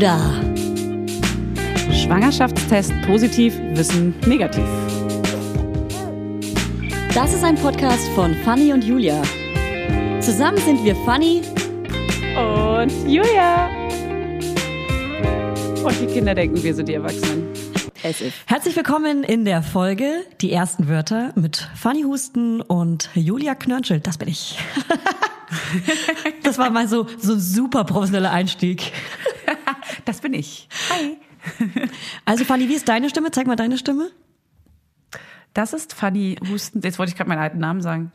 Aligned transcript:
da? 0.00 0.18
Schwangerschaftstest 1.92 2.92
positiv, 3.06 3.54
Wissen 3.74 4.14
negativ. 4.26 4.64
Das 7.14 7.34
ist 7.34 7.44
ein 7.44 7.56
Podcast 7.56 8.08
von 8.14 8.34
Fanny 8.36 8.72
und 8.72 8.82
Julia. 8.82 9.22
Zusammen 10.20 10.56
sind 10.58 10.82
wir 10.84 10.96
Fanny 11.04 11.42
und 12.34 12.90
Julia. 13.06 13.68
Und 15.84 16.00
die 16.00 16.06
Kinder 16.06 16.34
denken, 16.34 16.62
wir 16.62 16.74
sind 16.74 16.88
die 16.88 16.94
Erwachsenen. 16.94 17.48
Herzlich 18.46 18.74
willkommen 18.76 19.22
in 19.22 19.44
der 19.44 19.62
Folge 19.62 20.24
Die 20.40 20.50
ersten 20.50 20.88
Wörter 20.88 21.32
mit 21.34 21.68
Fanny 21.74 22.02
Husten 22.02 22.62
und 22.62 23.10
Julia 23.14 23.54
Knörnschild. 23.54 24.06
Das 24.06 24.16
bin 24.16 24.28
ich. 24.28 24.58
Das 26.44 26.58
war 26.58 26.70
mal 26.70 26.86
so, 26.88 27.06
so 27.18 27.32
ein 27.34 27.40
super 27.40 27.84
professioneller 27.84 28.30
Einstieg. 28.30 28.92
Das 30.04 30.20
bin 30.20 30.34
ich. 30.34 30.68
Hi. 30.90 31.16
Also 32.24 32.44
Fanny, 32.44 32.68
wie 32.68 32.74
ist 32.74 32.88
deine 32.88 33.08
Stimme? 33.08 33.30
Zeig 33.30 33.46
mal 33.46 33.56
deine 33.56 33.78
Stimme. 33.78 34.10
Das 35.54 35.72
ist 35.72 35.94
Fanny 35.94 36.36
Husten. 36.50 36.80
Jetzt 36.82 36.98
wollte 36.98 37.10
ich 37.10 37.16
gerade 37.16 37.28
meinen 37.28 37.40
alten 37.40 37.58
Namen 37.58 37.80
sagen. 37.80 38.12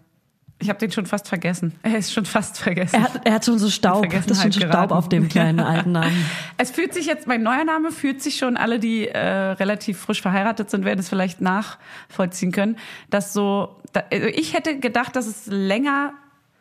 Ich 0.57 0.69
habe 0.69 0.79
den 0.79 0.89
schon 0.89 1.05
fast 1.05 1.27
vergessen. 1.27 1.73
Er 1.83 1.97
ist 1.97 2.13
schon 2.13 2.25
fast 2.25 2.57
vergessen. 2.57 2.95
Er 2.95 3.03
hat, 3.03 3.25
er 3.25 3.33
hat 3.33 3.45
schon 3.45 3.59
so 3.59 3.69
Staub. 3.69 4.09
Das 4.09 4.25
ist 4.25 4.41
schon 4.41 4.51
so 4.53 4.61
Staub 4.61 4.91
auf 4.91 5.09
dem 5.09 5.27
kleinen 5.27 5.59
alten 5.59 5.91
Namen. 5.91 6.25
Es 6.57 6.71
fühlt 6.71 6.93
sich 6.93 7.07
jetzt, 7.07 7.27
mein 7.27 7.43
neuer 7.43 7.65
Name 7.65 7.91
fühlt 7.91 8.21
sich 8.21 8.37
schon, 8.37 8.55
alle, 8.55 8.79
die 8.79 9.07
äh, 9.07 9.19
relativ 9.19 9.99
frisch 9.99 10.21
verheiratet 10.21 10.69
sind, 10.69 10.85
werden 10.85 10.99
es 10.99 11.09
vielleicht 11.09 11.41
nachvollziehen 11.41 12.53
können, 12.53 12.77
dass 13.09 13.33
so, 13.33 13.75
da, 13.91 14.03
also 14.09 14.27
ich 14.27 14.53
hätte 14.53 14.79
gedacht, 14.79 15.17
dass 15.17 15.27
es 15.27 15.45
länger 15.47 16.13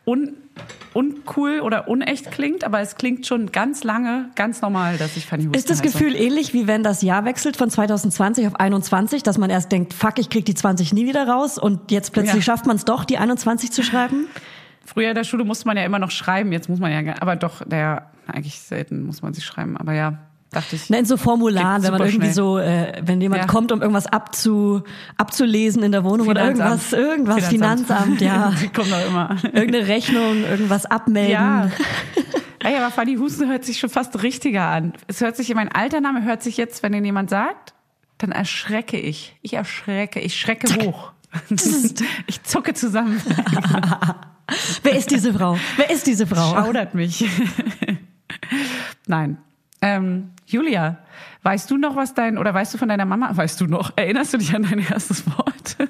un, 0.05 0.35
uncool 0.93 1.61
oder 1.61 1.89
unecht 1.89 2.31
klingt, 2.31 2.63
aber 2.65 2.81
es 2.81 2.97
klingt 2.97 3.27
schon 3.27 3.51
ganz 3.51 3.83
lange 3.83 4.31
ganz 4.37 4.63
normal, 4.63 4.97
dass 4.97 5.17
ich 5.17 5.27
Fanny 5.27 5.45
Husten 5.45 5.59
Ist 5.59 5.69
das 5.71 5.83
heiße. 5.83 5.93
Gefühl 5.93 6.15
ähnlich, 6.15 6.55
wie 6.55 6.67
wenn 6.67 6.83
das 6.83 7.03
Jahr 7.03 7.25
wechselt 7.25 7.57
von 7.57 7.69
2020 7.69 8.47
auf 8.47 8.57
21, 8.57 9.23
dass 9.25 9.37
man 9.37 9.51
erst 9.51 9.73
denkt, 9.73 9.93
fuck, 9.93 10.19
ich 10.19 10.31
krieg 10.31 10.45
die 10.45 10.55
20 10.55 10.93
nie 10.93 11.07
wieder 11.07 11.27
raus 11.27 11.59
und 11.59 11.91
jetzt 11.91 12.13
plötzlich 12.13 12.37
Ja. 12.37 12.43
schafft 12.43 12.67
man 12.67 12.77
es 12.77 12.85
doch, 12.85 13.05
die 13.05 13.19
21 13.19 13.73
zu 13.73 13.83
schreiben? 13.83 14.29
Früher 14.87 15.09
in 15.09 15.15
der 15.15 15.25
Schule 15.25 15.45
musste 15.45 15.67
man 15.67 15.77
ja 15.77 15.85
immer 15.85 15.99
noch 15.99 16.11
schreiben, 16.11 16.53
jetzt 16.53 16.69
muss 16.69 16.79
man 16.79 16.93
ja, 16.93 17.15
aber 17.21 17.37
doch, 17.37 17.63
der, 17.67 18.11
eigentlich 18.29 18.61
selten 18.61 19.03
muss 19.05 19.23
man 19.23 19.35
sich 19.35 19.45
schreiben, 19.45 19.77
aber 19.77 19.95
ja, 19.95 20.19
dachte 20.55 20.77
ich. 20.77 20.89
Na, 20.91 20.99
in 20.99 21.05
so 21.05 21.17
Formularen, 21.17 21.83
wenn 21.83 21.91
man 21.93 22.01
irgendwie 22.03 22.19
schnell. 22.19 22.33
so, 22.35 22.59
äh, 22.59 23.01
wenn 23.05 23.21
jemand 23.21 23.43
Ja. 23.43 23.47
kommt, 23.47 23.73
um 23.73 23.81
irgendwas 23.81 24.07
abzu, 24.07 24.83
abzulesen 25.17 25.83
in 25.83 25.93
der 25.93 26.05
Wohnung 26.05 26.29
oder 26.29 26.47
Finanzamt. 26.53 26.93
irgendwas, 26.93 26.93
irgendwas, 26.93 27.49
Finanzamt, 27.49 28.21
ja. 28.21 28.53
Die 28.63 28.69
kommen 28.69 28.91
doch 28.91 29.07
immer. 29.07 29.37
Irgendeine 29.53 29.87
Rechnung, 29.89 30.45
irgendwas 30.45 30.87
abmelden. 30.87 31.33
Ja. 31.33 31.71
Ey, 32.61 32.77
aber 32.77 32.91
Fanny 32.91 33.17
Husten 33.17 33.49
hört 33.51 33.65
sich 33.65 33.79
schon 33.79 33.91
fast 33.91 34.23
richtiger 34.23 34.63
an. 34.67 34.95
Es 35.07 35.21
hört 35.21 35.37
sich, 35.37 35.55
mein 35.55 35.71
alter 35.71 36.01
Name 36.01 36.23
hört 36.25 36.43
sich 36.43 36.57
jetzt, 36.57 36.83
wenn 36.83 36.93
den 36.93 37.05
jemand 37.05 37.29
sagt, 37.29 37.75
dann 38.17 38.33
erschrecke 38.33 38.99
ich. 38.99 39.37
Ich 39.43 39.53
erschrecke, 39.55 40.21
ich 40.21 40.39
schrecke 40.39 40.75
hoch. 40.85 41.13
Ich 42.29 42.43
zucke 42.45 42.75
zusammen. 42.75 43.21
Wer 44.85 44.97
ist 44.97 45.11
diese 45.11 45.35
Frau? 45.35 45.59
Wer 45.77 45.91
ist 45.91 46.07
diese 46.07 46.29
Frau? 46.29 46.55
Schaudert 46.55 46.95
mich. 46.95 47.25
Nein. 49.07 49.39
Ähm, 49.83 50.31
Julia, 50.47 50.99
weißt 51.43 51.71
du 51.71 51.77
noch, 51.79 51.97
was 51.97 52.15
dein, 52.15 52.37
oder 52.39 52.53
weißt 52.53 52.75
du 52.75 52.79
von 52.79 52.89
deiner 52.89 53.07
Mama, 53.07 53.31
weißt 53.35 53.61
du 53.61 53.67
noch, 53.67 53.93
erinnerst 53.97 54.35
du 54.35 54.39
dich 54.39 54.55
an 54.55 54.63
dein 54.65 54.79
erstes 54.81 55.27
Wort? 55.27 55.77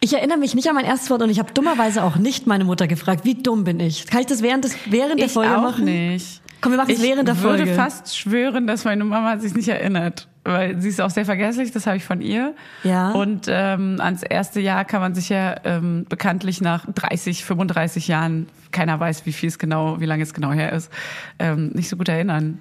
Ich 0.00 0.14
erinnere 0.14 0.38
mich 0.38 0.54
nicht 0.54 0.68
an 0.68 0.74
mein 0.74 0.84
erstes 0.84 1.10
Wort 1.10 1.22
und 1.22 1.28
ich 1.30 1.38
habe 1.38 1.52
dummerweise 1.52 2.02
auch 2.04 2.16
nicht 2.16 2.46
meine 2.46 2.64
Mutter 2.64 2.86
gefragt. 2.86 3.24
Wie 3.24 3.34
dumm 3.34 3.64
bin 3.64 3.80
ich? 3.80 4.06
Kann 4.06 4.20
ich 4.20 4.26
das 4.26 4.42
während, 4.42 4.64
des, 4.64 4.76
während 4.86 5.18
der 5.18 5.26
Ich 5.26 5.32
Folge 5.32 5.56
auch 5.58 5.62
machen? 5.62 5.84
nicht. 5.84 6.40
Komm, 6.60 6.72
wir 6.72 6.76
machen 6.78 6.90
es 6.92 6.98
Ich 6.98 7.04
während 7.04 7.28
der 7.28 7.40
würde 7.42 7.64
Folge. 7.66 7.74
fast 7.74 8.16
schwören, 8.16 8.66
dass 8.66 8.84
meine 8.84 9.04
Mama 9.04 9.36
sich 9.38 9.54
nicht 9.54 9.68
erinnert. 9.68 10.28
Weil 10.44 10.80
sie 10.80 10.88
ist 10.88 11.00
auch 11.00 11.10
sehr 11.10 11.26
vergesslich, 11.26 11.72
das 11.72 11.86
habe 11.86 11.96
ich 11.98 12.04
von 12.04 12.20
ihr. 12.22 12.54
Ja. 12.84 13.10
Und 13.10 13.46
ähm, 13.48 13.96
ans 14.00 14.22
erste 14.22 14.60
Jahr 14.60 14.84
kann 14.84 15.00
man 15.02 15.14
sich 15.14 15.28
ja 15.28 15.56
ähm, 15.64 16.06
bekanntlich 16.08 16.60
nach 16.62 16.86
30, 16.90 17.44
35 17.44 18.08
Jahren, 18.08 18.48
keiner 18.70 18.98
weiß, 18.98 19.26
wie 19.26 19.32
viel 19.32 19.48
es 19.48 19.58
genau, 19.58 20.00
wie 20.00 20.06
lange 20.06 20.22
es 20.22 20.32
genau 20.32 20.52
her 20.52 20.72
ist, 20.72 20.90
ähm, 21.38 21.70
nicht 21.74 21.88
so 21.88 21.96
gut 21.96 22.08
erinnern. 22.08 22.60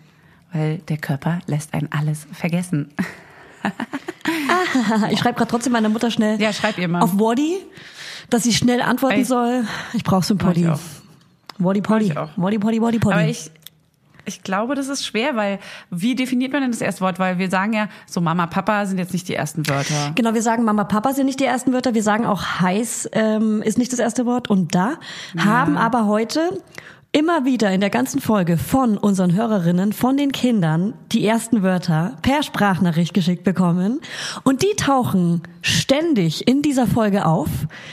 Weil 0.53 0.77
der 0.79 0.97
Körper 0.97 1.39
lässt 1.45 1.73
einen 1.73 1.89
alles 1.91 2.27
vergessen. 2.31 2.93
Ich 5.11 5.19
schreibe 5.19 5.37
gerade 5.37 5.49
trotzdem 5.49 5.73
meiner 5.73 5.89
Mutter 5.89 6.11
schnell 6.11 6.39
Ja, 6.41 6.53
schreib 6.53 6.77
ihr 6.77 6.87
mal. 6.87 7.01
auf 7.01 7.19
Wadi, 7.19 7.57
dass 8.29 8.43
sie 8.43 8.53
schnell 8.53 8.81
antworten 8.81 9.17
Ey. 9.17 9.23
soll. 9.25 9.65
Ich 9.93 10.03
brauche 10.03 10.23
so 10.25 10.33
ein 10.33 10.37
ich 10.37 10.45
Poddy. 10.45 10.69
Wadi 11.59 11.81
Poddy. 11.81 12.05
ich. 12.07 12.15
Wadi 12.15 12.59
Poddy, 12.59 12.81
Wadi 12.81 12.99
Poddy. 12.99 13.13
Aber 13.15 13.27
ich, 13.27 13.49
ich 14.25 14.43
glaube, 14.43 14.75
das 14.75 14.89
ist 14.89 15.05
schwer, 15.05 15.35
weil 15.35 15.59
wie 15.89 16.13
definiert 16.15 16.51
man 16.53 16.61
denn 16.61 16.71
das 16.71 16.81
erste 16.81 17.01
Wort? 17.01 17.17
Weil 17.19 17.37
wir 17.39 17.49
sagen 17.49 17.73
ja, 17.73 17.87
so 18.05 18.21
Mama, 18.21 18.45
Papa 18.47 18.85
sind 18.85 18.97
jetzt 18.99 19.13
nicht 19.13 19.27
die 19.27 19.35
ersten 19.35 19.67
Wörter. 19.67 20.11
Genau, 20.15 20.33
wir 20.33 20.41
sagen 20.41 20.63
Mama, 20.65 20.83
Papa 20.83 21.13
sind 21.13 21.25
nicht 21.25 21.39
die 21.39 21.45
ersten 21.45 21.73
Wörter. 21.73 21.93
Wir 21.93 22.03
sagen 22.03 22.25
auch 22.25 22.43
heiß 22.61 23.09
ähm, 23.13 23.61
ist 23.61 23.77
nicht 23.77 23.91
das 23.91 23.99
erste 23.99 24.25
Wort 24.25 24.49
und 24.49 24.75
da. 24.75 24.95
Haben 25.37 25.77
aber 25.77 26.05
heute 26.05 26.61
immer 27.17 27.45
wieder 27.45 27.71
in 27.71 27.81
der 27.81 27.89
ganzen 27.89 28.21
Folge 28.21 28.59
von 28.59 28.95
unseren 28.95 29.33
Hörerinnen, 29.33 29.91
von 29.91 30.17
den 30.17 30.31
Kindern, 30.31 30.93
die 31.11 31.25
ersten 31.25 31.63
Wörter 31.63 32.15
per 32.21 32.43
Sprachnachricht 32.43 33.11
geschickt 33.15 33.43
bekommen. 33.43 34.01
Und 34.43 34.61
die 34.61 34.75
tauchen 34.77 35.41
ständig 35.63 36.47
in 36.47 36.61
dieser 36.61 36.85
Folge 36.85 37.25
auf. 37.25 37.47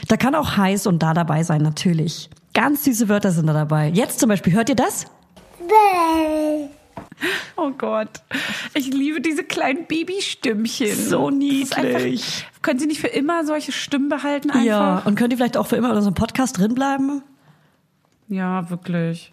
Da 0.07 0.15
kann 0.15 0.35
auch 0.35 0.57
heiß 0.57 0.85
und 0.85 1.01
da 1.01 1.15
dabei 1.15 1.41
sein, 1.41 1.63
natürlich. 1.63 2.29
Ganz 2.53 2.83
süße 2.83 3.09
Wörter 3.09 3.31
sind 3.31 3.47
da 3.47 3.53
dabei. 3.53 3.89
Jetzt 3.89 4.19
zum 4.19 4.29
Beispiel, 4.29 4.53
hört 4.53 4.69
ihr 4.69 4.75
das? 4.75 5.07
Oh 7.57 7.71
Gott. 7.75 8.09
Ich 8.75 8.93
liebe 8.93 9.21
diese 9.21 9.43
kleinen 9.43 9.87
Babystimmchen. 9.87 10.95
So 10.95 11.29
ist 11.29 11.75
einfach- 11.75 11.99
niedlich. 11.99 12.45
können 12.61 12.77
Sie 12.79 12.85
nicht 12.85 13.01
für 13.01 13.07
immer 13.07 13.43
solche 13.43 13.71
Stimmen 13.71 14.09
behalten 14.09 14.51
einfach? 14.51 14.63
Ja. 14.65 15.01
Und 15.03 15.15
könnt 15.15 15.33
ihr 15.33 15.37
vielleicht 15.37 15.57
auch 15.57 15.65
für 15.65 15.77
immer 15.77 15.89
in 15.89 15.95
unserem 15.95 16.13
Podcast 16.13 16.59
drinbleiben? 16.59 17.23
Ja, 18.27 18.69
wirklich. 18.69 19.31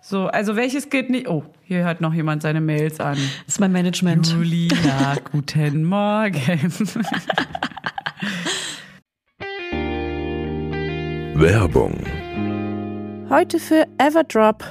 So, 0.00 0.26
also 0.26 0.56
welches 0.56 0.88
gilt 0.88 1.10
nicht? 1.10 1.28
Oh, 1.28 1.44
hier 1.64 1.84
hört 1.84 2.00
noch 2.00 2.14
jemand 2.14 2.40
seine 2.40 2.62
Mails 2.62 2.98
an. 2.98 3.18
Das 3.44 3.54
ist 3.54 3.60
mein 3.60 3.72
Management. 3.72 4.28
Julia, 4.28 5.16
guten 5.32 5.84
Morgen. 5.84 6.72
Werbung. 11.34 11.94
Heute 13.28 13.58
für 13.58 13.86
Everdrop. 13.98 14.64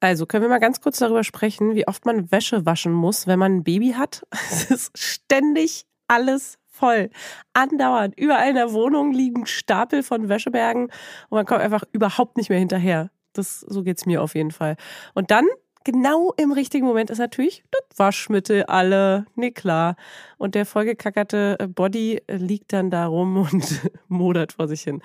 Also 0.00 0.26
können 0.26 0.42
wir 0.42 0.50
mal 0.50 0.60
ganz 0.60 0.82
kurz 0.82 0.98
darüber 0.98 1.24
sprechen, 1.24 1.74
wie 1.74 1.88
oft 1.88 2.04
man 2.04 2.30
Wäsche 2.30 2.66
waschen 2.66 2.92
muss, 2.92 3.26
wenn 3.26 3.38
man 3.38 3.56
ein 3.56 3.64
Baby 3.64 3.94
hat. 3.96 4.22
Es 4.50 4.70
ist 4.70 4.98
ständig 4.98 5.86
alles 6.08 6.58
voll. 6.84 7.10
Andauernd. 7.54 8.18
Überall 8.18 8.50
in 8.50 8.56
der 8.56 8.72
Wohnung 8.72 9.12
liegen 9.12 9.46
Stapel 9.46 10.02
von 10.02 10.28
Wäschebergen 10.28 10.84
und 10.84 11.30
man 11.30 11.46
kommt 11.46 11.62
einfach 11.62 11.82
überhaupt 11.92 12.36
nicht 12.36 12.50
mehr 12.50 12.58
hinterher. 12.58 13.10
Das, 13.32 13.60
so 13.60 13.82
geht's 13.82 14.04
mir 14.04 14.22
auf 14.22 14.34
jeden 14.34 14.50
Fall. 14.50 14.76
Und 15.14 15.30
dann, 15.30 15.46
genau 15.84 16.34
im 16.36 16.52
richtigen 16.52 16.84
Moment, 16.84 17.08
ist 17.08 17.18
natürlich 17.18 17.64
das 17.70 17.98
Waschmittel 17.98 18.64
alle. 18.64 19.24
Nee, 19.34 19.50
klar. 19.50 19.96
Und 20.36 20.54
der 20.54 20.66
vollgekackerte 20.66 21.56
äh, 21.58 21.66
Body 21.66 22.20
äh, 22.26 22.36
liegt 22.36 22.74
dann 22.74 22.90
da 22.90 23.06
rum 23.06 23.36
und 23.52 23.90
modert 24.08 24.52
vor 24.52 24.68
sich 24.68 24.82
hin. 24.82 25.00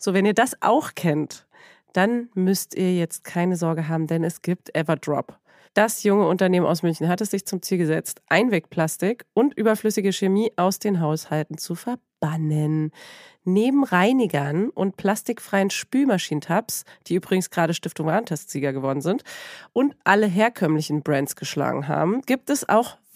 So, 0.00 0.12
wenn 0.12 0.26
ihr 0.26 0.34
das 0.34 0.56
auch 0.60 0.96
kennt, 0.96 1.46
dann 1.92 2.28
müsst 2.34 2.74
ihr 2.74 2.96
jetzt 2.96 3.22
keine 3.22 3.56
Sorge 3.56 3.86
haben, 3.88 4.08
denn 4.08 4.24
es 4.24 4.42
gibt 4.42 4.74
Everdrop. 4.76 5.38
Das 5.74 6.02
junge 6.02 6.26
Unternehmen 6.26 6.66
aus 6.66 6.82
München 6.82 7.08
hat 7.08 7.20
es 7.20 7.30
sich 7.30 7.46
zum 7.46 7.62
Ziel 7.62 7.78
gesetzt, 7.78 8.22
Einwegplastik 8.28 9.24
und 9.34 9.54
überflüssige 9.56 10.12
Chemie 10.12 10.50
aus 10.56 10.80
den 10.80 11.00
Haushalten 11.00 11.58
zu 11.58 11.76
verbannen. 11.76 12.90
Neben 13.44 13.84
Reinigern 13.84 14.70
und 14.70 14.96
plastikfreien 14.96 15.70
Spülmaschinentabs, 15.70 16.84
die 17.06 17.14
übrigens 17.14 17.50
gerade 17.50 17.72
Stiftung 17.72 18.06
Warentest-Sieger 18.06 18.72
geworden 18.72 19.00
sind, 19.00 19.22
und 19.72 19.94
alle 20.02 20.26
herkömmlichen 20.26 21.02
Brands 21.02 21.36
geschlagen 21.36 21.86
haben, 21.86 22.22
gibt 22.22 22.50
es 22.50 22.68
auch 22.68 22.98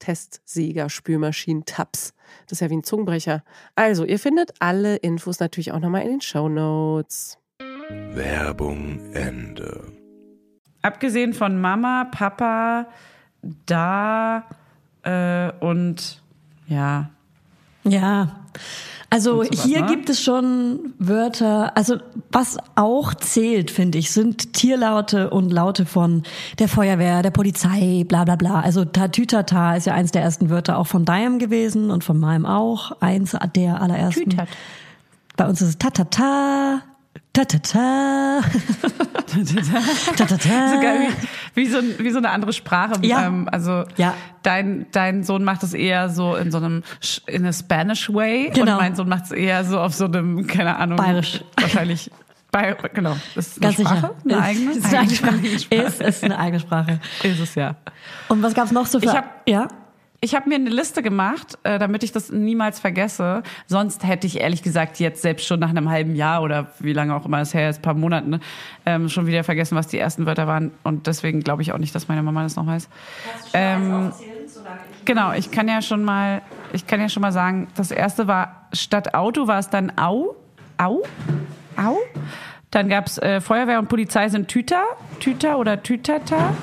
Testsieger, 0.00 0.90
Spülmaschinen, 0.90 1.64
Tabs. 1.64 2.12
Das 2.46 2.56
ist 2.56 2.60
ja 2.60 2.70
wie 2.70 2.78
ein 2.78 2.82
Zungenbrecher. 2.82 3.44
Also, 3.76 4.04
ihr 4.04 4.18
findet 4.18 4.54
alle 4.58 4.96
Infos 4.96 5.38
natürlich 5.38 5.70
auch 5.70 5.78
nochmal 5.78 6.02
in 6.02 6.10
den 6.10 6.20
Show 6.20 6.48
Notes. 6.48 7.38
Werbung 8.12 9.12
Ende. 9.14 9.92
Abgesehen 10.82 11.34
von 11.34 11.60
Mama, 11.60 12.08
Papa, 12.10 12.88
da 13.66 14.46
äh, 15.02 15.52
und 15.60 16.22
ja. 16.66 17.10
Ja. 17.84 18.40
Also 19.12 19.42
hier 19.42 19.80
ne? 19.80 19.86
gibt 19.88 20.08
es 20.08 20.22
schon 20.22 20.94
Wörter, 21.00 21.76
also 21.76 21.96
was 22.30 22.58
auch 22.76 23.12
zählt, 23.12 23.72
finde 23.72 23.98
ich, 23.98 24.12
sind 24.12 24.52
Tierlaute 24.52 25.30
und 25.30 25.50
Laute 25.50 25.84
von 25.84 26.22
der 26.60 26.68
Feuerwehr, 26.68 27.22
der 27.22 27.32
Polizei, 27.32 28.04
bla 28.06 28.22
bla 28.24 28.36
bla. 28.36 28.60
Also 28.60 28.84
Tatütata 28.84 29.74
ist 29.74 29.86
ja 29.86 29.94
eins 29.94 30.12
der 30.12 30.22
ersten 30.22 30.48
Wörter 30.48 30.78
auch 30.78 30.86
von 30.86 31.04
Diam 31.04 31.40
gewesen 31.40 31.90
und 31.90 32.04
von 32.04 32.20
meinem 32.20 32.46
auch. 32.46 32.92
Eins 33.00 33.36
der 33.56 33.82
allerersten. 33.82 34.30
Tütat. 34.30 34.48
Bei 35.36 35.48
uns 35.48 35.60
ist 35.60 35.68
es 35.68 35.78
Tatata, 35.78 36.80
Tatata, 37.32 38.40
Tatata. 40.16 40.68
Sogar 40.74 40.94
wie, 41.00 41.08
wie, 41.54 41.66
so, 41.66 41.78
wie 41.98 42.10
so 42.10 42.18
eine 42.18 42.30
andere 42.30 42.52
Sprache. 42.52 42.94
Ja. 43.02 43.26
Ähm, 43.26 43.48
also 43.50 43.84
Ja. 43.96 44.14
dein, 44.42 44.86
dein 44.90 45.22
Sohn 45.22 45.44
macht 45.44 45.62
es 45.62 45.72
eher 45.72 46.08
so 46.08 46.34
in 46.34 46.50
so 46.50 46.58
einem 46.58 46.82
in 47.26 47.46
a 47.46 47.52
Spanish 47.52 48.12
way 48.12 48.50
Genau. 48.52 48.72
und 48.72 48.78
mein 48.78 48.96
Sohn 48.96 49.08
macht 49.08 49.24
es 49.26 49.30
eher 49.30 49.64
so 49.64 49.78
auf 49.80 49.94
so 49.94 50.06
einem, 50.06 50.46
keine 50.48 50.76
Ahnung. 50.76 50.96
Bayerisch. 50.96 51.44
Wahrscheinlich. 51.60 52.10
Bei, 52.50 52.76
genau. 52.92 53.16
Ist 53.36 53.62
eine 53.62 53.72
Ganz 53.76 53.80
Sprache? 53.88 54.14
sicher. 54.24 54.36
Eine 54.38 54.42
eigene? 54.42 54.70
Ist, 54.72 54.78
ist, 54.84 54.92
eine 54.92 54.98
eigene 54.98 55.16
Sprache. 55.16 55.58
Sprache. 55.60 55.84
Ist, 55.86 56.00
ist 56.00 56.24
eine 56.24 56.38
eigene 56.38 56.60
Sprache. 56.60 57.00
Ist 57.22 57.38
es 57.40 57.54
ja. 57.54 57.76
Und 58.28 58.42
was 58.42 58.54
gab's 58.54 58.72
noch 58.72 58.86
so 58.86 58.98
für... 58.98 59.06
Ich 59.06 59.12
hab- 59.14 59.48
ja? 59.48 59.68
Ich 60.22 60.34
habe 60.34 60.50
mir 60.50 60.56
eine 60.56 60.68
Liste 60.68 61.02
gemacht, 61.02 61.58
äh, 61.62 61.78
damit 61.78 62.02
ich 62.02 62.12
das 62.12 62.30
niemals 62.30 62.78
vergesse. 62.78 63.42
Sonst 63.66 64.06
hätte 64.06 64.26
ich 64.26 64.40
ehrlich 64.40 64.62
gesagt 64.62 65.00
jetzt 65.00 65.22
selbst 65.22 65.46
schon 65.46 65.60
nach 65.60 65.70
einem 65.70 65.88
halben 65.88 66.14
Jahr 66.14 66.42
oder 66.42 66.66
wie 66.78 66.92
lange 66.92 67.14
auch 67.14 67.24
immer 67.24 67.40
es 67.40 67.54
her 67.54 67.70
ist, 67.70 67.78
ein 67.78 67.82
paar 67.82 67.94
Monaten, 67.94 68.30
ne, 68.30 68.40
ähm, 68.84 69.08
schon 69.08 69.26
wieder 69.26 69.44
vergessen, 69.44 69.76
was 69.76 69.86
die 69.86 69.98
ersten 69.98 70.26
Wörter 70.26 70.46
waren. 70.46 70.72
Und 70.82 71.06
deswegen 71.06 71.40
glaube 71.40 71.62
ich 71.62 71.72
auch 71.72 71.78
nicht, 71.78 71.94
dass 71.94 72.08
meine 72.08 72.22
Mama 72.22 72.42
das 72.42 72.56
noch 72.56 72.66
weiß. 72.66 72.90
Ähm, 73.54 74.12
genau, 75.06 75.32
ich 75.32 75.50
kann 75.50 75.68
ja 75.68 75.80
schon 75.80 76.04
mal, 76.04 76.42
ich 76.74 76.86
kann 76.86 77.00
ja 77.00 77.08
schon 77.08 77.22
mal 77.22 77.32
sagen, 77.32 77.68
das 77.74 77.90
erste 77.90 78.26
war 78.28 78.68
statt 78.74 79.14
Auto 79.14 79.46
war 79.46 79.58
es 79.58 79.70
dann 79.70 79.90
Au, 79.96 80.36
Au, 80.76 81.02
Au. 81.76 81.96
Dann 82.70 82.88
gab's 82.88 83.16
äh, 83.18 83.40
Feuerwehr 83.40 83.78
und 83.78 83.88
Polizei 83.88 84.28
sind 84.28 84.48
Tüter, 84.48 84.84
Tüter 85.18 85.58
oder 85.58 85.82
Tütata. 85.82 86.54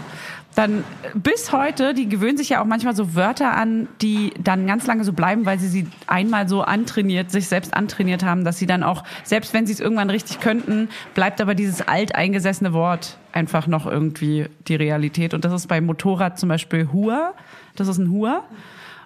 Dann 0.58 0.84
bis 1.14 1.52
heute, 1.52 1.94
die 1.94 2.10
gewöhnen 2.10 2.36
sich 2.36 2.50
ja 2.50 2.64
auch 2.64 2.66
manchmal 2.66 2.96
so 2.96 3.14
Wörter 3.14 3.54
an, 3.54 3.88
die 4.02 4.34
dann 4.44 4.66
ganz 4.66 4.88
lange 4.88 5.04
so 5.04 5.14
bleiben, 5.14 5.46
weil 5.46 5.60
sie 5.60 5.68
sie 5.68 5.86
einmal 6.08 6.50
so 6.50 6.64
antrainiert, 6.64 7.30
sich 7.30 7.48
selbst 7.48 7.76
antrainiert 7.76 8.24
haben, 8.24 8.44
dass 8.44 8.58
sie 8.58 8.66
dann 8.66 8.82
auch, 8.82 9.04
selbst 9.24 9.54
wenn 9.54 9.68
sie 9.68 9.74
es 9.74 9.80
irgendwann 9.80 10.10
richtig 10.10 10.40
könnten, 10.40 10.90
bleibt 11.14 11.42
aber 11.42 11.54
dieses 11.54 11.88
alteingesessene 11.88 12.74
Wort 12.74 13.20
einfach 13.34 13.68
noch 13.68 13.86
irgendwie 13.86 14.48
die 14.68 14.74
Realität. 14.74 15.36
Und 15.36 15.46
das 15.46 15.54
ist 15.54 15.68
bei 15.68 15.80
Motorrad 15.80 16.40
zum 16.40 16.50
Beispiel 16.50 16.90
Hua, 16.92 17.36
das 17.76 17.88
ist 17.88 18.00
ein 18.00 18.10
Hua. 18.10 18.42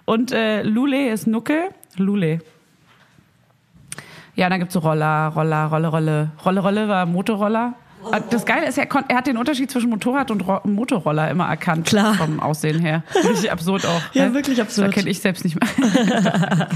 Und 0.06 0.32
äh, 0.32 0.62
Lule 0.62 1.10
ist 1.10 1.26
Nuckel, 1.26 1.68
Lule. 1.98 2.38
Ja, 4.36 4.48
dann 4.48 4.58
gibt's 4.58 4.72
so 4.72 4.80
Roller, 4.80 5.26
Roller, 5.36 5.66
Rolle, 5.66 5.88
Rolle. 5.88 6.30
Rolle, 6.46 6.60
Rolle 6.60 6.88
war 6.88 7.04
Motorroller. 7.04 7.74
Ah, 8.10 8.20
Das 8.30 8.44
Geile 8.44 8.66
ist, 8.66 8.78
er, 8.78 8.88
er 9.08 9.16
hat 9.16 9.26
den 9.26 9.36
Unterschied 9.36 9.70
zwischen 9.70 9.90
Motorrad 9.90 10.30
und 10.30 10.46
Ro 10.46 10.60
Motorroller 10.64 11.30
immer 11.30 11.46
erkannt. 11.48 11.86
Klar. 11.86 12.14
Vom 12.14 12.40
Aussehen 12.40 12.80
her. 12.80 13.02
Richtig 13.14 13.50
absurd 13.52 13.86
auch. 13.86 14.00
Ja, 14.12 14.28
ne? 14.28 14.34
wirklich 14.34 14.60
absurd. 14.60 14.88
Das 14.88 14.94
erkenne 14.96 15.10
ich 15.10 15.20
selbst 15.20 15.44
nicht 15.44 15.58
mehr. 15.60 15.68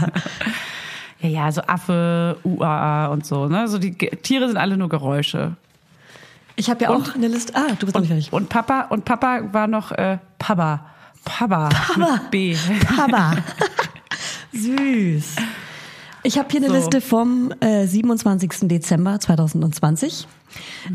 ja, 1.21 1.29
ja, 1.29 1.53
so 1.53 1.63
Affe, 1.63 2.37
UAA 2.45 3.07
und 3.07 3.27
so. 3.27 3.47
Ne? 3.47 3.69
So 3.69 3.79
die 3.79 3.97
Tiere 3.97 4.47
sind 4.47 4.57
alle 4.57 4.77
nur 4.77 4.89
Geräusche. 4.89 5.57
Ich 6.57 6.71
habe 6.71 6.85
ja 6.85 6.91
auch 6.91 7.15
eine 7.15 7.29
Liste... 7.29 7.55
Ah, 7.55 7.75
du 7.79 7.87
bist 7.87 7.95
noch 7.95 8.01
nicht 8.01 8.09
fertig. 8.09 8.33
Und 8.33 8.49
Papa, 8.49 8.87
und 8.89 9.05
Papa 9.05 9.41
war 9.53 9.67
noch 9.67 9.93
äh, 9.93 10.19
Papa. 10.39 10.87
Papa. 11.25 11.69
Mit 11.97 12.31
B. 12.31 12.57
Papa. 12.97 13.33
Süß. 14.53 15.37
Ich 16.27 16.39
habe 16.39 16.49
hier 16.51 16.59
eine 16.61 16.69
So. 16.71 16.75
Liste 16.75 17.01
vom 17.01 17.53
äh, 17.61 17.87
27. 17.87 18.51
Dezember 18.69 19.21
2020. 19.21 20.27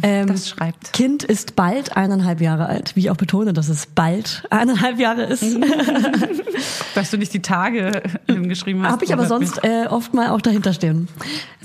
Ähm, 0.03 0.27
Das 0.27 0.49
schreibt. 0.49 0.91
Kind 0.91 1.23
ist 1.23 1.55
bald 1.55 1.95
eineinhalb 1.95 2.41
Jahre 2.41 2.65
alt, 2.65 2.97
wie 2.97 3.01
ich 3.01 3.09
auch 3.11 3.15
betone, 3.15 3.53
dass 3.53 3.69
es 3.69 3.85
bald 3.85 4.43
eineinhalb 4.49 4.99
Jahre 4.99 5.23
ist. 5.23 5.43
Dass 6.95 7.11
du 7.11 7.17
nicht 7.17 7.33
die 7.33 7.41
Tage 7.41 8.03
hingeschrieben 8.27 8.83
hast. 8.83 8.91
Habe 8.91 9.05
ich 9.05 9.13
aber 9.13 9.25
sonst 9.25 9.63
äh, 9.63 9.85
oft 9.87 10.13
mal 10.13 10.29
auch 10.31 10.41
dahinter 10.41 10.73
stehen. 10.73 11.07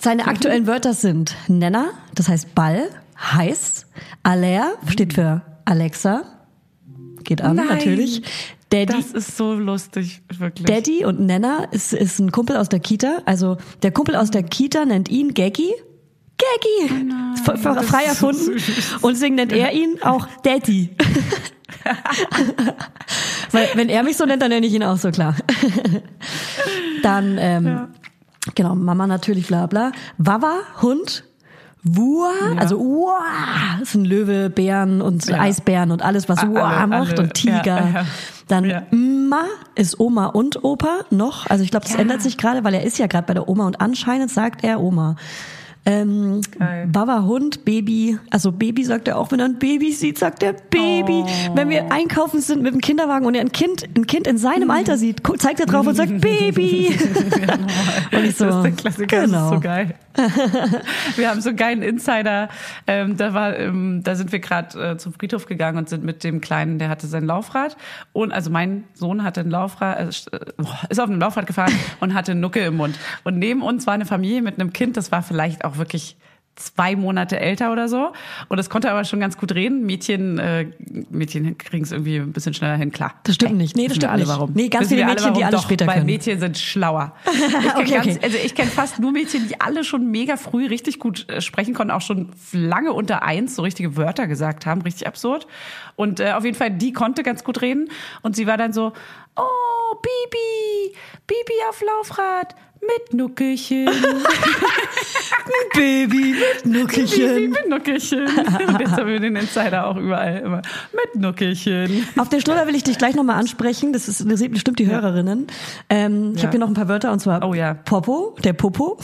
Seine 0.01 0.29
aktuellen 0.29 0.69
Wörter 0.69 0.95
sind 0.95 1.35
Nenner, 1.49 1.87
das 2.15 2.29
heißt 2.29 2.55
Ball, 2.55 2.83
heiß, 3.19 3.87
Aller 4.23 4.75
steht 4.89 5.15
für 5.15 5.43
Alexa, 5.65 6.23
geht 7.25 7.43
an 7.43 7.57
Nein. 7.57 7.67
natürlich. 7.67 8.23
Daddy, 8.71 8.93
Das 8.93 9.13
ist 9.13 9.37
so 9.37 9.55
lustig, 9.55 10.23
wirklich. 10.39 10.67
Daddy 10.67 11.05
und 11.05 11.21
Nenner 11.21 11.69
ist, 11.71 11.93
ist 11.93 12.19
ein 12.19 12.33
Kumpel 12.33 12.57
aus 12.57 12.69
der 12.69 12.81
Kita. 12.81 13.19
Also 13.25 13.57
der 13.83 13.93
Kumpel 13.93 14.17
aus 14.17 14.31
der 14.31 14.43
Kita 14.43 14.85
nennt 14.85 15.09
ihn 15.09 15.35
Gaggy. 15.35 15.73
Gaggy! 16.39 17.07
F- 17.35 17.87
frei 17.89 18.05
erfunden. 18.05 18.57
Und 19.03 19.15
deswegen 19.15 19.37
nennt 19.37 19.53
er 19.53 19.73
ihn 19.73 20.03
auch 20.03 20.27
Daddy. 20.43 20.91
Weil 23.53 23.69
wenn 23.75 23.89
er 23.89 24.03
mich 24.03 24.17
so 24.17 24.25
nennt, 24.27 24.43
dann 24.43 24.51
nenne 24.51 24.67
ich 24.67 24.75
ihn 24.75 24.83
auch 24.83 24.97
so 24.99 25.11
klar. 25.11 25.37
dann, 27.03 27.37
ähm, 27.39 27.89
genau, 28.55 28.75
Mama 28.75 29.07
natürlich, 29.07 29.47
bla 29.47 29.67
bla. 29.67 29.93
Wawa, 30.19 30.59
Hund. 30.83 31.25
Wua, 31.89 32.33
also 32.57 32.79
Wua, 32.81 33.21
ist 33.81 33.95
ein 33.95 34.05
Löwe, 34.05 34.51
Bären 34.51 35.01
und 35.01 35.27
Ja. 35.27 35.41
Eisbären 35.41 35.91
und 35.93 36.03
alles, 36.03 36.29
was 36.29 36.47
Wua 36.47 36.63
alle- 36.79 36.87
macht 36.89 37.13
alle, 37.19 37.23
und 37.23 37.35
Tiger. 37.35 37.63
ja, 37.65 37.89
ja. 37.95 38.07
Dann 38.49 38.65
Ja. 38.65 38.83
Ma 38.91 39.43
ist 39.75 39.99
Oma 40.01 40.27
und 40.27 40.65
Opa 40.65 41.01
noch. 41.11 41.49
Also 41.51 41.63
ich 41.65 41.71
glaube, 41.71 41.85
das 41.87 41.95
Ja. 41.95 42.01
ändert 42.01 42.23
sich 42.23 42.37
gerade, 42.39 42.65
weil 42.65 42.75
er 42.75 42.83
ist 42.85 42.99
ja 42.99 43.07
gerade 43.07 43.27
bei 43.27 43.35
der 43.35 43.49
Oma 43.49 43.67
und 43.67 43.81
anscheinend 43.81 44.31
sagt 44.31 44.65
er 44.65 44.81
Oma. 44.81 45.17
Ähm, 45.89 46.41
Geil. 46.59 46.89
Baba 46.91 47.23
Hund, 47.23 47.65
Baby, 47.65 48.19
also 48.33 48.51
Baby 48.51 48.83
sagt 48.83 49.07
er 49.07 49.17
auch, 49.19 49.31
wenn 49.31 49.39
er 49.39 49.45
ein 49.47 49.61
Baby 49.61 49.93
sieht, 49.93 50.19
sagt 50.19 50.43
er 50.43 50.53
Baby. 50.53 51.23
Oh. 51.25 51.29
Wenn 51.55 51.69
wir 51.69 51.93
einkaufen 51.93 52.41
sind 52.41 52.61
mit 52.61 52.75
dem 52.75 52.81
Kinderwagen 52.81 53.25
und 53.25 53.37
er 53.37 53.41
ein 53.43 53.53
Kind, 53.53 53.85
ein 53.97 54.05
Kind 54.09 54.27
in 54.27 54.37
seinem 54.37 54.73
Alter 54.73 54.97
sieht, 54.99 55.23
zeigt 55.39 55.61
er 55.61 55.67
drauf 55.67 55.87
und 55.87 55.95
sagt 55.95 56.21
Baby. 56.21 56.89
und 58.13 58.25
ich 58.25 58.37
so, 58.37 58.47
das 58.47 58.57
ist 58.57 58.63
der 58.65 58.73
Klassiker, 58.73 59.21
genau. 59.27 59.33
das 59.39 59.43
ist 59.45 59.55
so 59.55 59.61
geil. 59.61 59.95
Wir 61.17 61.31
haben 61.31 61.41
so 61.41 61.51
einen 61.51 61.59
geilen 61.59 61.83
Insider. 61.83 62.49
Ähm, 62.87 63.17
da 63.17 63.35
war, 63.35 63.59
ähm, 63.59 64.03
da 64.03 64.15
sind 64.15 64.33
wir 64.33 64.39
gerade 64.39 64.93
äh, 64.93 64.97
zum 64.97 65.13
Friedhof 65.13 65.47
gegangen 65.47 65.79
und 65.79 65.89
sind 65.89 66.05
mit 66.05 66.25
dem 66.25 66.41
Kleinen, 66.41 66.79
der 66.79 66.89
hatte 66.89 67.07
sein 67.07 67.25
Laufrad 67.25 67.77
und 68.13 68.33
also 68.33 68.51
mein 68.51 68.85
Sohn 68.95 69.23
hatte 69.23 69.41
ein 69.41 69.51
Laufrad, 69.51 69.99
äh, 69.99 70.09
ist 70.09 71.01
auf 71.01 71.09
einem 71.09 71.21
Laufrad 71.21 71.47
gefahren 71.47 71.73
und 72.01 72.15
hatte 72.15 72.35
Nuckel 72.35 72.65
im 72.65 72.77
Mund. 72.77 72.99
Und 73.25 73.39
neben 73.39 73.63
uns 73.63 73.87
war 73.87 73.95
eine 73.95 74.07
Familie 74.07 74.43
mit 74.43 74.61
einem 74.61 74.73
Kind, 74.73 74.97
das 74.97 75.13
war 75.13 75.23
vielleicht 75.23 75.65
auch 75.65 75.77
wirklich 75.77 76.17
zwei 76.57 76.97
Monate 76.97 77.39
älter 77.39 77.71
oder 77.71 77.89
so. 77.89 78.13
Und 78.49 78.59
es 78.59 78.69
konnte 78.71 78.91
aber 78.91 79.05
schon 79.05 79.21
ganz 79.21 79.37
gut 79.37 79.55
reden. 79.55 79.85
Mädchen, 79.87 80.39
äh, 80.39 80.67
Mädchen 81.11 81.57
kriegen 81.59 81.85
es 81.85 81.93
irgendwie 81.93 82.17
ein 82.17 82.33
bisschen 82.33 82.55
schneller 82.55 82.77
hin, 82.77 82.91
klar. 82.91 83.15
Das 83.25 83.37
stimmt 83.37 83.57
nicht. 83.57 83.77
Nee, 83.77 83.89
das 83.89 83.97
stimmt 83.97 84.13
alle 84.13 84.23
nicht. 84.23 84.29
Warum. 84.31 84.53
Nee, 84.55 84.69
ganz 84.69 84.87
Wissen 84.87 84.97
viele 84.97 85.07
Mädchen, 85.07 85.35
die 85.35 85.41
warum? 85.41 85.45
alles 85.45 85.61
Doch, 85.61 85.65
später 85.65 85.87
weil 85.87 85.95
können. 85.95 86.07
Mädchen 86.07 86.41
sind 86.41 86.59
schlauer. 86.59 87.15
Ich 87.67 87.75
Okay, 87.77 87.95
ganz, 87.95 88.07
okay. 88.07 88.19
Also 88.23 88.39
ich 88.43 88.55
kenne 88.55 88.71
fast 88.71 88.99
nur 88.99 89.13
Mädchen, 89.13 89.49
die 89.49 89.61
alle 89.61 89.85
schon 89.85 90.11
mega 90.11 90.37
früh 90.37 90.67
richtig 90.67 90.99
gut 90.99 91.29
äh, 91.29 91.41
sprechen 91.41 91.75
konnten, 91.75 91.91
auch 91.91 92.01
schon 92.01 92.31
lange 92.53 92.93
unter 92.93 93.23
eins 93.23 93.57
so 93.57 93.63
richtige 93.63 93.97
Wörter 93.97 94.27
gesagt 94.27 94.67
haben, 94.67 94.83
richtig 94.83 95.07
absurd. 95.07 95.47
Und 95.95 96.21
äh, 96.21 96.33
auf 96.33 96.45
jeden 96.45 96.57
Fall, 96.57 96.71
die 96.71 96.93
konnte 96.93 97.23
ganz 97.23 97.45
gut 97.45 97.63
reden. 97.63 97.89
Und 98.23 98.37
sie 98.37 98.47
war 98.47 98.57
dann 98.57 98.73
so, 98.73 98.93
oh, 99.37 99.97
Bibi, 99.97 100.97
Bibi 101.27 101.55
auf 101.69 101.83
Laufrad, 101.83 102.55
Mit 102.81 103.15
Nuckelchen. 103.15 103.89
Baby 105.75 106.35
mit 106.65 106.67
Nuckelchen. 106.67 107.51
mit 107.51 107.69
Nuckelchen. 107.69 108.27
Und 108.27 108.81
jetzt 108.81 108.93
haben 108.93 109.07
wir 109.09 109.21
den 109.21 109.37
Insider 109.37 109.87
auch 109.87 109.97
überall 109.97 110.39
immer. 110.39 110.63
Mit 110.93 111.21
Nuckelchen. 111.23 112.07
Auf 112.17 112.29
den 112.29 112.41
Schnuller 112.41 112.67
will 112.67 112.75
ich 112.75 112.85
dich 112.85 112.99
gleich 112.99 113.15
nochmal 113.15 113.37
ansprechen. 113.39 113.93
Das 113.93 114.09
ist 114.09 114.25
das 114.31 114.39
sieht 114.39 114.53
bestimmt 114.53 114.79
die 114.79 114.87
Hörerinnen. 114.87 115.47
Ähm, 115.89 116.33
Ich 116.35 116.43
Ja. 116.43 116.49
habe 116.49 116.53
hier 116.53 116.61
noch 116.61 116.69
ein 116.69 116.75
paar 116.75 116.89
Wörter 116.89 117.13
und 117.13 117.21
zwar 117.21 117.47
Oh 117.47 117.55
ja. 117.55 117.75
Popo, 117.75 118.37
der 118.45 118.53
Popo. 118.53 118.99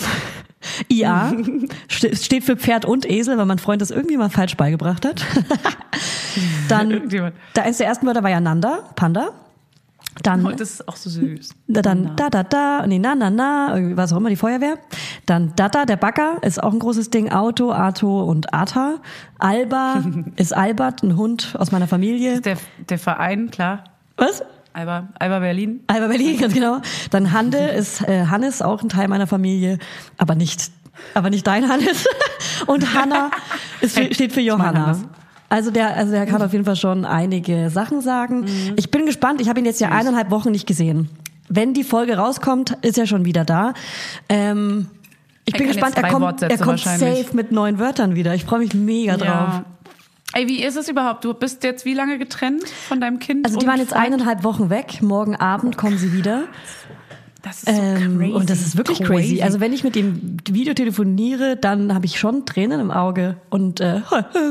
IA 0.89 1.33
ste- 1.89 2.15
steht 2.15 2.45
für 2.45 2.57
Pferd 2.57 2.85
und 2.85 3.09
Esel, 3.11 3.37
weil 3.37 3.47
mein 3.47 3.59
Freund 3.59 3.83
das 3.83 3.91
irgendwie 3.91 4.17
mal 4.17 4.31
falsch 4.31 4.57
beigebracht 4.57 5.05
hat. 5.05 5.25
Dann, 6.69 7.09
da 7.55 7.63
eins 7.63 7.79
der 7.79 7.87
ersten 7.89 8.07
Wörter 8.07 8.23
war 8.23 8.31
ja 8.31 8.41
Nanda, 8.41 8.91
Panda. 8.95 9.31
Dann, 10.23 10.45
Und 10.45 10.61
das 10.61 10.73
ist 10.73 10.89
auch 10.89 10.97
so 10.97 11.09
süß. 11.09 11.55
dann 11.69 12.15
da, 12.17 12.29
da, 12.29 12.43
da, 12.43 12.87
nee, 12.87 12.99
na, 12.99 13.15
na, 13.15 13.31
na, 13.31 13.75
irgendwie 13.75 13.97
was 13.97 14.13
auch 14.13 14.19
immer, 14.19 14.29
die 14.29 14.37
Feuerwehr. 14.37 14.77
Dann 15.27 15.55
Data, 15.57 15.87
der 15.87 15.97
Bagger, 15.97 16.37
ist 16.43 16.63
auch 16.63 16.73
ein 16.73 16.79
großes 16.79 17.11
Ding. 17.11 17.33
Auto, 17.33 17.73
Arto 17.73 18.23
und 18.23 18.53
Ata. 18.53 18.97
Alba 19.39 20.03
ist 20.37 20.55
Albert, 20.55 21.03
ein 21.03 21.17
Hund 21.17 21.57
aus 21.59 21.73
meiner 21.73 21.89
Familie. 21.89 22.41
Der, 22.41 22.59
der 22.89 22.99
Verein, 22.99 23.51
klar. 23.51 23.85
Was? 24.17 24.43
Alba, 24.75 25.09
Alba 25.19 25.39
Berlin. 25.41 25.81
Alba 25.87 26.09
Berlin, 26.09 26.37
ganz 26.41 26.55
genau. 26.55 26.81
Dann 27.11 27.33
Hande 27.33 27.59
ist 27.59 28.03
äh, 28.03 28.27
Hannes, 28.27 28.61
auch 28.63 28.83
ein 28.83 28.89
Teil 28.89 29.09
meiner 29.09 29.27
Familie, 29.27 29.79
aber 30.19 30.35
nicht, 30.35 30.71
aber 31.15 31.31
nicht 31.31 31.47
dein 31.47 31.69
Hannes. 31.69 32.07
Und 32.67 32.95
Hanna 32.95 33.31
ist, 33.81 33.99
steht 34.15 34.33
für 34.33 34.41
Johanna. 34.41 34.99
Also 35.53 35.71
der, 35.71 35.95
also 35.99 36.13
der 36.13 36.25
kann 36.25 36.41
auf 36.41 36.53
jeden 36.53 36.65
Fall 36.65 36.77
schon 36.77 37.05
einige 37.05 37.69
Sachen 37.69 38.01
sagen. 38.01 38.47
Ich 38.77 38.91
bin 38.91 39.05
gespannt. 39.05 39.39
Ich 39.43 39.51
habe 39.51 39.61
ihn 39.61 39.67
jetzt 39.67 39.83
ja 39.83 39.91
eineinhalb 39.91 40.31
Wochen 40.31 40.51
nicht 40.51 40.67
gesehen. 40.67 41.11
Wenn 41.47 41.75
die 41.75 41.85
Folge 41.85 42.17
rauskommt, 42.17 42.79
ist 42.81 42.97
er 42.97 43.07
schon 43.07 43.27
wieder 43.27 43.45
da. 43.45 43.75
Ähm, 44.31 44.87
ich 45.45 45.53
Er 45.53 45.59
bin 45.59 45.67
gespannt. 45.69 45.99
Er 45.99 46.09
kommt, 46.09 46.23
Wortsätze 46.25 46.59
er 46.59 46.65
kommt 46.65 46.81
safe 46.81 47.27
mit 47.35 47.53
neuen 47.53 47.79
Wörtern 47.79 48.15
wieder. 48.15 48.35
Ich 48.35 48.47
freue 48.47 48.61
mich 48.61 48.73
mega 48.73 49.19
drauf. 49.19 49.27
Ja. 49.27 49.65
Ey, 50.33 50.49
wie 50.49 50.65
ist 50.65 50.77
es 50.77 50.89
überhaupt? 50.89 51.23
Du 51.23 51.35
bist 51.35 51.63
jetzt 51.65 51.85
wie 51.85 51.93
lange 51.93 52.17
getrennt 52.17 52.67
von 52.67 53.03
deinem 53.03 53.19
Kind? 53.19 53.45
Also 53.45 53.59
die 53.59 53.67
waren 53.67 53.79
jetzt 53.79 53.93
eineinhalb 53.93 54.45
Wochen 54.45 54.71
weg. 54.71 55.03
Morgen 55.03 55.37
Abend 55.37 55.77
kommen 55.77 55.99
sie 55.99 56.15
wieder. 56.15 56.45
Das 57.43 57.65
ist 57.65 57.67
so 57.67 57.83
Ähm, 57.83 58.19
crazy. 58.19 58.33
und 58.33 58.51
das 58.51 58.61
ist 58.61 58.77
wirklich 58.77 59.03
crazy. 59.03 59.43
Also 59.43 59.59
wenn 59.61 59.73
ich 59.73 59.83
mit 59.83 59.95
dem 59.97 60.37
Video 60.49 60.75
telefoniere, 60.75 61.57
dann 61.57 61.93
habe 61.95 62.07
ich 62.07 62.19
schon 62.19 62.47
Tränen 62.47 62.81
im 62.81 62.91
Auge 62.93 63.37
und 63.51 63.81
äh, 63.81 64.01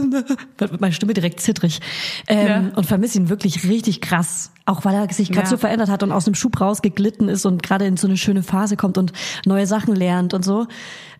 wird 0.57 0.81
meine 0.81 0.93
Stimme 0.93 1.13
direkt 1.13 1.39
zittrig 1.39 1.79
ähm, 2.27 2.47
Ja. 2.47 2.63
und 2.75 2.85
vermisse 2.85 3.17
ihn 3.17 3.29
wirklich 3.29 3.67
richtig 3.67 4.01
krass. 4.01 4.51
Auch 4.65 4.85
weil 4.85 4.93
er 4.93 5.11
sich 5.11 5.29
gerade 5.29 5.45
Ja. 5.45 5.49
so 5.49 5.57
verändert 5.57 5.89
hat 5.89 6.03
und 6.03 6.11
aus 6.11 6.25
dem 6.25 6.35
Schub 6.35 6.61
rausgeglitten 6.61 7.29
ist 7.29 7.45
und 7.47 7.63
gerade 7.63 7.85
in 7.85 7.97
so 7.97 8.07
eine 8.07 8.15
schöne 8.15 8.43
Phase 8.43 8.77
kommt 8.77 8.97
und 8.99 9.11
neue 9.45 9.65
Sachen 9.65 9.95
lernt 9.95 10.33
und 10.35 10.45
so. 10.45 10.67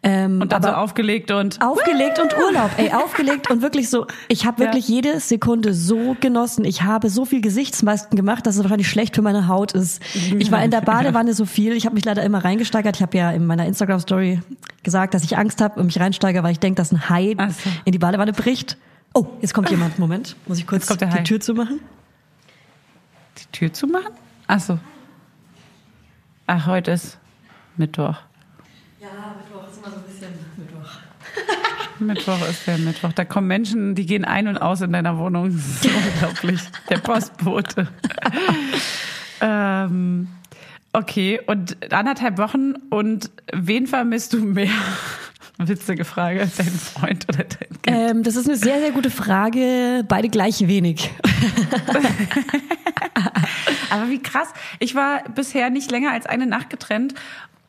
Ähm, 0.03 0.41
und 0.41 0.51
dann 0.51 0.61
so 0.63 0.69
aufgelegt 0.69 1.31
und 1.31 1.59
Aufgelegt 1.61 2.19
und 2.19 2.35
Urlaub, 2.37 2.69
ey, 2.77 2.91
aufgelegt 2.91 3.49
und 3.51 3.61
wirklich 3.61 3.89
so, 3.89 4.05
ich 4.29 4.45
habe 4.45 4.59
wirklich 4.59 4.87
Ja. 4.89 4.95
jede 4.95 5.19
Sekunde 5.19 5.73
so 5.73 6.15
genossen. 6.19 6.65
Ich 6.65 6.83
habe 6.83 7.09
so 7.09 7.25
viel 7.25 7.41
Gesichtsmasken 7.41 8.15
gemacht, 8.15 8.45
dass 8.47 8.55
es 8.57 8.63
wahrscheinlich 8.63 8.89
schlecht 8.89 9.15
für 9.15 9.21
meine 9.21 9.47
Haut 9.47 9.73
ist. 9.73 10.01
Ich 10.39 10.51
war 10.51 10.63
in 10.63 10.71
der 10.71 10.81
Badewanne 10.81 11.33
so 11.33 11.45
viel, 11.45 11.73
ich 11.73 11.85
habe 11.85 11.95
mich 11.95 12.05
leider 12.05 12.23
immer 12.23 12.43
reingesteigert. 12.43 12.95
Ich 12.95 13.01
habe 13.01 13.17
ja 13.17 13.31
in 13.31 13.45
meiner 13.45 13.65
Instagram 13.65 13.99
Story 13.99 14.39
gesagt, 14.83 15.13
dass 15.13 15.23
ich 15.23 15.37
Angst 15.37 15.61
habe 15.61 15.79
und 15.79 15.87
mich 15.87 15.99
reinsteige, 15.99 16.41
weil 16.43 16.51
ich 16.51 16.59
denke, 16.59 16.77
dass 16.77 16.91
ein 16.91 17.09
Hai 17.09 17.35
so. 17.49 17.69
in 17.85 17.91
die 17.91 17.99
Badewanne 17.99 18.33
bricht. 18.33 18.77
Oh, 19.13 19.25
jetzt 19.41 19.53
kommt 19.53 19.69
jemand. 19.69 19.99
Moment, 19.99 20.35
muss 20.47 20.57
ich 20.57 20.65
kurz 20.65 20.87
die. 20.87 21.23
Tür 21.23 21.39
zumachen? 21.39 21.79
Die 23.37 23.45
Tür 23.51 23.73
zumachen? 23.73 24.13
Ach 24.47 24.59
so. 24.59 24.79
Ach, 26.47 26.65
heute 26.67 26.91
ist 26.91 27.17
Mittwoch. 27.77 28.17
Ja, 28.99 29.35
Mittwoch 29.37 29.69
ist 29.69 29.77
immer 29.77 29.89
so 29.89 29.95
ein 29.97 30.03
bisschen 30.03 30.33
Mittwoch. 30.57 30.91
Mittwoch 31.99 32.49
ist 32.49 32.67
der 32.67 32.77
Mittwoch. 32.77 33.13
Da 33.13 33.25
kommen 33.25 33.47
Menschen, 33.47 33.95
die 33.95 34.05
gehen 34.05 34.25
ein 34.25 34.47
und 34.47 34.57
aus 34.57 34.81
in 34.81 34.91
deiner 34.91 35.17
Wohnung. 35.17 35.51
Das 35.55 35.65
ist 35.65 35.85
unglaublich. 36.13 36.61
Der 36.89 36.97
Postbote. 36.97 37.87
ähm, 39.41 40.27
okay, 40.93 41.39
und 41.45 41.91
anderthalb 41.93 42.37
Wochen 42.37 42.73
und 42.89 43.31
wen 43.53 43.87
vermisst 43.87 44.33
du 44.33 44.39
mehr? 44.39 44.71
Witzige 45.57 46.05
Frage. 46.05 46.49
Dein 46.57 46.67
Freund 46.67 47.25
oder 47.29 47.43
dein 47.43 47.81
Kind? 47.81 47.85
Ähm, 47.85 48.23
das 48.23 48.35
ist 48.35 48.47
eine 48.47 48.57
sehr, 48.57 48.79
sehr 48.79 48.91
gute 48.91 49.11
Frage. 49.11 50.03
Beide 50.07 50.29
gleich 50.29 50.67
wenig. 50.67 51.11
Aber 53.91 54.09
wie 54.09 54.21
krass. 54.21 54.47
Ich 54.79 54.95
war 54.95 55.23
bisher 55.35 55.69
nicht 55.69 55.91
länger 55.91 56.13
als 56.13 56.25
eine 56.25 56.47
Nacht 56.47 56.69
getrennt. 56.69 57.13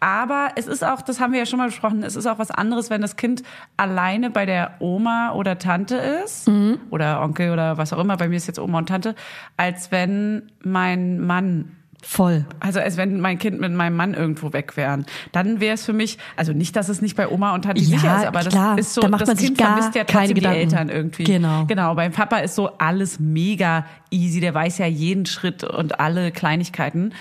Aber 0.01 0.51
es 0.57 0.67
ist 0.67 0.83
auch, 0.83 1.03
das 1.03 1.21
haben 1.21 1.33
wir 1.33 1.39
ja 1.39 1.47
schon 1.47 1.61
mal 1.61 1.69
besprochen, 1.69 2.03
es 2.03 2.17
ist 2.17 2.27
auch 2.27 2.41
was 2.41 2.51
anderes, 2.51 2.91
wenn 2.91 3.01
das 3.03 3.15
Kind 3.15 3.45
alleine 3.77 4.31
bei 4.31 4.47
der 4.47 4.73
Oma 4.81 5.31
oder 5.31 5.59
Tante 5.59 5.95
ist 5.95 6.51
oder 6.91 7.23
Onkel 7.23 7.53
oder 7.53 7.79
was 7.79 7.93
auch 7.93 8.01
immer. 8.01 8.17
Bei 8.17 8.29
mir 8.29 8.35
ist 8.35 8.49
jetzt 8.49 8.59
Oma 8.59 8.79
und 8.79 8.89
Tante, 8.89 9.15
als 9.57 9.93
wenn 9.93 10.51
mein 10.65 11.21
Mann 11.21 11.77
Voll. 12.05 12.45
also 12.59 12.81
als 12.81 12.97
wenn 12.97 13.21
mein 13.21 13.39
Kind 13.39 13.61
mit 13.61 13.73
meinem 13.73 13.97
Mann 13.97 14.13
irgendwo 14.15 14.53
weg 14.53 14.77
wären. 14.77 15.07
Dann 15.31 15.61
wäre 15.61 15.75
es 15.75 15.85
für 15.85 15.93
mich, 15.93 16.19
also 16.37 16.53
nicht, 16.53 16.75
dass 16.75 16.89
es 16.89 17.01
nicht 17.01 17.17
bei 17.17 17.29
Oma 17.29 17.55
und 17.55 17.63
Tante 17.63 17.81
Ja, 17.81 17.89
sicher 17.99 18.17
ist, 18.19 18.27
aber 18.27 18.41
klar. 18.41 18.77
das 18.77 18.87
ist 18.87 18.95
so, 18.95 19.01
Da 19.03 19.09
macht 19.09 19.23
das 19.23 19.29
man 19.29 19.37
sich 19.37 19.47
Kind 19.47 19.59
gar 19.59 19.77
vermisst 19.77 19.95
ja 19.95 20.05
keine 20.05 20.27
trotzdem 20.27 20.35
die 20.35 20.41
Gedanken. 20.41 20.61
Eltern 20.61 20.89
irgendwie. 20.89 21.25
Genau. 21.25 21.65
Genau, 21.67 21.95
beim 21.95 22.13
Papa 22.13 22.39
ist 22.39 22.57
so 22.57 22.71
alles 22.79 23.21
mega 23.21 23.87
easy, 24.11 24.41
der 24.41 24.53
weiß 24.53 24.79
ja 24.79 24.87
jeden 24.87 25.27
Schritt 25.27 25.63
und 25.65 26.01
alle 26.01 26.33
Kleinigkeiten. 26.33 27.15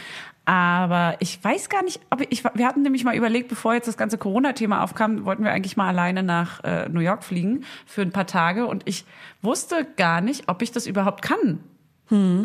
Aber 0.46 1.16
ich 1.20 1.42
weiß 1.44 1.70
gar 1.70 1.84
nicht, 1.84 2.02
ob 2.10 2.22
ich, 2.28 2.44
wir 2.44 2.68
hatten 2.68 2.82
nämlich 2.82 3.04
mal 3.04 3.16
überlegt, 3.16 3.48
bevor 3.48 3.76
jetzt 3.76 3.88
das 3.88 3.96
ganze 3.96 4.18
Corona-Thema 4.18 4.84
aufkam, 4.84 5.24
wollten 5.26 5.44
wir 5.44 5.52
eigentlich 5.52 5.78
mal 5.78 5.88
alleine 5.88 6.24
nach 6.24 6.64
äh, 6.64 6.90
New 6.90 7.00
York 7.00 7.24
fliegen 7.24 7.64
für 7.86 8.02
ein 8.02 8.12
paar 8.12 8.26
Tage 8.26 8.66
und 8.66 8.82
ich 8.86 9.06
wusste 9.44 9.86
gar 9.96 10.20
nicht, 10.22 10.50
ob 10.50 10.64
ich 10.64 10.72
das 10.72 10.88
überhaupt 10.88 11.22
kann 11.22 11.60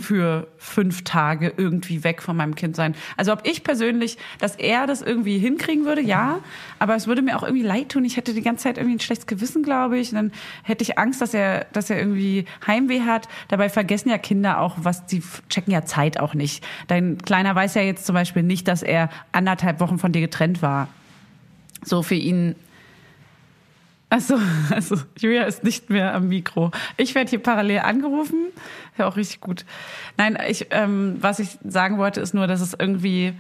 für 0.01 0.47
fünf 0.59 1.03
Tage 1.03 1.53
irgendwie 1.57 2.05
weg 2.05 2.23
von 2.23 2.37
meinem 2.37 2.55
Kind 2.55 2.77
sein. 2.77 2.95
Also 3.17 3.33
ob 3.33 3.41
ich 3.45 3.65
persönlich, 3.65 4.17
dass 4.39 4.55
er 4.57 4.87
das 4.87 5.03
irgendwie 5.03 5.39
hinkriegen 5.39 5.85
würde, 5.85 6.01
ja, 6.01 6.39
aber 6.79 6.95
es 6.95 7.09
würde 7.09 7.23
mir 7.23 7.37
auch 7.37 7.43
irgendwie 7.43 7.65
leid 7.65 7.89
tun. 7.89 8.05
Ich 8.05 8.17
hätte 8.17 8.33
die 8.33 8.43
ganze 8.43 8.65
Zeit 8.65 8.79
irgendwie 8.79 8.97
ein 8.97 9.01
schlechtes 9.01 9.27
Gewissen, 9.27 9.65
glaube 9.65 9.99
ich. 9.99 10.11
Und 10.11 10.17
dann 10.17 10.33
hätte 10.63 10.83
ich 10.83 10.99
Angst, 10.99 11.21
dass 11.21 11.35
er, 11.35 11.67
dass 11.73 11.91
er 11.91 11.99
irgendwie 11.99 12.45
Heimweh 12.67 13.01
hat. 13.01 13.29
Dabei 13.49 13.69
vergessen 13.69 14.09
ja 14.09 14.19
Kinder 14.19 14.61
auch, 14.61 14.77
was 14.79 15.07
die 15.07 15.23
checken 15.49 15.73
ja 15.73 15.85
Zeit 15.85 16.21
auch 16.21 16.35
nicht. 16.35 16.65
Dein 16.87 17.19
Kleiner 17.19 17.55
weiß 17.55 17.75
ja 17.75 17.83
jetzt 17.83 18.07
zum 18.07 18.15
Beispiel 18.15 18.45
nicht, 18.45 18.69
dass 18.69 18.83
er 18.83 19.11
anderthalb 19.33 19.81
Wochen 19.81 19.99
von 19.99 20.13
dir 20.13 20.21
getrennt 20.21 20.63
war. 20.63 20.89
So 21.83 22.03
für 22.03 22.15
ihn 22.15 22.55
Achso, 24.09 24.39
also 24.71 24.97
Julia 25.19 25.45
ist 25.45 25.65
nicht 25.65 25.91
mehr 25.91 26.15
am 26.15 26.29
Mikro. 26.29 26.71
Ich 26.97 27.15
werde 27.15 27.31
hier 27.31 27.43
parallel 27.43 27.81
angerufen. 27.81 28.47
Ja, 28.99 29.07
auch 29.07 29.17
richtig 29.17 29.41
gut. 29.41 29.65
Nein, 30.17 30.39
ich, 30.49 30.69
ähm, 30.71 31.17
was 31.21 31.39
ich 31.39 31.59
sagen 31.65 31.99
wollte, 31.99 32.21
ist 32.21 32.35
nur, 32.35 32.47
dass 32.47 32.61
es 32.61 32.75
irgendwie, 32.79 33.35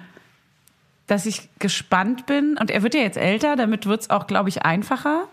dass 1.07 1.27
ich 1.27 1.49
gespannt 1.59 2.27
bin. 2.27 2.57
Und 2.59 2.71
er 2.71 2.83
wird 2.83 2.95
ja 2.95 3.01
jetzt 3.01 3.17
älter, 3.17 3.57
damit 3.57 3.87
wird's 3.87 4.11
auch, 4.11 4.27
glaube 4.27 4.49
ich, 4.49 4.63
einfacher. 4.63 5.29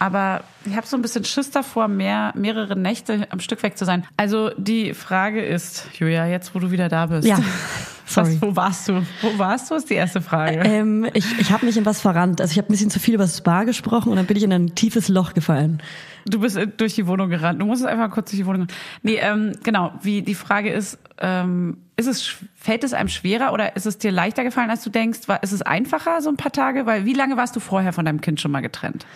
Aber 0.00 0.44
ich 0.64 0.76
habe 0.76 0.86
so 0.86 0.96
ein 0.96 1.02
bisschen 1.02 1.24
Schiss 1.24 1.50
davor, 1.50 1.88
mehr, 1.88 2.32
mehrere 2.36 2.76
Nächte 2.76 3.26
am 3.30 3.40
Stück 3.40 3.62
weg 3.62 3.76
zu 3.76 3.84
sein. 3.84 4.06
Also 4.16 4.50
die 4.56 4.94
Frage 4.94 5.44
ist, 5.44 5.88
Julia, 5.98 6.26
jetzt 6.26 6.54
wo 6.54 6.60
du 6.60 6.70
wieder 6.70 6.88
da 6.88 7.06
bist. 7.06 7.26
Ja, 7.26 7.38
sorry. 8.08 8.38
Was, 8.40 8.42
wo 8.42 8.56
warst 8.56 8.88
du? 8.88 9.06
Wo 9.22 9.38
warst 9.38 9.70
du, 9.70 9.74
ist 9.74 9.90
die 9.90 9.94
erste 9.94 10.20
Frage. 10.20 10.60
Ähm, 10.64 11.06
ich 11.14 11.38
ich 11.38 11.50
habe 11.50 11.66
mich 11.66 11.76
in 11.76 11.86
was 11.86 12.00
verrannt. 12.00 12.40
Also 12.40 12.52
ich 12.52 12.58
habe 12.58 12.68
ein 12.68 12.72
bisschen 12.72 12.90
zu 12.90 13.00
viel 13.00 13.14
über 13.14 13.24
das 13.24 13.38
Spa 13.38 13.64
gesprochen 13.64 14.10
und 14.10 14.16
dann 14.16 14.26
bin 14.26 14.36
ich 14.36 14.42
in 14.42 14.52
ein 14.52 14.74
tiefes 14.74 15.08
Loch 15.08 15.34
gefallen. 15.34 15.82
Du 16.26 16.40
bist 16.40 16.56
äh, 16.56 16.66
durch 16.66 16.94
die 16.94 17.06
Wohnung 17.06 17.30
gerannt. 17.30 17.60
Du 17.60 17.66
musst 17.66 17.82
es 17.82 17.86
einfach 17.86 18.10
kurz 18.10 18.30
durch 18.30 18.40
die 18.40 18.46
Wohnung. 18.46 18.66
Nee, 19.02 19.18
ähm, 19.20 19.52
genau. 19.62 19.92
Wie 20.02 20.22
die 20.22 20.34
Frage 20.34 20.70
ist, 20.70 20.98
ähm, 21.18 21.78
ist 21.96 22.06
es 22.06 22.34
fällt 22.54 22.84
es 22.84 22.92
einem 22.92 23.08
schwerer 23.08 23.52
oder 23.52 23.76
ist 23.76 23.86
es 23.86 23.98
dir 23.98 24.12
leichter 24.12 24.44
gefallen, 24.44 24.70
als 24.70 24.82
du 24.84 24.90
denkst? 24.90 25.20
War, 25.26 25.42
ist 25.42 25.52
es 25.52 25.62
einfacher 25.62 26.20
so 26.22 26.30
ein 26.30 26.36
paar 26.36 26.52
Tage? 26.52 26.86
Weil 26.86 27.04
wie 27.04 27.14
lange 27.14 27.36
warst 27.36 27.56
du 27.56 27.60
vorher 27.60 27.92
von 27.92 28.04
deinem 28.04 28.20
Kind 28.20 28.40
schon 28.40 28.50
mal 28.50 28.60
getrennt? 28.60 29.06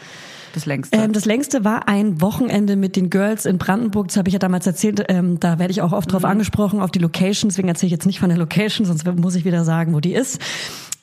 Das 0.55 0.67
längste. 0.67 0.97
Ähm, 0.99 1.13
das 1.13 1.25
längste 1.25 1.65
war 1.65 1.89
ein 1.89 2.21
Wochenende 2.21 2.77
mit 2.77 2.97
den 2.97 3.09
Girls 3.11 3.47
in 3.47 3.59
Brandenburg. 3.59 4.09
Das 4.09 4.17
habe 4.17 4.29
ich 4.29 4.33
ja 4.35 4.39
damals 4.39 4.67
erzählt. 4.67 5.05
Ähm, 5.09 5.41
da 5.41 5.59
werde 5.59 5.71
ich 5.73 5.81
auch 5.83 5.93
oft 5.93 6.09
Mhm. 6.09 6.13
drauf 6.13 6.25
angesprochen, 6.25 6.81
auf 6.81 6.91
die 6.91 6.99
Location. 6.99 7.49
Deswegen 7.49 7.69
erzähle 7.69 7.87
ich 7.89 7.93
jetzt 7.93 8.07
nicht 8.07 8.21
von 8.21 8.29
der 8.29 8.39
Location, 8.39 8.87
sonst 8.87 9.07
muss 9.17 9.35
ich 9.35 9.45
wieder 9.45 9.65
sagen, 9.65 9.95
wo 9.95 10.01
die 10.01 10.13
ist. 10.15 10.39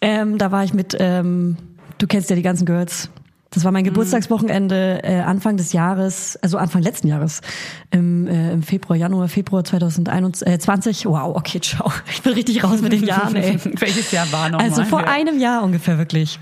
Ähm, 0.01 0.37
da 0.37 0.51
war 0.51 0.63
ich 0.63 0.73
mit, 0.73 0.95
ähm, 0.99 1.57
du 1.97 2.07
kennst 2.07 2.29
ja 2.29 2.35
die 2.35 2.41
ganzen 2.41 2.65
Girls. 2.65 3.09
Das 3.51 3.63
war 3.65 3.71
mein 3.71 3.81
Mhm. 3.81 3.87
Geburtstagswochenende 3.87 5.01
äh, 5.03 5.21
Anfang 5.21 5.57
des 5.57 5.73
Jahres, 5.73 6.37
also 6.43 6.59
Anfang 6.59 6.83
letzten 6.83 7.07
Jahres, 7.07 7.41
im, 7.89 8.27
äh, 8.27 8.51
im 8.53 8.61
Februar, 8.61 8.95
Januar, 8.95 9.27
Februar 9.27 9.63
2021. 9.63 11.05
Wow, 11.07 11.35
okay, 11.35 11.59
ciao. 11.59 11.91
Ich 12.11 12.21
bin 12.21 12.33
richtig 12.33 12.63
raus 12.63 12.81
mit 12.81 12.93
den 12.93 13.03
Jahren, 13.03 13.35
ey. 13.35 13.57
Welches 13.79 14.11
Jahr 14.11 14.31
war 14.31 14.49
noch 14.49 14.59
Also 14.59 14.81
mal? 14.81 14.87
vor 14.87 15.07
einem 15.07 15.39
Jahr 15.39 15.63
ungefähr 15.63 15.97
wirklich. 15.97 16.39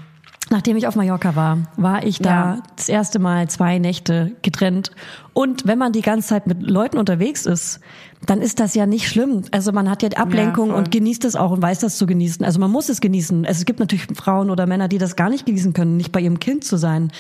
Nachdem 0.50 0.78
ich 0.78 0.88
auf 0.88 0.96
Mallorca 0.96 1.36
war, 1.36 1.58
war 1.76 2.06
ich 2.06 2.20
da 2.20 2.30
Ja. 2.30 2.64
das 2.78 2.88
erste 2.88 3.20
Mal 3.20 3.50
zwei 3.50 3.80
Nächte 3.80 4.32
getrennt. 4.44 4.92
Und 5.34 5.68
wenn 5.68 5.78
man 5.78 5.92
die 5.92 6.02
ganze 6.02 6.30
Zeit 6.30 6.48
mit 6.48 6.62
Leuten 6.62 6.98
unterwegs 6.98 7.46
ist, 7.46 7.82
dann 8.26 8.42
ist 8.42 8.60
das 8.60 8.74
ja 8.74 8.86
nicht 8.86 9.10
schlimm. 9.10 9.44
Also 9.52 9.72
man 9.74 9.90
hat 9.90 10.04
ja 10.04 10.10
die 10.10 10.18
Ablenkung 10.18 10.70
voll. 10.70 10.78
und 10.78 10.92
genießt 10.92 11.26
es 11.26 11.36
auch 11.36 11.52
und 11.52 11.62
weiß 11.62 11.80
das 11.80 11.98
zu 11.98 12.06
genießen. 12.06 12.46
Also 12.46 12.60
man 12.60 12.72
muss 12.72 12.88
es 12.90 13.02
genießen. 13.02 13.44
Es 13.46 13.66
gibt 13.66 13.80
natürlich 13.80 14.08
Frauen 14.16 14.50
oder 14.50 14.66
Männer, 14.68 14.88
die 14.88 14.98
das 14.98 15.16
gar 15.18 15.30
nicht 15.30 15.46
genießen 15.46 15.74
können, 15.74 15.98
nicht 15.98 16.12
bei 16.14 16.22
ihrem 16.22 16.40
Kind 16.40 16.64
zu 16.64 16.78
sein. 16.78 17.12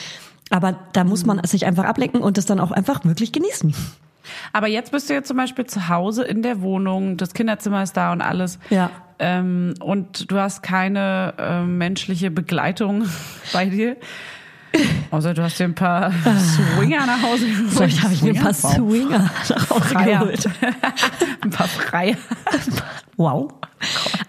Aber 0.49 0.77
da 0.93 1.03
muss 1.03 1.25
man 1.25 1.43
sich 1.43 1.65
einfach 1.65 1.83
ablenken 1.83 2.21
und 2.21 2.37
das 2.37 2.45
dann 2.45 2.61
auch 2.61 2.71
einfach 2.71 3.03
wirklich 3.03 3.33
genießen. 3.33 3.73
Aber 4.53 4.67
jetzt 4.67 4.91
bist 4.91 5.09
du 5.09 5.13
ja 5.13 5.23
zum 5.23 5.37
Beispiel 5.37 5.65
zu 5.65 5.89
Hause 5.89 6.23
in 6.23 6.41
der 6.41 6.61
Wohnung, 6.61 7.17
das 7.17 7.33
Kinderzimmer 7.33 7.83
ist 7.83 7.97
da 7.97 8.11
und 8.11 8.21
alles. 8.21 8.59
Ja. 8.69 8.91
Ähm, 9.19 9.73
und 9.79 10.31
du 10.31 10.37
hast 10.37 10.61
keine 10.61 11.33
äh, 11.37 11.63
menschliche 11.63 12.29
Begleitung 12.29 13.05
bei 13.53 13.65
dir. 13.65 13.97
Außer 15.11 15.33
du 15.33 15.41
hast 15.43 15.59
dir 15.59 15.63
ein 15.65 15.75
paar 15.75 16.11
Swinger 16.11 17.05
nach 17.05 17.21
Hause 17.21 17.47
geholt. 17.47 17.71
Vielleicht 17.71 18.03
habe 18.03 18.13
ich 18.13 18.21
mir 18.21 18.33
ein 18.33 18.41
paar 18.41 18.53
Swinger? 18.53 19.19
Nach 19.49 19.69
Hause 19.69 19.81
Freier. 19.81 20.19
geholt. 20.19 20.49
ein 21.41 21.49
paar 21.49 21.67
Freier. 21.67 22.15
Wow. 23.15 23.51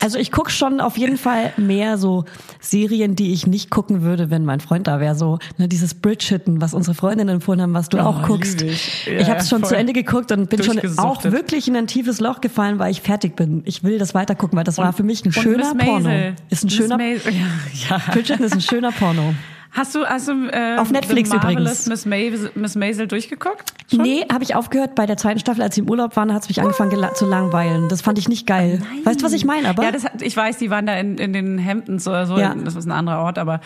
Also 0.01 0.19
ich 0.19 0.31
guck 0.31 0.51
schon 0.51 0.81
auf 0.81 0.97
jeden 0.97 1.19
Fall 1.19 1.53
mehr 1.57 1.99
so 1.99 2.25
Serien, 2.61 3.17
die 3.17 3.33
ich 3.33 3.47
nicht 3.47 3.71
gucken 3.71 4.03
würde, 4.03 4.31
wenn 4.31 4.45
mein 4.45 4.61
Freund 4.61 4.87
da 4.87 5.01
wäre. 5.01 5.15
So 5.15 5.39
ne, 5.59 5.69
dieses 5.69 5.95
Bridgerton, 5.95 6.61
was 6.61 6.73
unsere 6.75 6.95
Freundinnen 6.95 7.37
empfohlen 7.37 7.61
haben, 7.61 7.75
was 7.75 7.89
du 7.89 7.99
Oh, 7.99 8.03
auch 8.03 8.23
guckst. 8.23 8.63
ich. 8.63 9.07
Ja, 9.07 9.19
ich 9.19 9.29
habe 9.29 9.41
es 9.41 9.49
schon 9.49 9.65
zu 9.65 9.75
Ende 9.77 9.93
geguckt 9.93 10.33
und 10.33 10.49
bin 10.49 10.63
schon 10.63 10.81
auch 10.99 11.25
wirklich 11.25 11.67
in 11.69 11.77
ein 11.77 11.87
tiefes 11.87 12.21
Loch 12.21 12.41
gefallen, 12.41 12.79
weil 12.79 12.91
ich 12.91 13.03
fertig 13.03 13.37
bin. 13.37 13.63
Ich 13.65 13.83
will 13.85 13.99
das 13.99 14.15
weitergucken, 14.15 14.57
weil 14.57 14.65
das 14.65 14.79
war 14.79 14.93
für 14.93 15.03
mich 15.03 15.23
ein 15.25 15.29
Und 15.29 15.33
schöner 15.33 15.75
Porno. 15.75 16.09
Ist 16.51 16.63
ein 16.65 16.67
Miss 16.67 16.75
schöner 16.75 16.97
Maisel. 16.97 17.33
Ja, 17.89 17.97
ja. 17.97 18.13
Bridgerton 18.13 18.45
ist 18.47 18.55
ein 18.55 18.61
schöner 18.61 18.93
Porno. 18.93 19.35
Hast 19.79 19.95
du, 19.95 20.05
hast 20.05 20.27
du 20.27 20.49
äh, 20.51 20.77
Auf 20.77 20.91
Netflix 20.91 21.33
übrigens. 21.33 21.87
Miss 21.87 22.05
Maisel, 22.05 22.51
Miss 22.57 22.75
Maisel 22.75 23.07
durchgeguckt? 23.07 23.73
Schon? 23.89 24.03
Nee, 24.03 24.27
habe 24.31 24.43
ich 24.43 24.57
aufgehört 24.57 24.97
bei 24.97 25.07
der 25.07 25.17
zweiten 25.17 25.39
Staffel, 25.39 25.63
als 25.63 25.77
sie 25.77 25.83
im 25.83 25.89
Urlaub 25.89 26.17
waren, 26.17 26.35
hat 26.35 26.43
es 26.43 26.49
mich 26.49 26.61
angefangen 26.61 26.91
gela- 26.91 27.15
zu 27.15 27.27
langweilen. 27.27 27.89
Das 27.89 28.03
fand 28.03 28.19
ich 28.19 28.29
nicht 28.29 28.45
geil. 28.47 28.83
Weißt 29.05 29.21
du, 29.21 29.25
was 29.25 29.33
ich 29.33 29.45
meine? 29.45 29.69
Aber 29.69 29.85
Ja, 29.85 29.93
das 29.93 30.05
ich 30.21 30.37
weiß, 30.37 30.57
die 30.59 30.69
waren 30.71 30.85
da 30.87 30.95
in, 30.97 31.17
in 31.17 31.33
den 31.33 31.65
Hamptons 31.65 32.09
oder 32.09 32.27
so. 32.27 32.37
Ja. 32.39 32.55
Das 32.55 32.75
ist 32.75 32.87
ein 32.87 32.91
anderer 32.93 33.21
Ort, 33.21 33.39
aber 33.39 33.61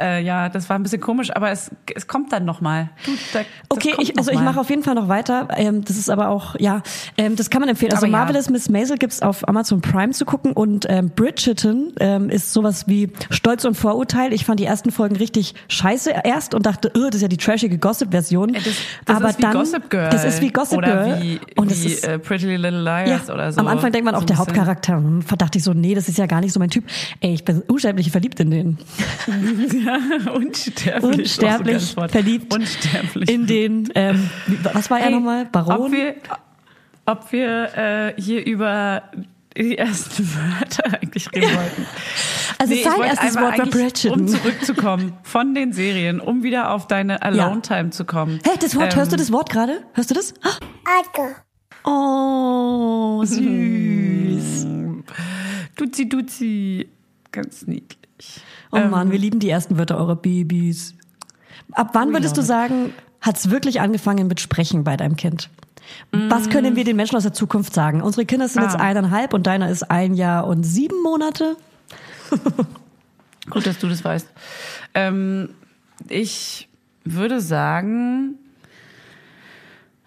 äh, 0.00 0.22
ja, 0.24 0.48
das 0.48 0.70
war 0.70 0.76
ein 0.78 0.82
bisschen 0.82 1.00
komisch. 1.02 1.30
Aber 1.36 1.50
es, 1.50 1.70
es 1.94 2.06
kommt 2.06 2.32
dann 2.32 2.46
noch 2.46 2.60
mal. 2.62 2.88
Du, 3.04 3.12
da, 3.34 3.40
Okay, 3.68 3.92
ich, 3.98 4.16
also 4.16 4.30
ich 4.32 4.40
mache 4.40 4.58
auf 4.58 4.70
jeden 4.70 4.82
Fall 4.82 4.94
noch 4.94 5.08
weiter. 5.08 5.48
Ähm, 5.54 5.84
das 5.84 5.98
ist 5.98 6.08
aber 6.08 6.28
auch, 6.30 6.56
ja, 6.58 6.82
ähm, 7.18 7.36
das 7.36 7.50
kann 7.50 7.60
man 7.60 7.68
empfehlen. 7.68 7.92
Also 7.92 8.06
Aber 8.06 8.12
ja. 8.12 8.18
Marvelous 8.18 8.48
Miss 8.48 8.70
Maisel 8.70 8.96
gibt's 8.96 9.20
auf 9.20 9.46
Amazon 9.46 9.82
Prime 9.82 10.12
zu 10.12 10.24
gucken 10.24 10.54
und 10.54 10.86
ähm, 10.88 11.10
Bridgerton 11.14 11.92
ähm, 12.00 12.30
ist 12.30 12.52
sowas 12.54 12.88
wie 12.88 13.12
Stolz 13.30 13.64
und 13.66 13.74
Vorurteil. 13.76 14.32
Ich 14.32 14.46
fand 14.46 14.58
die 14.60 14.64
ersten 14.64 14.90
Folgen 14.90 15.16
richtig 15.16 15.54
scheiße 15.68 16.12
erst 16.24 16.54
und 16.54 16.64
dachte, 16.66 16.92
oh, 16.96 17.06
das 17.06 17.16
ist 17.16 17.22
ja 17.22 17.28
die 17.28 17.36
trashige 17.36 17.78
Gossip-Version. 17.78 18.54
Äh, 18.54 18.60
Das, 18.60 18.74
das 19.04 19.16
aber 19.16 19.30
ist 19.30 19.38
wie 19.38 19.42
dann, 19.42 19.52
Gossip 19.52 19.90
Girl. 19.90 20.10
Das 20.10 20.24
ist 20.24 20.40
wie 20.40 20.50
Gossip 20.50 20.78
oder 20.78 21.04
Girl. 21.04 21.22
Wie, 21.22 21.40
und 21.56 21.70
es 21.72 21.84
wie 21.84 21.88
ist, 21.92 22.04
äh, 22.06 22.18
Pretty 22.18 22.56
Little 22.56 22.82
ja, 22.84 23.04
Liars 23.04 23.30
oder 23.30 23.52
so. 23.52 23.60
am 23.60 23.68
Anfang 23.68 23.92
denkt 23.92 24.04
man 24.04 24.14
auch 24.14 24.20
so 24.20 24.26
der. 24.26 24.38
Hauptcharakter. 24.38 24.96
Hm, 24.96 25.22
Verdachte 25.22 25.58
ich 25.58 25.64
so, 25.64 25.72
nee, 25.72 25.94
das 25.94 26.08
ist 26.08 26.18
ja 26.18 26.26
gar 26.26 26.40
nicht 26.40 26.52
so 26.52 26.60
mein 26.60 26.70
Typ. 26.70 26.84
Ey, 27.20 27.34
ich 27.34 27.44
bin 27.44 27.62
unsterblich 27.66 28.10
verliebt 28.10 28.38
in 28.40 28.50
den. 28.50 28.78
Unsterblich. 30.34 31.18
Unsterblich 31.18 31.76
auch 31.96 32.02
so 32.02 32.08
verliebt 32.08 32.54
Unsterblich. 32.54 33.30
In 33.30 33.46
den, 33.46 33.88
ähm, 33.94 34.30
was 34.72 34.90
war 34.90 34.98
er 34.98 35.06
Hey, 35.06 35.12
nochmal? 35.14 35.46
Baron? 35.46 35.86
Ob 35.86 35.92
wir, 35.92 36.14
ob 37.06 37.32
wir 37.32 37.76
äh, 38.16 38.20
hier 38.20 38.44
über 38.46 39.02
die 39.58 39.76
ersten 39.78 40.28
Wörter 40.34 40.84
eigentlich 41.00 41.30
reden 41.34 41.54
wollten. 41.54 41.86
Also 42.58 42.72
Nee, 42.72 42.80
ich 42.80 42.84
sein 42.84 43.00
erstes 43.02 43.36
Wort 43.36 43.58
war 43.58 43.66
Bridgerton. 43.66 44.20
Um 44.20 44.28
zurückzukommen 44.28 45.12
von 45.22 45.54
den 45.54 45.72
Serien, 45.72 46.20
um 46.20 46.42
wieder 46.42 46.70
auf 46.72 46.86
deine 46.86 47.22
Alone-Time 47.22 47.90
zu 47.90 48.04
kommen. 48.04 48.40
Hä, 48.44 48.50
das 48.60 48.74
Wort, 48.76 48.92
Ähm, 48.94 48.98
hörst 48.98 49.12
du 49.12 49.16
das 49.16 49.32
Wort 49.32 49.50
gerade? 49.50 49.82
Hörst 49.94 50.10
du 50.10 50.14
das? 50.14 50.32
Ecke. 50.32 51.36
Oh, 51.84 53.22
süß. 53.24 54.66
Duzi, 55.76 56.08
Duzi. 56.08 56.88
Ganz 57.32 57.66
niedlich. 57.66 58.40
Oh 58.72 58.78
Mann, 58.78 59.10
wir 59.12 59.18
lieben 59.18 59.38
die 59.38 59.48
ersten 59.48 59.78
Wörter 59.78 59.96
eurer 59.96 60.16
Babys. 60.16 60.94
Ab 61.72 61.90
wann 61.92 62.12
würdest 62.12 62.36
du 62.36 62.42
sagen, 62.42 62.92
hat's 63.20 63.50
wirklich 63.50 63.80
angefangen 63.80 64.26
mit 64.26 64.40
Sprechen 64.40 64.84
bei 64.84 64.96
deinem 64.96 65.16
Kind? 65.16 65.50
Was 66.12 66.48
können 66.50 66.76
wir 66.76 66.84
den 66.84 66.96
Menschen 66.96 67.16
aus 67.16 67.22
der 67.22 67.32
Zukunft 67.32 67.74
sagen? 67.74 68.00
Unsere 68.02 68.24
Kinder 68.26 68.48
sind 68.48 68.62
jetzt 68.62 68.76
Ah. 68.76 68.80
eineinhalb 68.82 69.32
und 69.34 69.46
deiner 69.46 69.68
ist 69.70 69.90
ein 69.90 70.14
Jahr 70.14 70.46
und 70.46 70.62
sieben 70.64 71.02
Monate. 71.02 71.56
Gut, 73.50 73.66
dass 73.66 73.78
du 73.78 73.88
das 73.88 74.04
weißt. 74.04 74.28
Ähm, 74.94 75.50
ich 76.08 76.68
würde 77.04 77.40
sagen, 77.40 78.34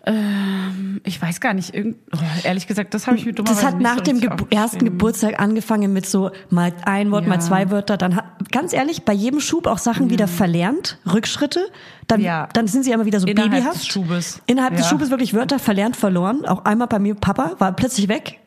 ähm, 0.05 0.99
ich 1.03 1.21
weiß 1.21 1.39
gar 1.39 1.53
nicht, 1.53 1.73
irgend, 1.75 1.97
oh, 2.15 2.19
ehrlich 2.43 2.67
gesagt, 2.67 2.93
das 2.93 3.07
habe 3.07 3.17
ich 3.17 3.25
mir 3.25 3.33
dummerweise 3.33 3.61
Das 3.61 3.65
hat 3.71 3.79
nach 3.79 3.97
so 3.97 4.01
dem 4.01 4.19
Gebu 4.19 4.45
ersten. 4.49 4.83
Geburtstag 4.85 5.39
angefangen 5.39 5.93
mit 5.93 6.05
so 6.07 6.31
mal 6.49 6.73
ein 6.85 7.11
Wort, 7.11 7.27
mal 7.27 7.35
Ja. 7.35 7.39
zwei 7.39 7.69
Wörter. 7.69 7.97
Dann 7.97 8.15
hat, 8.15 8.25
ganz 8.51 8.73
ehrlich, 8.73 9.03
bei 9.03 9.13
jedem 9.13 9.39
Schub 9.39 9.67
auch 9.67 9.77
Sachen 9.77 10.09
wieder 10.09 10.27
verlernt, 10.27 10.97
Rückschritte. 11.11 11.61
Dann, 12.07 12.21
Ja. 12.21 12.47
dann 12.53 12.67
sind 12.67 12.83
sie 12.83 12.91
immer 12.91 13.05
wieder 13.05 13.19
so 13.19 13.27
Innerhalb 13.27 13.51
babyhaft. 13.51 13.75
des 13.75 13.87
Schubes. 13.87 14.41
Innerhalb 14.47 14.75
des 14.75 14.85
Ja. 14.85 14.89
Schubes 14.89 15.09
wirklich 15.11 15.33
Wörter 15.33 15.59
verlernt, 15.59 15.95
verloren. 15.95 16.45
Auch 16.45 16.65
einmal 16.65 16.87
bei 16.87 16.99
mir, 16.99 17.15
Papa, 17.15 17.51
war 17.59 17.71
plötzlich 17.73 18.07
weg. 18.07 18.39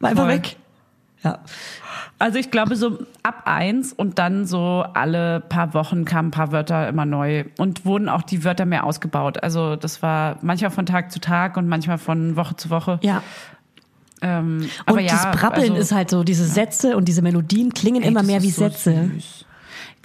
War 0.00 0.10
einfach 0.10 0.24
Voll. 0.24 0.34
weg. 0.34 0.56
Ja. 1.22 1.40
Also 2.18 2.38
ich 2.38 2.50
glaube 2.50 2.76
so 2.76 2.98
ab 3.22 3.42
eins 3.44 3.92
und 3.92 4.18
dann 4.18 4.46
so 4.46 4.84
alle 4.94 5.40
paar 5.40 5.74
Wochen 5.74 6.04
kamen 6.04 6.28
ein 6.28 6.30
paar 6.32 6.52
Wörter 6.52 6.88
immer 6.88 7.04
neu 7.04 7.44
und 7.58 7.84
wurden 7.84 8.08
auch 8.08 8.22
die 8.22 8.44
Wörter 8.44 8.66
mehr 8.66 8.84
ausgebaut. 8.84 9.42
Also 9.42 9.76
das 9.76 10.02
war 10.02 10.38
manchmal 10.42 10.70
von 10.70 10.86
Tag 10.86 11.12
zu 11.12 11.20
Tag 11.20 11.56
und 11.56 11.68
manchmal 11.68 11.98
von 11.98 12.36
Woche 12.36 12.56
zu 12.56 12.70
Woche. 12.70 12.98
Ja. 13.02 13.22
Ähm, 14.20 14.62
Und 14.62 14.70
aber 14.86 15.00
ja, 15.00 15.10
das 15.12 15.40
Brabbeln 15.40 15.70
also, 15.70 15.82
ist 15.82 15.92
halt 15.92 16.10
so, 16.10 16.24
diese 16.24 16.44
Sätze 16.44 16.96
und 16.96 17.06
diese 17.06 17.22
Melodien 17.22 17.72
klingen 17.72 18.02
ey, 18.02 18.08
immer 18.08 18.22
mehr 18.22 18.42
wie 18.42 18.50
so 18.50 18.62
Sätze. 18.62 19.10
süß. 19.14 19.44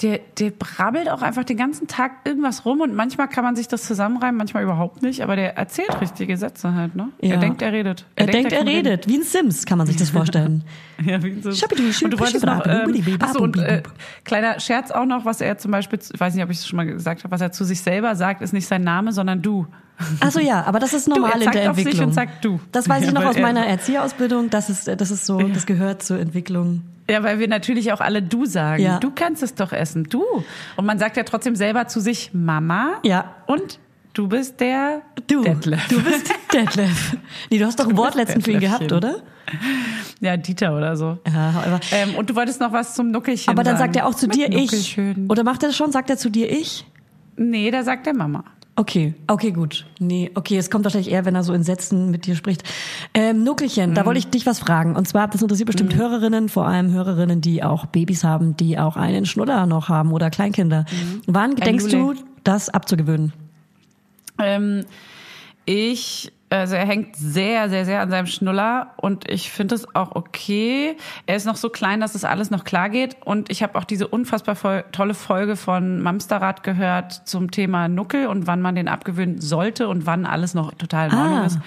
Der, 0.04 0.20
der 0.38 0.52
brabbelt 0.52 1.10
auch 1.10 1.22
einfach 1.22 1.46
den 1.46 1.56
ganzen 1.56 1.88
Tag 1.88 2.12
irgendwas 2.26 2.66
rum 2.66 2.82
und 2.82 2.94
manchmal 2.94 3.30
kann 3.30 3.44
man 3.44 3.56
sich 3.56 3.68
das 3.70 3.84
zusammenreimen, 3.84 4.36
manchmal 4.36 4.63
überhaupt 4.63 5.02
nicht, 5.02 5.22
aber 5.22 5.36
der 5.36 5.58
erzählt 5.58 6.02
richtige 6.02 6.36
Sätze 6.36 6.74
halt, 6.74 6.94
ne? 6.96 7.10
Ja. 7.22 7.36
Er 7.36 7.38
denkt, 7.38 7.62
er 7.62 7.72
redet. 7.72 8.06
Er, 8.16 8.28
denkt, 8.28 8.52
er 8.52 8.66
reden. 8.66 8.88
redet. 8.88 9.08
Wie 9.08 9.16
ein 9.16 9.24
Sims 9.24 9.66
kann 9.66 9.78
man 9.78 9.88
sich 9.88 9.96
das 9.96 10.10
vorstellen. 10.10 10.63
Ja, 11.04 11.22
wie 11.24 11.42
so. 11.42 11.52
Schabidu, 11.52 11.84
Und 11.84 12.13
du 12.13 12.20
wolltest 12.20 12.46
noch, 12.46 12.66
ähm, 12.68 13.18
achso, 13.20 13.39
und 13.39 13.58
äh, 13.58 13.82
kleiner 14.24 14.60
Scherz 14.60 14.92
auch 14.92 15.06
noch, 15.06 15.26
was 15.26 15.42
er 15.42 15.58
zum 15.58 15.72
Beispiel, 15.72 16.00
ich 16.00 16.20
weiß 16.20 16.36
nicht, 16.36 16.44
ob 16.44 16.52
ich 16.52 16.60
es 16.60 16.68
schon 16.68 16.78
mal 16.78 16.86
gesagt 16.86 17.24
habe, 17.24 17.32
was 17.32 17.42
er 17.42 17.52
zu 17.52 17.63
sich 17.66 17.82
selber 17.82 18.16
sagt, 18.16 18.42
ist 18.42 18.54
nicht 18.54 18.68
sein 18.68 18.84
Name, 18.84 19.12
sondern 19.12 19.42
du. 19.42 19.68
Also 20.20 20.39
ja, 20.39 20.63
aber 20.63 20.80
das 20.80 20.94
ist 20.94 21.08
normal 21.08 21.42
er 21.42 21.46
in 21.48 21.52
der 21.52 21.70
auf 21.72 21.76
sich 21.78 21.86
Entwicklung. 21.86 22.10
und 22.10 22.13
sagt 22.13 22.44
du. 22.46 22.60
Das 22.72 22.88
weiß 22.89 23.02
ich 23.02 23.08
Ja, 23.08 23.13
noch 23.13 23.26
aus 23.26 23.36
er- 23.36 23.42
meiner 23.42 23.66
Erzieherausbildung. 23.66 24.50
Das 24.50 24.70
ist, 24.70 24.88
das 24.88 25.12
ist 25.12 25.26
so, 25.26 25.39
das 25.39 25.66
gehört 25.66 26.04
zur 26.04 26.20
Entwicklung. 26.20 26.82
Ja, 27.10 27.22
weil 27.24 27.39
wir 27.39 27.48
natürlich 27.50 27.92
auch 27.92 28.00
alle 28.00 28.22
du 28.22 28.46
sagen. 28.46 28.82
Ja. 28.82 28.98
Du 29.00 29.12
kannst 29.13 29.44
es 29.44 29.56
doch 29.56 29.74
essen, 29.74 30.06
du. 30.06 30.24
Und 30.78 30.86
man 30.86 31.00
sagt 31.00 31.18
ja 31.18 31.24
trotzdem 31.24 31.56
selber 31.56 31.88
zu 31.88 32.00
sich 32.00 32.32
Mama. 32.34 32.94
Ja. 33.04 33.36
Und 33.46 33.80
du 34.13 34.28
bist 34.30 34.60
der 34.62 35.02
Du, 35.28 35.42
Detlef. 35.44 35.88
du 35.89 36.02
bist 36.02 36.34
Detlef. 36.54 37.18
Nee, 37.52 37.58
du 37.60 37.66
hast 37.66 37.80
doch 37.80 37.89
ein 37.89 37.98
Wort 37.98 38.16
letztens 38.16 38.46
für 38.46 38.52
ihn 38.52 38.60
gehabt, 38.62 38.92
oder? 38.94 39.16
Ja, 40.22 40.38
Dieter 40.38 40.76
oder 40.78 40.96
so. 40.96 41.18
Ja, 41.28 41.54
aber, 41.66 41.80
Ähm, 41.92 42.16
und 42.16 42.30
du 42.30 42.36
wolltest 42.36 42.62
noch 42.62 42.72
was 42.72 42.96
zum 42.96 43.12
Nuckelchen 43.12 43.52
aber 43.52 43.63
dann 43.63 43.78
sagen. 43.78 43.92
sagt 43.94 43.96
er 43.98 44.08
auch 44.08 44.16
zu 44.16 44.28
Mit 44.28 44.36
dir 44.38 44.50
ich. 44.50 44.98
Oder 45.28 45.44
macht 45.44 45.62
er 45.63 45.70
das 45.70 45.76
schon? 45.76 45.92
Sagt 45.92 46.10
er 46.10 46.18
zu 46.18 46.30
dir 46.30 46.50
ich? 46.50 46.86
Nee, 47.36 47.70
da 47.72 47.84
sagt 47.84 48.06
der 48.06 48.16
Mama. 48.16 48.46
Okay, 48.75 49.13
okay, 49.27 49.51
gut. 49.51 49.86
Nee, 49.99 50.31
okay, 50.33 50.57
es 50.57 50.71
kommt 50.71 50.83
wahrscheinlich 50.83 51.12
eher, 51.12 51.25
wenn 51.25 51.36
er 51.36 51.43
so 51.43 51.53
in 51.53 51.63
Sätzen 51.63 52.09
mit 52.09 52.25
dir 52.25 52.36
spricht. 52.36 52.63
Ähm, 53.13 53.43
Nuckelchen, 53.43 53.93
da 53.93 54.03
wollte 54.05 54.17
ich 54.17 54.27
dich 54.27 54.47
was 54.47 54.59
fragen. 54.59 54.95
Und 54.95 55.07
zwar, 55.07 55.27
das 55.27 55.43
interessiert 55.43 55.67
bestimmt 55.67 55.95
Hörerinnen, 55.95 56.49
vor 56.49 56.65
allem 56.65 56.91
Hörerinnen, 56.91 57.39
die 57.39 57.63
auch 57.63 57.86
Babys 57.86 58.23
haben, 58.23 58.57
die 58.57 58.79
auch 58.79 58.95
einen 58.97 59.27
Schnuller 59.27 59.67
noch 59.67 59.89
haben 59.89 60.12
oder 60.12 60.31
Kleinkinder. 60.31 60.86
Wann 61.27 61.55
denkst 61.55 61.88
du, 61.89 62.15
das 62.43 62.69
abzugewöhnen? 62.69 63.31
Ähm, 64.39 64.86
ich, 65.65 66.31
also 66.49 66.75
er 66.75 66.86
hängt 66.86 67.15
sehr, 67.15 67.67
sehr, 67.69 67.84
sehr 67.86 68.01
an 68.01 68.12
seinem 68.12 68.27
Schnuller 68.27 68.91
und 68.97 69.27
ich 69.29 69.49
finde 69.51 69.73
es 69.73 69.95
auch 69.95 70.15
okay. 70.15 70.95
Er 71.25 71.36
ist 71.36 71.45
noch 71.45 71.56
so 71.56 71.69
klein, 71.69 71.99
dass 71.99 72.13
das 72.13 72.25
alles 72.25 72.51
noch 72.51 72.63
klar 72.63 72.89
geht. 72.89 73.15
Und 73.25 73.49
ich 73.49 73.63
habe 73.63 73.77
auch 73.79 73.84
diese 73.86 74.08
unfassbar 74.08 74.91
tolle 74.91 75.15
Folge 75.15 75.56
von 75.56 75.99
Mamsterrad 76.01 76.62
gehört 76.62 77.12
zum 77.27 77.49
Thema 77.49 77.88
Nuckel 77.88 78.27
und 78.27 78.45
wann 78.45 78.62
man 78.62 78.75
den 78.75 78.88
abgewöhnen 78.88 79.41
sollte 79.41 79.88
und 79.88 80.06
wann 80.06 80.27
alles 80.27 80.53
noch 80.53 80.73
total 80.75 81.10
in 81.12 81.17
Ordnung 81.17 81.39
Ah. 81.39 81.45
ist. 81.47 81.60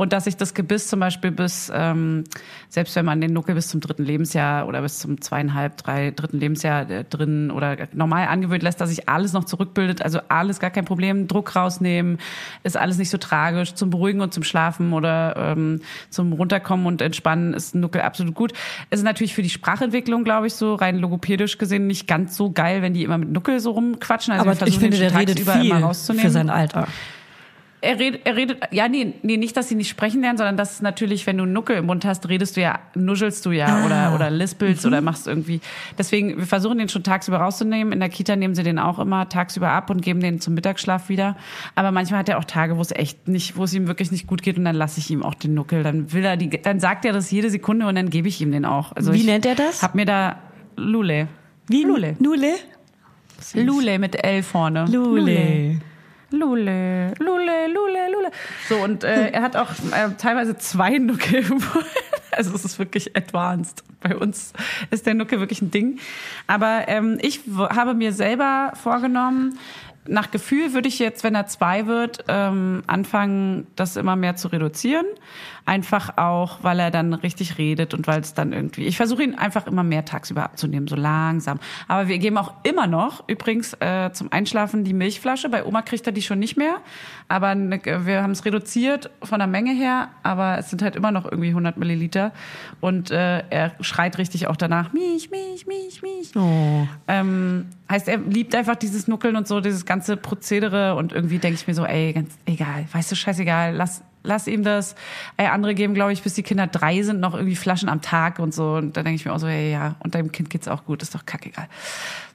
Und 0.00 0.14
dass 0.14 0.24
sich 0.24 0.38
das 0.38 0.54
Gebiss 0.54 0.86
zum 0.86 0.98
Beispiel 0.98 1.30
bis, 1.30 1.70
ähm, 1.74 2.24
selbst 2.70 2.96
wenn 2.96 3.04
man 3.04 3.20
den 3.20 3.34
Nuckel 3.34 3.54
bis 3.54 3.68
zum 3.68 3.82
dritten 3.82 4.02
Lebensjahr 4.02 4.66
oder 4.66 4.80
bis 4.80 4.98
zum 4.98 5.20
zweieinhalb, 5.20 5.76
drei 5.76 6.10
dritten 6.10 6.38
Lebensjahr 6.38 6.88
äh, 6.88 7.04
drin 7.04 7.50
oder 7.50 7.76
normal 7.92 8.26
angewöhnt 8.28 8.62
lässt, 8.62 8.80
dass 8.80 8.88
sich 8.88 9.10
alles 9.10 9.34
noch 9.34 9.44
zurückbildet. 9.44 10.00
Also 10.00 10.20
alles 10.28 10.58
gar 10.58 10.70
kein 10.70 10.86
Problem. 10.86 11.28
Druck 11.28 11.54
rausnehmen, 11.54 12.16
ist 12.62 12.78
alles 12.78 12.96
nicht 12.96 13.10
so 13.10 13.18
tragisch. 13.18 13.74
Zum 13.74 13.90
Beruhigen 13.90 14.22
und 14.22 14.32
zum 14.32 14.42
Schlafen 14.42 14.94
oder 14.94 15.36
ähm, 15.36 15.82
zum 16.08 16.32
Runterkommen 16.32 16.86
und 16.86 17.02
Entspannen 17.02 17.52
ist 17.52 17.74
ein 17.74 17.80
Nuckel 17.80 18.00
absolut 18.00 18.34
gut. 18.34 18.54
Es 18.88 19.00
ist 19.00 19.04
natürlich 19.04 19.34
für 19.34 19.42
die 19.42 19.50
Sprachentwicklung, 19.50 20.24
glaube 20.24 20.46
ich, 20.46 20.54
so 20.54 20.76
rein 20.76 20.96
logopädisch 20.96 21.58
gesehen 21.58 21.86
nicht 21.86 22.06
ganz 22.06 22.38
so 22.38 22.50
geil, 22.50 22.80
wenn 22.80 22.94
die 22.94 23.04
immer 23.04 23.18
mit 23.18 23.32
Nuckel 23.32 23.60
so 23.60 23.72
rumquatschen. 23.72 24.32
Also 24.32 24.48
Aber 24.48 24.66
ich 24.66 24.78
finde, 24.78 24.96
der 24.96 25.14
redet 25.14 25.40
viel 25.40 25.66
immer 25.66 25.80
rauszunehmen. 25.80 26.24
für 26.24 26.30
sein 26.32 26.48
Alter. 26.48 26.88
Er 27.82 27.98
redet, 27.98 28.20
er 28.26 28.36
redet, 28.36 28.58
ja, 28.72 28.88
nee, 28.88 29.14
nee, 29.22 29.38
nicht, 29.38 29.56
dass 29.56 29.68
sie 29.70 29.74
nicht 29.74 29.88
sprechen 29.88 30.20
lernen, 30.20 30.36
sondern 30.36 30.56
dass 30.58 30.82
natürlich, 30.82 31.26
wenn 31.26 31.38
du 31.38 31.44
einen 31.44 31.54
Nuckel 31.54 31.76
im 31.78 31.86
Mund 31.86 32.04
hast, 32.04 32.28
redest 32.28 32.56
du 32.56 32.60
ja, 32.60 32.78
nuschelst 32.94 33.46
du 33.46 33.52
ja 33.52 33.66
Ah. 33.68 33.86
oder, 33.86 34.14
oder 34.14 34.30
lispelst 34.30 34.84
Mhm. 34.84 34.88
oder 34.88 35.00
machst 35.00 35.26
irgendwie. 35.26 35.60
Deswegen, 35.96 36.36
wir 36.36 36.44
versuchen 36.46 36.76
den 36.76 36.90
schon 36.90 37.02
tagsüber 37.02 37.38
rauszunehmen. 37.38 37.92
In 37.94 38.00
der 38.00 38.10
Kita 38.10 38.36
nehmen 38.36 38.54
sie 38.54 38.62
den 38.64 38.78
auch 38.78 38.98
immer 38.98 39.28
tagsüber 39.30 39.70
ab 39.70 39.88
und 39.88 40.02
geben 40.02 40.20
den 40.20 40.40
zum 40.40 40.52
Mittagsschlaf 40.54 41.08
wieder. 41.08 41.36
Aber 41.74 41.90
manchmal 41.90 42.20
hat 42.20 42.28
er 42.28 42.36
auch 42.38 42.44
Tage, 42.44 42.76
wo 42.76 42.82
es 42.82 42.92
echt 42.92 43.28
nicht, 43.28 43.56
wo 43.56 43.64
es 43.64 43.72
ihm 43.72 43.86
wirklich 43.86 44.10
nicht 44.12 44.26
gut 44.26 44.42
geht 44.42 44.58
und 44.58 44.64
dann 44.66 44.76
lasse 44.76 45.00
ich 45.00 45.10
ihm 45.10 45.22
auch 45.22 45.34
den 45.34 45.54
Nuckel. 45.54 45.82
Dann 45.82 46.12
will 46.12 46.24
er 46.24 46.36
die, 46.36 46.50
dann 46.50 46.80
sagt 46.80 47.06
er 47.06 47.14
das 47.14 47.30
jede 47.30 47.48
Sekunde 47.48 47.86
und 47.86 47.94
dann 47.94 48.10
gebe 48.10 48.28
ich 48.28 48.40
ihm 48.42 48.52
den 48.52 48.66
auch. 48.66 48.92
Also 48.94 49.14
Wie 49.14 49.24
nennt 49.24 49.46
er 49.46 49.54
das? 49.54 49.82
Hab 49.82 49.94
mir 49.94 50.04
da 50.04 50.36
Lule. 50.76 51.28
Wie 51.68 51.84
Lule. 51.84 52.14
Lule? 52.18 52.52
Lule 53.54 53.98
mit 53.98 54.22
L 54.22 54.42
vorne. 54.42 54.84
Lule. 54.84 55.20
Lule, 55.20 55.80
Lule, 56.30 57.14
Lule, 57.18 57.68
Lule. 57.68 58.30
So, 58.68 58.76
und 58.76 59.04
äh, 59.04 59.30
er 59.32 59.42
hat 59.42 59.56
auch 59.56 59.70
äh, 59.70 60.10
teilweise 60.18 60.56
zwei 60.56 60.98
Nuckel. 60.98 61.44
Also 62.32 62.54
es 62.54 62.64
ist 62.64 62.78
wirklich 62.78 63.16
advanced. 63.16 63.82
Bei 64.00 64.16
uns 64.16 64.52
ist 64.92 65.04
der 65.04 65.14
Nuckel 65.14 65.40
wirklich 65.40 65.60
ein 65.62 65.72
Ding. 65.72 65.98
Aber 66.46 66.84
ähm, 66.86 67.18
ich 67.20 67.40
habe 67.58 67.92
mir 67.92 68.12
selber 68.12 68.72
vorgenommen, 68.80 69.58
nach 70.06 70.30
Gefühl 70.30 70.72
würde 70.72 70.88
ich 70.88 70.98
jetzt, 70.98 71.24
wenn 71.24 71.34
er 71.34 71.46
zwei 71.46 71.86
wird, 71.86 72.24
ähm, 72.28 72.82
anfangen, 72.86 73.66
das 73.76 73.96
immer 73.96 74.16
mehr 74.16 74.36
zu 74.36 74.48
reduzieren. 74.48 75.06
Einfach 75.64 76.16
auch, 76.16 76.58
weil 76.62 76.78
er 76.80 76.90
dann 76.90 77.14
richtig 77.14 77.58
redet 77.58 77.94
und 77.94 78.06
weil 78.06 78.20
es 78.20 78.34
dann 78.34 78.52
irgendwie. 78.52 78.86
Ich 78.86 78.96
versuche 78.96 79.22
ihn 79.22 79.34
einfach 79.34 79.66
immer 79.66 79.82
mehr 79.82 80.04
tagsüber 80.04 80.44
abzunehmen, 80.44 80.88
so 80.88 80.96
langsam. 80.96 81.60
Aber 81.88 82.08
wir 82.08 82.18
geben 82.18 82.38
auch 82.38 82.52
immer 82.62 82.86
noch, 82.86 83.24
übrigens, 83.28 83.74
äh, 83.80 84.10
zum 84.12 84.32
Einschlafen 84.32 84.84
die 84.84 84.94
Milchflasche. 84.94 85.48
Bei 85.48 85.64
Oma 85.64 85.82
kriegt 85.82 86.06
er 86.06 86.12
die 86.12 86.22
schon 86.22 86.38
nicht 86.38 86.56
mehr. 86.56 86.76
Aber 87.28 87.54
ne, 87.54 87.80
wir 87.84 88.22
haben 88.22 88.32
es 88.32 88.44
reduziert 88.44 89.10
von 89.22 89.38
der 89.38 89.48
Menge 89.48 89.72
her, 89.72 90.08
aber 90.22 90.58
es 90.58 90.70
sind 90.70 90.82
halt 90.82 90.96
immer 90.96 91.12
noch 91.12 91.24
irgendwie 91.24 91.48
100 91.48 91.76
Milliliter. 91.76 92.32
Und 92.80 93.10
äh, 93.10 93.44
er 93.50 93.72
schreit 93.80 94.18
richtig 94.18 94.46
auch 94.46 94.56
danach, 94.56 94.92
Milch, 94.92 95.30
Milch, 95.30 95.66
Milch, 95.66 96.02
Milch. 96.02 96.32
Oh. 96.36 96.86
Ähm, 97.08 97.66
heißt, 97.88 98.08
er 98.08 98.18
liebt 98.18 98.54
einfach 98.54 98.76
dieses 98.76 99.08
Nuckeln 99.08 99.36
und 99.36 99.46
so, 99.46 99.60
dieses 99.60 99.84
ganze 99.84 100.16
Prozedere 100.16 100.94
und 100.94 101.12
irgendwie 101.12 101.38
denke 101.38 101.56
ich 101.56 101.66
mir 101.66 101.74
so, 101.74 101.84
ey, 101.84 102.12
ganz 102.12 102.36
egal, 102.46 102.86
weißt 102.92 103.10
du, 103.10 103.16
scheißegal, 103.16 103.74
lass, 103.74 104.02
lass 104.22 104.46
ihm 104.46 104.62
das. 104.62 104.94
Ey, 105.36 105.46
andere 105.46 105.74
geben, 105.74 105.94
glaube 105.94 106.12
ich, 106.12 106.22
bis 106.22 106.34
die 106.34 106.42
Kinder 106.42 106.66
drei 106.66 107.02
sind, 107.02 107.20
noch 107.20 107.34
irgendwie 107.34 107.56
Flaschen 107.56 107.88
am 107.88 108.00
Tag 108.00 108.38
und 108.38 108.54
so. 108.54 108.74
Und 108.74 108.96
da 108.96 109.02
denke 109.02 109.16
ich 109.16 109.24
mir 109.24 109.32
auch 109.32 109.38
so, 109.38 109.46
ey, 109.46 109.72
ja, 109.72 109.96
und 110.00 110.14
deinem 110.14 110.32
Kind 110.32 110.50
geht's 110.50 110.68
auch 110.68 110.84
gut, 110.84 111.02
ist 111.02 111.14
doch 111.14 111.26
kackegal. 111.26 111.68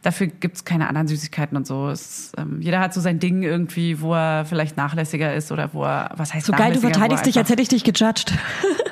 Dafür 0.02 0.28
gibt's 0.28 0.66
keine 0.66 0.88
anderen 0.88 1.08
Süßigkeiten 1.08 1.58
und 1.58 1.66
so. 1.66 1.90
Es, 1.90 2.32
ähm, 2.38 2.62
jeder 2.62 2.80
hat 2.80 2.94
so 2.94 3.02
sein 3.02 3.20
Ding 3.20 3.44
irgendwie, 3.44 4.02
wo 4.02 4.14
er 4.14 4.46
vielleicht 4.46 4.78
nachlässiger 4.78 5.34
ist 5.34 5.52
oder 5.52 5.74
wo 5.74 5.84
er, 5.84 6.12
was 6.16 6.34
heißt 6.34 6.46
So 6.46 6.54
geil, 6.54 6.74
du 6.74 6.80
er 6.80 6.82
verteidigst 6.82 7.26
dich, 7.26 7.38
als 7.38 7.50
hätte 7.50 7.62
ich 7.62 7.70
dich 7.70 7.84
gejudged. 7.84 8.34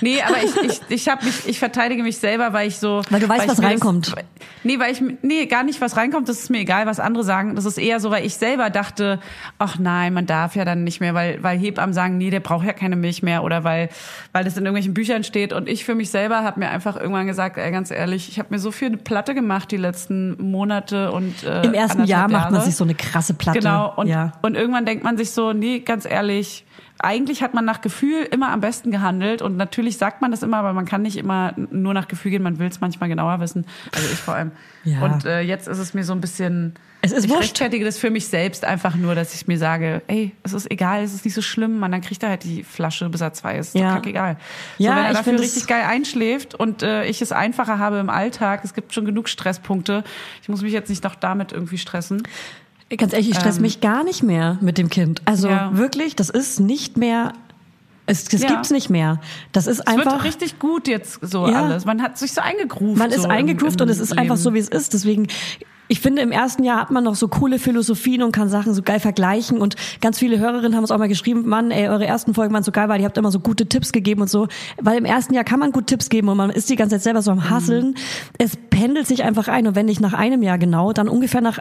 Nee, 0.00 0.22
aber 0.22 0.36
ich, 0.42 0.56
ich, 0.56 0.80
ich, 0.88 1.08
hab 1.08 1.22
mich, 1.22 1.46
ich 1.46 1.58
verteidige 1.58 2.02
mich 2.02 2.18
selber, 2.18 2.52
weil 2.52 2.68
ich 2.68 2.78
so. 2.78 3.02
Weil 3.10 3.20
du 3.20 3.28
weißt, 3.28 3.44
ich 3.44 3.50
was 3.50 3.62
reinkommt. 3.62 4.08
Das, 4.08 4.24
nee, 4.64 4.78
weil 4.78 4.92
ich, 4.92 5.02
nee, 5.22 5.46
gar 5.46 5.62
nicht, 5.62 5.80
was 5.80 5.96
reinkommt, 5.96 6.28
das 6.28 6.40
ist 6.40 6.50
mir 6.50 6.58
egal, 6.58 6.86
was 6.86 7.00
andere 7.00 7.24
sagen. 7.24 7.54
Das 7.54 7.64
ist 7.64 7.78
eher 7.78 8.00
so, 8.00 8.10
weil 8.10 8.24
ich 8.24 8.34
selber 8.34 8.70
dachte, 8.70 9.20
ach 9.58 9.78
nein, 9.78 10.12
man 10.14 10.26
darf 10.26 10.56
ja 10.56 10.64
dann 10.64 10.84
nicht 10.84 11.00
mehr, 11.00 11.14
weil, 11.14 11.42
weil 11.42 11.58
Hebammen 11.58 11.92
sagen, 11.92 12.18
nee, 12.18 12.30
der 12.30 12.40
braucht 12.40 12.66
ja 12.66 12.72
keine 12.72 12.96
Milch 12.96 13.22
mehr 13.22 13.44
oder 13.44 13.64
weil, 13.64 13.88
weil 14.32 14.44
das 14.44 14.56
in 14.56 14.64
irgendwelchen 14.64 14.94
Büchern 14.94 15.24
steht. 15.24 15.52
Und 15.52 15.68
ich 15.68 15.84
für 15.84 15.94
mich 15.94 16.10
selber 16.10 16.42
habe 16.42 16.60
mir 16.60 16.70
einfach 16.70 16.96
irgendwann 16.96 17.26
gesagt, 17.26 17.58
ey, 17.58 17.70
ganz 17.70 17.90
ehrlich, 17.90 18.28
ich 18.28 18.38
habe 18.38 18.48
mir 18.50 18.58
so 18.58 18.70
viel 18.70 18.88
eine 18.88 18.96
Platte 18.96 19.34
gemacht 19.34 19.70
die 19.70 19.76
letzten 19.76 20.36
Monate 20.42 21.12
und 21.12 21.42
äh, 21.44 21.62
Im 21.62 21.74
ersten 21.74 22.04
Jahr 22.04 22.28
macht 22.28 22.46
man 22.46 22.54
Jahre. 22.54 22.64
sich 22.64 22.76
so 22.76 22.84
eine 22.84 22.94
krasse 22.94 23.34
Platte. 23.34 23.58
Genau, 23.58 23.92
und, 23.96 24.06
ja. 24.06 24.32
und 24.42 24.56
irgendwann 24.56 24.86
denkt 24.86 25.04
man 25.04 25.16
sich 25.16 25.30
so, 25.30 25.52
nee, 25.52 25.80
ganz 25.80 26.04
ehrlich, 26.04 26.64
eigentlich 27.02 27.42
hat 27.42 27.54
man 27.54 27.64
nach 27.64 27.80
Gefühl 27.80 28.26
immer 28.30 28.50
am 28.50 28.60
besten 28.60 28.90
gehandelt 28.90 29.42
und 29.42 29.56
natürlich 29.56 29.96
sagt 29.96 30.20
man 30.20 30.30
das 30.30 30.42
immer, 30.42 30.58
aber 30.58 30.72
man 30.72 30.84
kann 30.84 31.02
nicht 31.02 31.16
immer 31.16 31.54
nur 31.56 31.94
nach 31.94 32.08
Gefühl 32.08 32.30
gehen, 32.30 32.42
man 32.42 32.58
will 32.58 32.68
es 32.68 32.80
manchmal 32.80 33.08
genauer 33.08 33.40
wissen. 33.40 33.66
Also 33.94 34.06
ich 34.12 34.18
vor 34.18 34.34
allem. 34.34 34.52
Ja. 34.84 35.00
Und 35.02 35.24
äh, 35.24 35.40
jetzt 35.40 35.68
ist 35.68 35.78
es 35.78 35.94
mir 35.94 36.04
so 36.04 36.12
ein 36.12 36.20
bisschen. 36.20 36.74
Es 37.02 37.12
ist 37.12 37.24
ich 37.24 37.30
wurscht. 37.30 37.42
rechtfertige 37.44 37.84
das 37.84 37.96
für 37.96 38.10
mich 38.10 38.28
selbst 38.28 38.64
einfach 38.64 38.94
nur, 38.94 39.14
dass 39.14 39.34
ich 39.34 39.46
mir 39.46 39.56
sage, 39.56 40.02
ey, 40.06 40.32
es 40.42 40.52
ist 40.52 40.70
egal, 40.70 41.02
es 41.02 41.14
ist 41.14 41.24
nicht 41.24 41.32
so 41.32 41.40
schlimm, 41.40 41.78
man, 41.78 41.90
dann 41.90 42.02
kriegt 42.02 42.22
er 42.22 42.28
halt 42.28 42.44
die 42.44 42.62
Flasche, 42.62 43.08
bis 43.08 43.22
er 43.22 43.32
zwei 43.32 43.56
ist. 43.56 43.74
Ist 43.74 43.80
Ja. 43.80 43.94
kackegal. 43.94 44.36
Ja, 44.76 44.90
so, 44.90 44.96
wenn 44.98 45.04
er 45.06 45.12
dafür 45.14 45.40
richtig 45.40 45.66
geil 45.66 45.84
einschläft 45.88 46.54
und 46.54 46.82
äh, 46.82 47.06
ich 47.06 47.22
es 47.22 47.32
einfacher 47.32 47.78
habe 47.78 47.98
im 47.98 48.10
Alltag, 48.10 48.60
es 48.64 48.74
gibt 48.74 48.92
schon 48.92 49.06
genug 49.06 49.30
Stresspunkte. 49.30 50.04
Ich 50.42 50.50
muss 50.50 50.60
mich 50.60 50.74
jetzt 50.74 50.90
nicht 50.90 51.02
noch 51.02 51.14
damit 51.14 51.52
irgendwie 51.52 51.78
stressen. 51.78 52.22
Ganz 52.96 53.12
ehrlich, 53.12 53.30
ich 53.30 53.36
stress 53.36 53.60
mich 53.60 53.80
gar 53.80 54.02
nicht 54.04 54.22
mehr 54.22 54.58
mit 54.60 54.76
dem 54.78 54.90
Kind. 54.90 55.22
Also 55.24 55.48
Ähm. 55.48 55.54
Ja. 55.54 55.76
wirklich, 55.76 56.16
das 56.16 56.28
ist 56.30 56.58
nicht 56.60 56.96
mehr, 56.96 57.32
es, 58.06 58.24
das 58.24 58.42
Ja. 58.42 58.48
gibt's 58.48 58.70
nicht 58.70 58.90
mehr. 58.90 59.20
Das 59.52 59.66
ist 59.68 59.80
Es 59.80 59.86
einfach. 59.86 60.12
wird 60.14 60.24
richtig 60.24 60.58
gut 60.58 60.88
jetzt 60.88 61.20
so 61.22 61.46
Ja. 61.46 61.62
alles. 61.64 61.84
Man 61.84 62.02
hat 62.02 62.18
sich 62.18 62.32
so 62.32 62.40
eingegroovt. 62.40 62.98
Man 62.98 63.10
ist 63.10 63.22
so 63.22 63.28
eingegroovt 63.28 63.80
und 63.80 63.88
es 63.88 64.00
ist 64.00 64.10
Leben. 64.10 64.22
einfach 64.22 64.36
so, 64.36 64.54
wie 64.54 64.58
es 64.58 64.68
ist. 64.68 64.92
Deswegen, 64.92 65.28
ich 65.86 66.00
finde, 66.00 66.22
im 66.22 66.32
ersten 66.32 66.64
Jahr 66.64 66.80
hat 66.80 66.90
man 66.90 67.04
noch 67.04 67.14
so 67.14 67.28
coole 67.28 67.60
Philosophien 67.60 68.24
und 68.24 68.32
kann 68.32 68.48
Sachen 68.48 68.74
so 68.74 68.82
geil 68.82 68.98
vergleichen. 68.98 69.58
Und 69.58 69.76
ganz 70.00 70.18
viele 70.18 70.40
Hörerinnen 70.40 70.74
haben 70.74 70.82
uns 70.82 70.90
auch 70.90 70.98
mal 70.98 71.08
geschrieben, 71.08 71.48
Mann, 71.48 71.70
ey, 71.70 71.88
eure 71.88 72.06
ersten 72.06 72.34
Folgen 72.34 72.52
waren 72.54 72.64
so 72.64 72.72
geil, 72.72 72.88
weil 72.88 72.98
ihr 73.00 73.06
habt 73.06 73.18
immer 73.18 73.30
so 73.30 73.38
gute 73.38 73.66
Tipps 73.66 73.92
gegeben 73.92 74.22
und 74.22 74.30
so. 74.30 74.48
Weil 74.80 74.98
im 74.98 75.04
ersten 75.04 75.32
Jahr 75.34 75.44
kann 75.44 75.60
man 75.60 75.70
gut 75.70 75.86
Tipps 75.86 76.08
geben 76.08 76.28
und 76.28 76.36
man 76.36 76.50
ist 76.50 76.68
die 76.70 76.76
ganze 76.76 76.96
Zeit 76.96 77.02
selber 77.04 77.22
so 77.22 77.30
am 77.30 77.48
Hasseln. 77.50 77.94
Es 78.38 78.56
pendelt 78.70 79.06
sich 79.06 79.22
einfach 79.22 79.46
ein. 79.46 79.68
Und 79.68 79.76
wenn 79.76 79.86
nicht 79.86 80.00
nach 80.00 80.12
einem 80.14 80.42
Jahr 80.42 80.58
genau, 80.58 80.92
dann 80.92 81.08
ungefähr 81.08 81.40
nach 81.40 81.58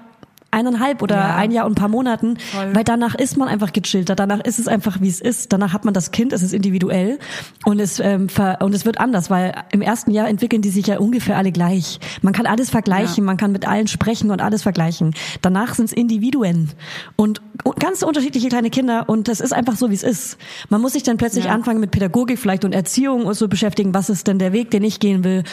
eineinhalb 0.52 1.02
oder 1.02 1.16
Ja. 1.16 1.36
ein 1.36 1.52
Jahr 1.52 1.66
und 1.66 1.74
ein 1.74 1.76
paar 1.76 1.90
Monaten, 1.90 2.38
Voll. 2.40 2.76
weil 2.76 2.84
danach 2.84 3.16
ist 3.16 3.38
man 3.38 3.48
einfach 3.48 3.72
gechillter, 3.72 4.16
danach 4.16 4.40
ist 4.40 4.58
es 4.60 4.68
einfach 4.68 5.00
wie 5.02 5.08
es 5.08 5.22
ist, 5.22 5.54
danach 5.54 5.74
hat 5.74 5.86
man 5.86 5.94
das 5.94 6.12
Kind, 6.12 6.34
es 6.34 6.42
ist 6.42 6.54
individuell 6.54 7.20
und 7.66 7.80
es 7.80 8.00
ähm, 8.00 8.30
ver 8.30 8.58
und 8.62 8.74
es 8.74 8.86
wird 8.86 9.00
anders, 9.00 9.30
weil 9.30 9.54
im 9.72 9.82
ersten 9.82 10.12
Jahr 10.12 10.28
entwickeln 10.28 10.62
die 10.62 10.70
sich 10.70 10.88
ja 10.88 10.98
ungefähr 11.00 11.38
alle 11.38 11.52
gleich. 11.52 12.00
Man 12.22 12.34
kann 12.34 12.46
alles 12.48 12.70
vergleichen, 12.70 13.24
Ja. 13.24 13.24
man 13.26 13.38
kann 13.38 13.52
mit 13.52 13.68
allen 13.68 13.88
sprechen 13.88 14.32
und 14.32 14.42
alles 14.42 14.64
vergleichen. 14.64 15.14
Danach 15.42 15.76
sind 15.76 15.86
es 15.86 15.94
Individuen 15.94 16.70
und 17.16 17.42
ganz 17.80 18.02
unterschiedliche 18.02 18.50
kleine 18.50 18.70
Kinder 18.70 19.06
und 19.08 19.28
das 19.28 19.40
ist 19.42 19.54
einfach 19.54 19.76
so 19.76 19.90
wie 19.92 19.96
es 19.96 20.04
ist. 20.04 20.38
Man 20.70 20.82
muss 20.82 20.94
sich 20.94 21.04
dann 21.04 21.18
plötzlich 21.18 21.46
Ja. 21.46 21.52
anfangen 21.52 21.80
mit 21.80 21.92
Pädagogik 21.92 22.40
vielleicht 22.40 22.66
und 22.66 22.74
Erziehung 22.74 23.26
und 23.26 23.36
so 23.36 23.48
beschäftigen, 23.48 23.94
was 23.94 24.10
ist 24.10 24.28
denn 24.28 24.40
der 24.40 24.52
Weg, 24.54 24.72
den 24.72 24.84
ich 24.84 25.00
gehen 25.00 25.24
will? 25.24 25.44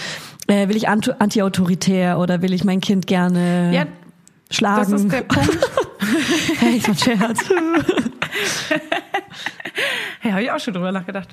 Äh, 0.47 0.69
will 0.69 0.77
ich 0.77 0.89
anti- 0.89 1.13
anti-autoritär 1.19 2.19
oder 2.19 2.41
will 2.43 2.53
ich 2.53 2.65
mein 2.65 2.81
Kind 2.81 3.07
gerne 3.07 3.73
Ja, 3.75 3.87
schlagen? 4.51 4.91
das 4.91 5.01
ist 5.03 5.13
der 5.13 5.23
Punkt. 5.23 5.59
Hey, 6.59 6.77
ist 6.77 6.89
ein 6.89 6.97
Scherz. 6.97 7.41
Ja, 10.27 10.33
habe 10.33 10.43
ich 10.43 10.51
auch 10.51 10.59
schon 10.59 10.75
drüber 10.75 10.93
nachgedacht. 10.93 11.29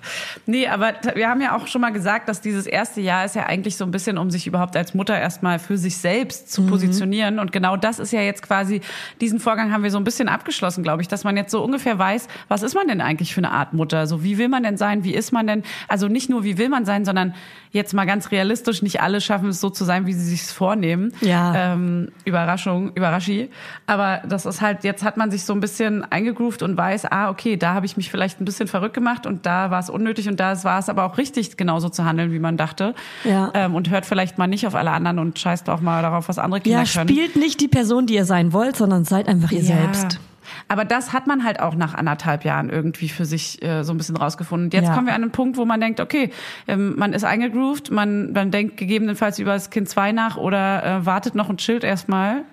Nee, 0.45 0.67
aber 0.67 0.93
wir 1.15 1.29
haben 1.29 1.41
ja 1.41 1.55
auch 1.55 1.67
schon 1.67 1.81
mal 1.81 1.91
gesagt, 1.91 2.29
dass 2.29 2.41
dieses 2.41 2.67
erste 2.67 3.01
Jahr 3.01 3.25
ist 3.25 3.35
ja 3.35 3.45
eigentlich 3.45 3.75
so 3.75 3.85
ein 3.85 3.91
bisschen, 3.91 4.17
um 4.17 4.29
sich 4.29 4.47
überhaupt 4.47 4.77
als 4.77 4.93
Mutter 4.93 5.19
erstmal 5.19 5.59
für 5.59 5.77
sich 5.77 5.97
selbst 5.97 6.51
zu 6.51 6.65
positionieren. 6.67 7.39
Und 7.39 7.51
genau 7.51 7.77
das 7.77 7.99
ist 7.99 8.13
ja 8.13 8.21
jetzt 8.21 8.43
quasi, 8.43 8.81
diesen 9.21 9.39
Vorgang 9.39 9.71
haben 9.71 9.83
wir 9.83 9.91
so 9.91 9.97
ein 9.97 10.03
bisschen 10.03 10.29
abgeschlossen, 10.29 10.83
glaube 10.83 11.01
ich, 11.01 11.07
dass 11.07 11.23
man 11.23 11.37
jetzt 11.37 11.51
so 11.51 11.63
ungefähr 11.63 11.97
weiß, 11.97 12.27
was 12.47 12.63
ist 12.63 12.75
man 12.75 12.87
denn 12.87 13.01
eigentlich 13.01 13.33
für 13.33 13.39
eine 13.39 13.51
Art 13.51 13.73
Mutter? 13.73 14.07
So, 14.07 14.23
wie 14.23 14.37
will 14.37 14.49
man 14.49 14.63
denn 14.63 14.77
sein? 14.77 15.03
Wie 15.03 15.13
ist 15.13 15.31
man 15.31 15.47
denn? 15.47 15.63
Also 15.87 16.07
nicht 16.07 16.29
nur, 16.29 16.43
wie 16.43 16.57
will 16.57 16.69
man 16.69 16.85
sein, 16.85 17.05
sondern 17.05 17.33
jetzt 17.71 17.93
mal 17.93 18.05
ganz 18.05 18.31
realistisch, 18.31 18.83
nicht 18.83 19.01
alle 19.01 19.19
schaffen 19.19 19.49
es 19.49 19.59
so 19.59 19.69
zu 19.69 19.83
sein, 19.83 20.05
wie 20.05 20.13
sie 20.13 20.25
sich 20.25 20.43
vornehmen. 20.43 21.11
Ja. 21.21 21.73
Ähm, 21.73 22.11
Überraschung, 22.23 22.91
Überraschi. 22.93 23.49
Aber 23.87 24.21
das 24.27 24.45
ist 24.45 24.61
halt, 24.61 24.83
jetzt 24.83 25.03
hat 25.03 25.17
man 25.17 25.31
sich 25.31 25.43
so 25.43 25.53
ein 25.53 25.59
bisschen 25.59 26.03
eingegroovt 26.03 26.61
und 26.61 26.77
weiß, 26.77 27.11
ah, 27.11 27.29
okay, 27.29 27.57
da 27.57 27.73
habe 27.73 27.85
ich 27.85 27.97
mich 27.97 28.11
vielleicht 28.11 28.39
ein 28.39 28.45
bisschen 28.45 28.67
verrückt 28.67 28.82
gemacht 28.91 29.27
und 29.27 29.45
da 29.45 29.71
war 29.71 29.79
es 29.79 29.89
unnötig 29.89 30.27
und 30.27 30.39
da 30.39 30.61
war 30.63 30.79
es 30.79 30.89
aber 30.89 31.05
auch 31.05 31.17
richtig, 31.19 31.55
genauso 31.55 31.89
zu 31.89 32.03
handeln, 32.03 32.31
wie 32.31 32.39
man 32.39 32.57
dachte. 32.57 32.95
Ja. 33.23 33.51
Ähm, 33.53 33.75
und 33.75 33.89
hört 33.91 34.05
vielleicht 34.05 34.37
mal 34.37 34.47
nicht 34.47 34.65
auf 34.67 34.75
alle 34.75 34.91
anderen 34.91 35.19
und 35.19 35.37
scheißt 35.37 35.69
auch 35.69 35.79
mal 35.79 36.01
darauf, 36.01 36.27
was 36.27 36.39
andere 36.39 36.59
Kinder 36.61 36.83
Ja, 36.83 36.85
können. 36.91 37.07
spielt 37.07 37.35
nicht 37.35 37.61
die 37.61 37.67
Person, 37.67 38.07
die 38.07 38.15
ihr 38.15 38.25
sein 38.25 38.51
wollt, 38.51 38.75
sondern 38.75 39.05
seid 39.05 39.27
einfach 39.27 39.51
ihr 39.51 39.61
Ja. 39.61 39.75
selbst. 39.77 40.19
Aber 40.67 40.83
das 40.83 41.13
hat 41.13 41.25
man 41.25 41.45
halt 41.45 41.61
auch 41.61 41.73
nach 41.75 41.93
anderthalb 41.93 42.43
Jahren 42.43 42.69
irgendwie 42.69 43.07
für 43.07 43.23
sich 43.25 43.61
äh, 43.63 43.83
so 43.83 43.93
ein 43.93 43.97
bisschen 43.97 44.17
rausgefunden. 44.17 44.67
Und 44.67 44.73
jetzt 44.73 44.87
Ja. 44.87 44.93
kommen 44.93 45.07
wir 45.07 45.13
an 45.15 45.21
einen 45.21 45.31
Punkt, 45.31 45.55
wo 45.57 45.63
man 45.65 45.79
denkt, 45.79 45.99
okay, 46.01 46.31
ähm, 46.67 46.95
man 46.97 47.13
ist 47.13 47.23
eingegroovt, 47.23 47.91
man, 47.91 48.33
man 48.33 48.51
denkt 48.51 48.75
gegebenenfalls 48.75 49.39
über 49.39 49.53
das 49.53 49.69
Kind 49.69 49.87
2 49.87 50.11
nach 50.11 50.35
oder 50.37 50.83
äh, 50.83 51.05
wartet 51.05 51.35
noch 51.35 51.47
und 51.49 51.59
chillt 51.61 51.83
erstmal. 51.85 52.43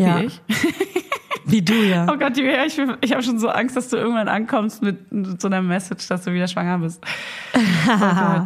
Ja. 0.00 0.20
Wie 0.20 0.24
ich. 0.26 0.40
Wie 1.44 1.62
du 1.62 1.74
ja. 1.74 2.06
Oh 2.10 2.16
Gott, 2.16 2.36
Julia, 2.36 2.64
ich, 2.64 2.80
ich 3.00 3.12
habe 3.12 3.22
schon 3.22 3.38
so 3.38 3.48
Angst, 3.48 3.76
dass 3.76 3.88
du 3.88 3.96
irgendwann 3.96 4.28
ankommst 4.28 4.82
mit 4.82 4.98
so 5.40 5.48
einer 5.48 5.62
Message, 5.62 6.06
dass 6.06 6.22
du 6.22 6.32
wieder 6.32 6.48
schwanger 6.48 6.78
bist. 6.78 7.04
Oh. 7.88 8.44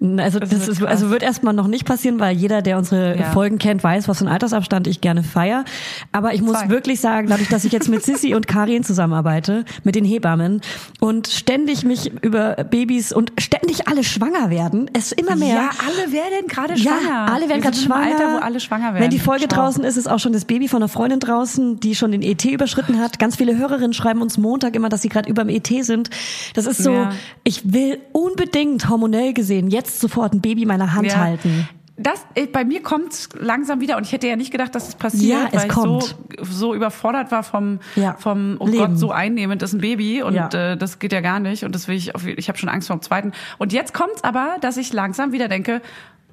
Also 0.00 0.38
Das 0.38 0.50
das, 0.50 0.60
wird 0.60 0.68
ist, 0.70 0.78
krass. 0.80 0.88
also 0.90 1.10
wird 1.10 1.22
erstmal 1.22 1.54
noch 1.54 1.66
nicht 1.66 1.86
passieren, 1.86 2.20
weil 2.20 2.36
jeder, 2.36 2.60
der 2.60 2.76
unsere 2.76 3.16
Ja. 3.18 3.30
Folgen 3.32 3.56
kennt, 3.58 3.82
weiß, 3.82 4.06
was 4.06 4.18
für 4.18 4.24
einen 4.24 4.32
Altersabstand 4.34 4.86
ich 4.86 5.00
gerne 5.00 5.22
feier. 5.22 5.64
Aber 6.12 6.34
ich 6.34 6.42
muss 6.42 6.58
Zwei. 6.58 6.68
wirklich 6.68 7.00
sagen, 7.00 7.28
dadurch, 7.28 7.48
dass 7.48 7.64
ich 7.64 7.72
jetzt 7.72 7.88
mit 7.88 8.02
Sissy 8.04 8.34
und 8.34 8.46
Karin 8.46 8.84
zusammenarbeite, 8.84 9.64
mit 9.82 9.94
den 9.94 10.04
Hebammen 10.04 10.60
und 11.00 11.28
ständig 11.28 11.84
mich 11.84 12.12
über 12.22 12.54
Babys 12.64 13.12
und 13.12 13.32
ständig 13.38 13.88
alle 13.88 14.04
schwanger 14.04 14.50
werden, 14.50 14.90
es 14.92 15.12
immer 15.12 15.36
mehr. 15.36 15.54
Ja, 15.54 15.70
alle 15.88 16.12
werden 16.12 16.48
gerade 16.48 16.74
Ja, 16.74 16.90
schwanger. 17.00 17.32
alle 17.32 17.48
werden 17.48 17.62
gerade 17.62 17.76
schwanger. 17.76 18.04
Alter, 18.06 18.32
wo 18.34 18.38
alle 18.44 18.60
schwanger 18.60 18.92
werden. 18.92 19.02
Wenn 19.04 19.10
die 19.10 19.18
Folge 19.20 19.46
Schau. 19.50 19.56
draußen 19.56 19.84
ist, 19.84 19.96
ist 19.96 20.10
auch 20.10 20.18
schon 20.18 20.32
das 20.34 20.44
Baby 20.44 20.68
von 20.68 20.82
einer 20.82 20.88
Freundin 20.88 21.20
draußen, 21.20 21.80
die 21.80 21.94
schon 21.94 22.12
den 22.12 22.20
ET 22.22 22.44
überschritten 22.44 22.98
hat. 23.00 23.18
Ganz 23.18 23.36
viele 23.36 23.56
Hörerinnen 23.56 23.94
schreiben 23.94 24.20
uns 24.20 24.36
Montag 24.36 24.74
immer, 24.76 24.88
dass 24.90 25.00
sie 25.02 25.08
gerade 25.08 25.30
über 25.30 25.44
dem 25.44 25.48
ET 25.50 25.68
sind. 25.82 26.10
Das 26.54 26.66
ist 26.66 26.82
so, 26.82 26.92
Ja. 26.92 27.12
ich 27.44 27.72
will 27.72 27.98
unbedingt 28.12 28.88
hormonell 28.90 29.32
gesehen 29.32 29.68
jetzt 29.70 29.83
sofort 29.88 30.32
ein 30.34 30.40
Baby 30.40 30.62
in 30.62 30.68
meiner 30.68 30.94
Hand 30.94 31.06
Ja. 31.08 31.18
halten. 31.18 31.68
Das, 31.96 32.26
äh, 32.34 32.48
bei 32.48 32.64
mir 32.64 32.82
kommt 32.82 33.28
langsam 33.38 33.80
wieder 33.80 33.96
und 33.96 34.02
ich 34.04 34.10
hätte 34.10 34.26
ja 34.26 34.34
nicht 34.34 34.50
gedacht, 34.50 34.74
dass 34.74 34.88
es 34.88 34.94
passiert, 34.96 35.30
Ja, 35.42 35.48
es 35.52 35.62
weil 35.62 35.68
kommt. 35.68 36.16
ich 36.32 36.38
so, 36.48 36.52
so 36.68 36.74
überfordert 36.74 37.30
war 37.30 37.44
vom, 37.44 37.78
Ja. 37.94 38.16
vom 38.18 38.56
oh 38.58 38.66
Leben. 38.66 38.78
Gott, 38.78 38.98
so 38.98 39.12
einnehmend 39.12 39.62
ist 39.62 39.74
ein 39.74 39.80
Baby 39.80 40.20
und 40.20 40.34
Ja. 40.34 40.48
äh, 40.72 40.76
das 40.76 40.98
geht 40.98 41.12
ja 41.12 41.20
gar 41.20 41.38
nicht 41.38 41.62
und 41.62 41.72
das 41.72 41.86
will 41.86 41.94
ich, 41.94 42.16
auf, 42.16 42.26
ich 42.26 42.48
habe 42.48 42.58
schon 42.58 42.68
Angst 42.68 42.88
vor 42.88 42.96
dem 42.96 43.02
zweiten. 43.02 43.32
Und 43.58 43.72
jetzt 43.72 43.94
kommt's 43.94 44.24
aber, 44.24 44.56
dass 44.60 44.76
ich 44.76 44.92
langsam 44.92 45.30
wieder 45.30 45.46
denke, 45.46 45.82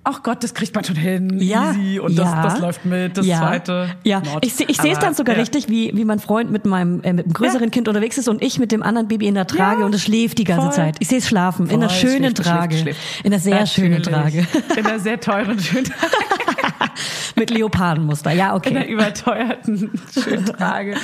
ach 0.04 0.24
Gott, 0.24 0.44
das 0.44 0.54
kriegt 0.54 0.74
man 0.76 0.84
schon 0.84 0.96
hin, 0.96 1.40
Ja, 1.40 1.72
easy 1.72 2.00
und 2.00 2.14
ja. 2.14 2.44
das, 2.44 2.54
das 2.54 2.62
läuft 2.62 2.86
mit, 2.86 3.18
das 3.18 3.26
ja. 3.26 3.40
zweite. 3.40 3.96
Ja, 4.04 4.20
not. 4.20 4.46
ich, 4.46 4.60
ich 4.70 4.78
sehe 4.82 4.94
es 4.94 5.00
dann 5.00 5.14
sogar 5.14 5.36
ja. 5.36 5.42
richtig, 5.42 5.70
wie, 5.70 5.92
wie 5.96 6.06
mein 6.06 6.20
Freund 6.20 6.52
mit 6.52 6.66
meinem 6.66 7.02
äh, 7.04 7.14
mit 7.14 7.26
einem 7.26 7.34
größeren. 7.34 7.72
Kind 7.72 7.88
unterwegs 7.88 8.18
ist 8.18 8.28
und 8.28 8.42
ich 8.44 8.60
mit 8.60 8.72
dem 8.72 8.84
anderen 8.84 9.08
Baby 9.08 9.28
in 9.28 9.36
der 9.36 9.48
Trage 9.48 9.86
und 9.86 9.94
es 9.96 10.04
schläft 10.04 10.40
die 10.40 10.44
ganze 10.44 10.68
voll. 10.68 10.76
Zeit. 10.76 10.96
Ich 11.00 11.08
sehe 11.08 11.20
es 11.20 11.28
schlafen 11.28 11.68
in 11.68 11.76
einer 11.76 11.90
Voll, 11.90 12.10
schönen 12.10 12.36
schläft, 12.36 12.38
Trage, 12.38 12.78
schläft, 12.78 13.00
schläft. 13.00 13.26
in 13.26 13.34
einer 13.34 13.40
sehr 13.42 13.66
schönen 13.66 14.04
Trage 14.04 14.42
Natürlich. 14.42 14.78
In 14.78 14.86
einer 14.86 15.00
sehr 15.00 15.20
teuren, 15.20 15.60
schönen 15.60 15.86
mit 17.36 17.50
Leopardenmuster. 17.50 18.32
Ja, 18.32 18.56
in 18.58 18.76
einer 18.76 18.82
okay. 18.86 18.92
überteuerten 18.92 19.92
schönen 20.14 20.46
Trage. 20.46 20.96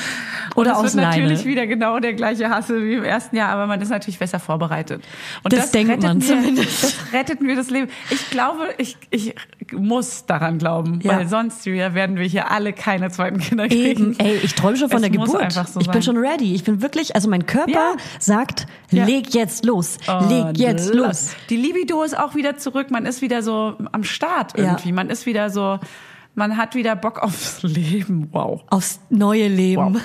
Oder 0.55 0.77
und 0.79 0.85
aus 0.85 0.95
wird 0.95 1.05
natürlich 1.05 1.39
Leine. 1.39 1.45
wieder 1.45 1.67
genau 1.67 1.99
der 1.99 2.13
gleiche 2.13 2.49
Hassel 2.49 2.83
wie 2.83 2.93
im 2.95 3.03
ersten 3.03 3.35
Jahr, 3.35 3.49
aber 3.49 3.67
man 3.67 3.81
ist 3.81 3.89
natürlich 3.89 4.17
besser 4.19 4.39
vorbereitet. 4.39 5.03
Und 5.43 5.53
Das 5.53 5.71
denkt 5.71 5.91
rettet 5.91 6.03
man 6.03 6.17
mir, 6.17 6.23
zumindest. 6.25 6.83
Das 6.83 7.13
rettet 7.13 7.41
mir 7.41 7.55
das 7.55 7.69
Leben. 7.69 7.89
Ich 8.09 8.29
glaube, 8.29 8.69
ich, 8.77 8.97
ich 9.11 9.35
muss 9.71 10.25
daran 10.25 10.57
glauben, 10.57 10.99
Ja. 11.03 11.17
weil 11.17 11.27
sonst 11.27 11.65
werden 11.65 12.17
wir 12.17 12.25
hier 12.25 12.49
alle 12.51 12.73
keine 12.73 13.09
zweiten 13.11 13.39
Kinder 13.39 13.67
kriegen. 13.67 14.13
Eben, 14.13 14.19
ey, 14.19 14.37
ich 14.43 14.55
träume 14.55 14.77
schon 14.77 14.89
von 14.89 14.97
Es 14.97 15.01
der 15.01 15.11
Geburt. 15.11 15.51
so 15.51 15.79
ich 15.79 15.89
bin 15.89 16.01
schon 16.01 16.17
ready. 16.17 16.55
Ich 16.55 16.63
bin 16.63 16.81
wirklich, 16.81 17.15
also 17.15 17.29
mein 17.29 17.45
Körper 17.45 17.71
Ja. 17.71 17.95
sagt, 18.19 18.65
Ja. 18.91 19.05
leg 19.05 19.33
jetzt 19.33 19.65
los, 19.65 19.97
Und 20.07 20.29
leg 20.29 20.57
jetzt 20.57 20.93
los. 20.93 21.35
Die 21.49 21.57
Libido 21.57 22.01
ist 22.03 22.17
auch 22.17 22.35
wieder 22.35 22.57
zurück. 22.57 22.89
Man 22.89 23.05
ist 23.05 23.21
wieder 23.21 23.41
so 23.43 23.75
am 23.91 24.03
Start 24.03 24.53
irgendwie. 24.55 24.91
Man 24.91 25.09
ist 25.09 25.25
wieder 25.25 25.49
so, 25.49 25.76
man 26.35 26.57
hat 26.57 26.75
wieder 26.75 26.95
Bock 26.95 27.19
aufs 27.19 27.63
Leben. 27.63 28.29
Wow. 28.31 28.61
Aufs 28.69 28.99
neue 29.09 29.47
Leben. 29.47 29.95
Wow. 29.95 30.01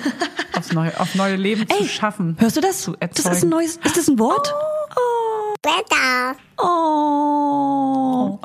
aufs 0.56 0.72
neue, 0.72 0.98
auf 1.00 1.14
neue 1.14 1.36
Leben 1.36 1.66
Ey, 1.68 1.78
zu 1.78 1.84
schaffen. 1.88 2.36
Hörst 2.38 2.56
du 2.56 2.60
das? 2.60 2.82
Zu 2.82 2.92
Das 2.98 3.10
ist 3.10 3.18
erzeugen. 3.26 3.42
ein 3.44 3.48
neues, 3.50 3.76
ist 3.84 3.96
das 3.96 4.08
ein 4.08 4.18
Wort? 4.18 4.52
Wetter. 5.64 6.36
Oh. 6.58 8.38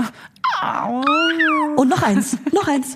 Und 1.76 1.90
noch 1.90 2.02
eins, 2.04 2.38
noch 2.52 2.68
eins. 2.68 2.96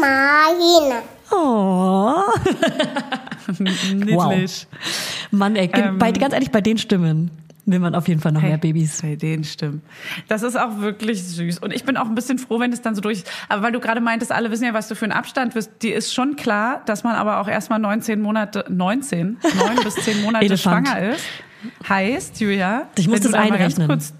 Marina. 0.00 1.02
Oh. 1.30 2.22
Niedlich. 3.58 4.66
Mann, 5.30 5.56
ey, 5.56 5.70
Ähm, 5.72 5.98
bei, 5.98 6.12
ganz 6.12 6.34
ehrlich, 6.34 6.50
bei 6.50 6.60
den 6.60 6.78
Stimmen 6.78 7.30
will 7.70 7.78
man 7.78 7.94
auf 7.94 8.08
jeden 8.08 8.20
Fall 8.20 8.32
noch 8.32 8.42
mehr 8.42 8.58
Babys. 8.58 9.02
Bei 9.02 9.16
denen 9.16 9.44
stimmt. 9.44 9.82
Das 10.28 10.42
ist 10.42 10.56
auch 10.58 10.78
wirklich 10.80 11.22
süß. 11.24 11.58
Und 11.58 11.72
ich 11.72 11.84
bin 11.84 11.96
auch 11.96 12.06
ein 12.06 12.14
bisschen 12.14 12.38
froh, 12.38 12.60
wenn 12.60 12.72
es 12.72 12.82
dann 12.82 12.94
so 12.94 13.00
durch 13.00 13.18
ist. 13.18 13.30
Aber 13.48 13.62
weil 13.62 13.72
du 13.72 13.80
gerade 13.80 14.00
meintest, 14.00 14.32
alle 14.32 14.50
wissen 14.50 14.64
ja, 14.64 14.74
was 14.74 14.88
du 14.88 14.94
für 14.94 15.04
einen 15.06 15.12
Abstand 15.12 15.54
bist, 15.54 15.70
dir 15.82 15.94
ist 15.96 16.12
schon 16.14 16.36
klar, 16.36 16.82
dass 16.86 17.04
man 17.04 17.14
aber 17.16 17.40
auch 17.40 17.48
erstmal 17.48 17.78
19 17.78 18.20
Monate, 18.20 18.64
19, 18.68 19.38
9 19.42 19.76
bis 19.84 19.94
10 19.96 20.22
Monate 20.24 20.56
schwanger 20.58 21.00
ist. 21.12 21.24
Heißt, 21.88 22.40
Julia, 22.40 22.88
Ich 22.96 23.08
muss 23.08 23.20
das 23.20 23.34
einrechnen. 23.34 23.88
kurz- 23.88 24.14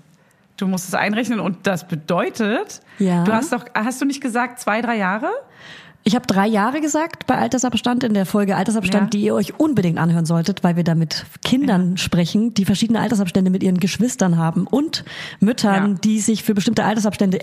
Du 0.57 0.67
musst 0.67 0.87
es 0.89 0.95
einrechnen 0.95 1.41
und 1.41 1.67
das 1.67 1.89
bedeutet, 1.89 2.83
Ja. 2.99 3.25
du 3.25 3.33
hast 3.33 3.51
doch, 3.51 3.65
hast 3.75 3.99
du 4.03 4.05
nicht 4.05 4.21
gesagt 4.21 4.61
zwei, 4.61 4.83
drei 4.83 4.99
Jahre? 4.99 5.31
Ich 6.03 6.15
habe 6.15 6.27
drei 6.27 6.47
Jahre 6.47 6.81
gesagt 6.81 7.27
bei 7.27 7.37
Altersabstand 7.37 8.05
in 8.05 8.15
der 8.15 8.25
Folge 8.25 8.57
Altersabstand, 8.57 9.03
Ja. 9.05 9.11
die 9.11 9.21
ihr 9.27 9.35
euch 9.35 9.61
unbedingt 9.61 9.99
anhören 9.99 10.25
solltet, 10.25 10.65
weil 10.65 10.77
wir 10.77 10.85
da 10.85 10.95
mit 10.95 11.27
Kindern 11.45 11.99
sprechen, 11.99 12.55
die 12.55 12.65
verschiedene 12.65 13.01
Altersabstände 13.01 13.51
mit 13.51 13.63
ihren 13.63 13.79
Geschwistern 13.79 14.39
haben 14.39 14.67
und 14.67 15.05
Müttern, 15.41 15.93
Ja. 15.93 15.99
die 16.03 16.21
sich 16.21 16.43
für 16.43 16.55
bestimmte 16.55 16.85
Altersabstände 16.85 17.39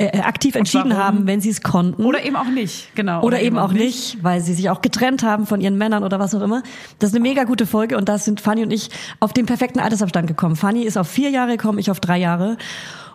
äh, 0.00 0.16
äh, 0.16 0.20
aktiv 0.20 0.54
entschieden 0.54 0.90
warum? 0.90 1.02
haben, 1.02 1.26
wenn 1.26 1.40
sie 1.40 1.48
es 1.50 1.60
konnten. 1.60 2.04
Oder 2.04 2.24
eben 2.24 2.36
auch 2.36 2.44
nicht, 2.48 2.94
genau. 2.94 3.20
Oder 3.24 3.40
eben 3.42 3.58
auch 3.58 3.72
nicht, 3.72 4.22
weil 4.22 4.40
sie 4.42 4.54
sich 4.54 4.70
auch 4.70 4.80
getrennt 4.80 5.24
haben 5.24 5.44
von 5.44 5.60
ihren 5.60 5.76
Männern 5.76 6.04
oder 6.04 6.20
was 6.20 6.36
auch 6.36 6.40
immer. 6.40 6.62
Das 7.00 7.10
ist 7.10 7.16
eine 7.16 7.22
mega 7.24 7.42
gute 7.42 7.66
Folge 7.66 7.96
und 7.96 8.08
da 8.08 8.16
sind 8.16 8.40
Fanny 8.40 8.62
und 8.62 8.70
ich 8.72 8.90
auf 9.18 9.32
den 9.32 9.46
perfekten 9.46 9.80
Altersabstand 9.80 10.28
gekommen. 10.28 10.54
Fanny 10.54 10.84
ist 10.84 10.96
auf 10.96 11.08
vier 11.08 11.30
Jahre 11.30 11.56
gekommen, 11.56 11.80
ich 11.80 11.90
auf 11.90 11.98
drei 11.98 12.18
Jahre. 12.18 12.58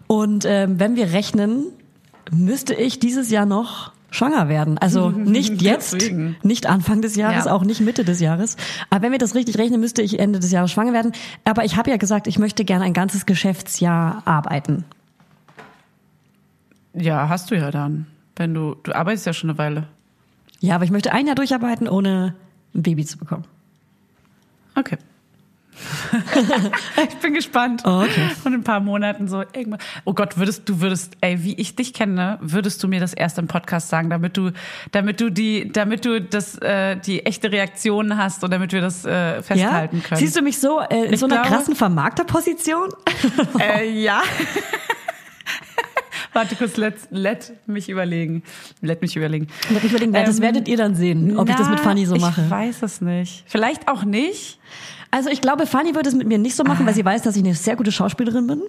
Und 0.08 0.44
ähm, 0.46 0.78
wenn 0.78 0.98
wir 0.98 1.14
rechnen, 1.14 1.68
müsste 2.32 2.74
ich 2.74 3.00
dieses 3.00 3.30
Jahr 3.30 3.46
noch 3.46 3.93
schwanger 4.14 4.48
werden. 4.48 4.78
Also 4.78 5.10
nicht 5.16 5.62
jetzt, 5.62 5.94
Deswegen. 5.94 6.36
nicht 6.44 6.68
Anfang 6.68 7.02
des 7.02 7.16
Jahres, 7.16 7.46
Ja. 7.46 7.52
auch 7.52 7.64
nicht 7.64 7.82
Mitte 7.82 8.06
des 8.06 8.20
Jahres. 8.20 8.56
Aber 8.90 9.02
wenn 9.02 9.12
wir 9.12 9.20
das 9.20 9.36
richtig 9.36 9.58
rechnen, 9.58 9.80
müsste 9.80 10.02
ich 10.02 10.20
Ende 10.20 10.40
des 10.40 10.52
Jahres 10.52 10.72
schwanger 10.72 10.94
werden. 10.94 11.12
Aber 11.46 11.66
ich 11.66 11.76
habe 11.78 11.90
ja 11.90 11.98
gesagt, 11.98 12.28
ich 12.28 12.40
möchte 12.40 12.64
gerne 12.64 12.86
ein 12.86 12.94
ganzes 12.94 13.26
Geschäftsjahr 13.26 14.22
arbeiten. 14.26 14.86
Ja, 16.94 17.28
hast 17.30 17.50
du 17.52 17.56
ja 17.56 17.72
dann. 17.72 18.06
Wenn 18.36 18.54
du, 18.54 18.76
du 18.84 18.94
arbeitest 18.96 19.26
ja 19.26 19.34
schon 19.34 19.50
eine 19.50 19.58
Weile. 19.60 19.88
Ja, 20.60 20.76
aber 20.76 20.86
ich 20.86 20.92
möchte 20.92 21.12
ein 21.12 21.26
Jahr 21.28 21.36
durcharbeiten, 21.36 21.88
ohne 21.90 22.36
ein 22.74 22.84
Baby 22.84 23.06
zu 23.06 23.18
bekommen. 23.18 23.46
Okay. 24.76 24.98
ich 27.10 27.16
bin 27.18 27.34
gespannt. 27.34 27.84
Oh, 27.86 28.02
okay. 28.04 28.30
Und 28.44 28.54
in 28.54 28.60
ein 28.62 28.64
paar 28.64 28.80
Monaten 28.80 29.28
so 29.28 29.42
irgendwann. 29.42 29.80
Oh 30.06 30.14
Gott, 30.14 30.38
würdest 30.38 30.68
du 30.70 30.82
würdest, 30.82 31.14
ey, 31.22 31.44
wie 31.44 31.54
ich 31.56 31.76
dich 31.76 31.94
kenne, 31.94 32.38
würdest 32.42 32.82
du 32.84 32.88
mir 32.88 33.00
das 33.00 33.14
erst 33.14 33.38
im 33.40 33.48
Podcast 33.48 33.90
sagen, 33.90 34.10
damit 34.10 34.38
du, 34.38 34.52
damit 34.92 35.22
du 35.22 35.30
die, 35.30 35.72
damit 35.72 36.06
du 36.06 36.22
das, 36.22 36.58
äh, 36.60 36.98
die 36.98 37.26
echte 37.26 37.52
Reaktion 37.52 38.18
hast 38.18 38.44
und 38.44 38.52
damit 38.52 38.72
wir 38.72 38.82
das 38.82 39.06
äh, 39.06 39.42
festhalten 39.42 39.98
ja? 39.98 40.04
können. 40.08 40.20
Siehst 40.20 40.36
du 40.36 40.42
mich 40.42 40.60
so 40.60 40.80
äh, 40.82 41.06
in 41.06 41.14
Ich 41.14 41.20
so 41.20 41.26
einer 41.26 41.38
glaube- 41.42 41.50
krassen 41.50 41.76
Vermarkterposition? 41.76 42.90
Äh, 43.60 43.90
ja. 44.02 44.22
Warte 46.34 46.56
kurz, 46.56 46.78
let, 46.78 46.96
let 47.12 47.54
mich 47.68 47.90
überlegen. 47.90 48.44
Let 48.82 49.02
mich 49.02 49.16
überlegen. 49.16 49.48
Lass 49.70 49.84
mich 49.84 49.92
überlegen, 49.92 50.14
ja, 50.14 50.24
das 50.24 50.38
Ähm, 50.38 50.42
werdet 50.44 50.68
ihr 50.68 50.78
dann 50.78 50.96
sehen, 50.96 51.38
ob 51.38 51.48
ich 51.48 51.56
das 51.56 51.70
mit 51.70 51.78
Na, 51.78 51.84
Fanny 51.84 52.06
so 52.06 52.16
mache. 52.16 52.42
Ich 52.46 52.50
weiß 52.50 52.82
es 52.82 53.02
nicht. 53.02 53.44
Vielleicht 53.48 53.88
auch 53.88 54.04
nicht. 54.04 54.60
Also 55.14 55.30
ich 55.30 55.42
glaube, 55.42 55.68
Fanny 55.68 55.94
würde 55.94 56.10
es 56.10 56.16
mit 56.16 56.28
mir 56.28 56.40
nicht 56.40 56.56
so 56.56 56.64
machen, 56.64 56.88
weil 56.88 56.96
sie 56.96 57.06
weiß, 57.06 57.22
dass 57.22 57.36
ich 57.36 57.44
eine 57.44 57.54
sehr 57.54 57.76
gute 57.76 57.92
Schauspielerin 57.92 58.48
bin. 58.48 58.64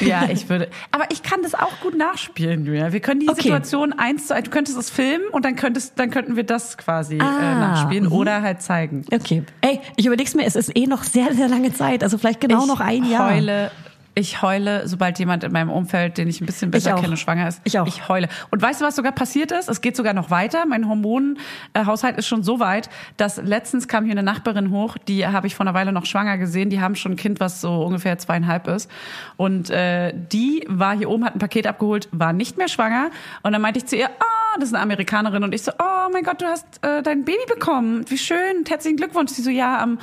Ja, 0.00 0.28
ich 0.30 0.48
würde. 0.48 0.68
Aber 0.92 1.06
ich 1.10 1.24
kann 1.24 1.42
das 1.42 1.56
auch 1.56 1.80
gut 1.80 1.96
nachspielen, 1.98 2.64
Julia. 2.64 2.92
Wir 2.92 3.00
können 3.00 3.18
die 3.18 3.28
Okay. 3.28 3.42
Situation 3.42 3.92
eins 3.92 4.28
zu 4.28 4.34
eins. 4.34 4.44
Du 4.44 4.50
könntest 4.52 4.78
es 4.78 4.90
filmen 4.90 5.24
und 5.32 5.44
dann 5.44 5.56
könntest, 5.56 5.98
dann 5.98 6.10
könnten 6.10 6.36
wir 6.36 6.44
das 6.44 6.78
quasi 6.78 7.18
Ah, 7.20 7.36
äh, 7.40 7.54
nachspielen 7.56 8.04
mhm. 8.04 8.12
oder 8.12 8.42
halt 8.42 8.62
zeigen. 8.62 9.04
Okay. 9.12 9.42
Ey, 9.60 9.80
ich 9.96 10.06
überleg's 10.06 10.36
mir, 10.36 10.46
es 10.46 10.54
ist 10.54 10.76
eh 10.76 10.86
noch 10.86 11.02
sehr, 11.02 11.34
sehr 11.34 11.48
lange 11.48 11.72
Zeit. 11.74 12.04
Also 12.04 12.16
vielleicht 12.16 12.40
genau 12.40 12.60
ich 12.60 12.68
noch 12.68 12.80
ein 12.80 13.04
Jahr. 13.04 13.32
Heule, 13.34 13.72
ich 14.14 14.42
heule, 14.42 14.86
sobald 14.86 15.18
jemand 15.18 15.42
in 15.42 15.52
meinem 15.52 15.70
Umfeld, 15.70 16.18
den 16.18 16.28
ich 16.28 16.40
ein 16.40 16.46
bisschen 16.46 16.70
besser 16.70 16.94
kenne, 16.96 17.16
schwanger 17.16 17.48
ist. 17.48 17.60
Ich 17.64 17.78
auch. 17.78 17.86
Ich 17.86 18.08
heule. 18.08 18.28
Und 18.50 18.60
weißt 18.60 18.80
du, 18.80 18.84
was 18.84 18.96
sogar 18.96 19.12
passiert 19.12 19.52
ist? 19.52 19.68
Es 19.68 19.80
geht 19.80 19.96
sogar 19.96 20.12
noch 20.12 20.30
weiter. 20.30 20.66
Mein 20.66 20.86
Hormonhaushalt 20.86 22.18
ist 22.18 22.26
schon 22.26 22.42
so 22.42 22.60
weit, 22.60 22.90
dass 23.16 23.38
letztens 23.38 23.88
kam 23.88 24.04
hier 24.04 24.12
eine 24.12 24.22
Nachbarin 24.22 24.70
hoch, 24.70 24.98
die 24.98 25.26
habe 25.26 25.46
ich 25.46 25.54
vor 25.54 25.64
einer 25.64 25.74
Weile 25.74 25.92
noch 25.92 26.04
schwanger 26.04 26.36
gesehen. 26.36 26.68
Die 26.68 26.80
haben 26.80 26.94
schon 26.94 27.12
ein 27.12 27.16
Kind, 27.16 27.40
was 27.40 27.62
so 27.62 27.82
ungefähr 27.82 28.18
zweieinhalb 28.18 28.68
ist. 28.68 28.90
Und 29.38 29.70
äh, 29.70 30.12
die 30.14 30.64
war 30.68 30.96
hier 30.96 31.08
oben, 31.08 31.24
hat 31.24 31.34
ein 31.34 31.38
Paket 31.38 31.66
abgeholt, 31.66 32.08
war 32.12 32.34
nicht 32.34 32.58
mehr 32.58 32.68
schwanger. 32.68 33.10
Und 33.42 33.52
dann 33.52 33.62
meinte 33.62 33.78
ich 33.78 33.86
zu 33.86 33.96
ihr, 33.96 34.08
ah, 34.08 34.58
das 34.58 34.68
ist 34.68 34.74
eine 34.74 34.82
Amerikanerin. 34.82 35.42
Und 35.42 35.54
ich 35.54 35.62
so, 35.62 35.72
oh 35.78 36.10
mein 36.12 36.22
Gott, 36.22 36.42
du 36.42 36.46
hast 36.46 36.84
äh, 36.84 37.02
dein 37.02 37.24
Baby 37.24 37.44
bekommen. 37.48 38.04
Wie 38.10 38.18
schön. 38.18 38.64
Herzlichen 38.68 38.98
Glückwunsch. 38.98 39.32
Sie 39.32 39.42
so, 39.42 39.50
ja, 39.50 39.80
am 39.80 39.98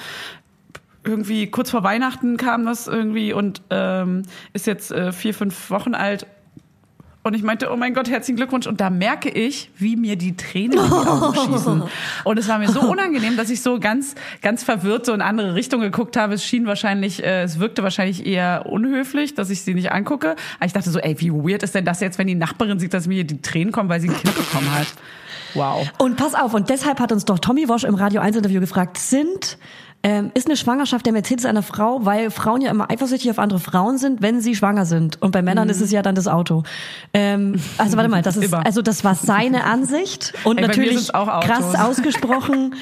irgendwie 1.09 1.47
kurz 1.47 1.71
vor 1.71 1.83
Weihnachten 1.83 2.37
kam 2.37 2.65
das 2.65 2.87
irgendwie 2.87 3.33
und 3.33 3.61
ähm, 3.69 4.23
ist 4.53 4.67
jetzt 4.67 4.91
äh, 4.91 5.11
vier, 5.11 5.33
fünf 5.33 5.69
Wochen 5.69 5.95
alt. 5.95 6.25
Und 7.21 7.33
ich 7.33 7.43
meinte, 7.43 7.69
oh 7.71 7.75
mein 7.75 7.93
Gott, 7.93 8.09
herzlichen 8.09 8.37
Glückwunsch. 8.37 8.65
Und 8.65 8.79
da 8.79 8.89
merke 8.89 9.29
ich, 9.29 9.69
wie 9.77 9.97
mir 9.97 10.15
die 10.15 10.37
Tränen 10.37 10.79
in 10.79 10.85
die 10.85 11.07
Augen 11.07 11.35
schießen. 11.53 11.83
Und 12.23 12.39
es 12.39 12.47
war 12.47 12.59
mir 12.59 12.69
so 12.69 12.79
unangenehm, 12.79 13.35
dass 13.35 13.49
ich 13.49 13.61
so 13.61 13.77
ganz, 13.77 14.15
ganz 14.41 14.63
verwirrt 14.63 15.05
so 15.05 15.13
in 15.13 15.21
andere 15.21 15.53
Richtung 15.53 15.81
geguckt 15.81 16.15
habe. 16.15 16.35
Es 16.35 16.45
schien 16.45 16.65
wahrscheinlich, 16.65 17.21
äh, 17.21 17.43
es 17.43 17.59
wirkte 17.59 17.83
wahrscheinlich 17.83 18.25
eher 18.25 18.67
unhöflich, 18.67 19.35
dass 19.35 19.49
ich 19.49 19.63
sie 19.63 19.73
nicht 19.73 19.91
angucke. 19.91 20.37
Aber 20.57 20.65
ich 20.65 20.73
dachte 20.73 20.89
so, 20.89 20.99
ey, 20.99 21.19
wie 21.19 21.31
weird 21.31 21.61
ist 21.61 21.75
denn 21.75 21.83
das 21.83 21.99
jetzt, 21.99 22.19
wenn 22.19 22.27
die 22.27 22.35
Nachbarin 22.35 22.79
sieht, 22.79 22.93
dass 22.93 23.05
mir 23.05 23.25
die 23.25 23.41
Tränen 23.41 23.73
kommen, 23.73 23.89
weil 23.89 23.99
sie 23.99 24.07
ein 24.07 24.15
Kind 24.15 24.35
bekommen 24.35 24.71
hat. 24.71 24.87
Wow. 25.53 25.87
Und 25.97 26.17
pass 26.17 26.35
auf, 26.35 26.53
und 26.53 26.69
deshalb 26.69 26.99
hat 26.99 27.11
uns 27.11 27.25
doch 27.25 27.39
Tommy 27.39 27.67
Wosch 27.69 27.83
im 27.83 27.95
Radio 27.95 28.21
1 28.21 28.35
Interview 28.37 28.59
gefragt, 28.59 28.97
sind 28.97 29.57
ähm, 30.01 30.31
ist 30.33 30.47
eine 30.47 30.55
Schwangerschaft 30.55 31.05
der 31.05 31.11
Mercedes 31.13 31.45
einer 31.45 31.61
Frau, 31.61 32.05
weil 32.05 32.31
Frauen 32.31 32.61
ja 32.61 32.71
immer 32.71 32.89
eifersüchtig 32.89 33.29
auf 33.31 33.39
andere 33.39 33.59
Frauen 33.59 33.97
sind, 33.97 34.21
wenn 34.21 34.39
sie 34.39 34.55
schwanger 34.55 34.85
sind. 34.85 35.21
Und 35.21 35.31
bei 35.31 35.41
Männern 35.41 35.67
ist 35.67 35.81
es 35.81 35.91
ja 35.91 36.01
dann 36.01 36.15
das 36.15 36.27
Auto. 36.27 36.63
Ähm, 37.13 37.59
also 37.77 37.97
warte 37.97 38.09
mal, 38.09 38.21
das 38.21 38.37
ist 38.37 38.53
also 38.53 38.81
das 38.81 39.03
war 39.03 39.15
seine 39.15 39.65
Ansicht 39.65 40.33
und 40.45 40.57
Ey, 40.57 40.67
natürlich 40.67 41.11
krass 41.11 41.75
ausgesprochen. 41.75 42.75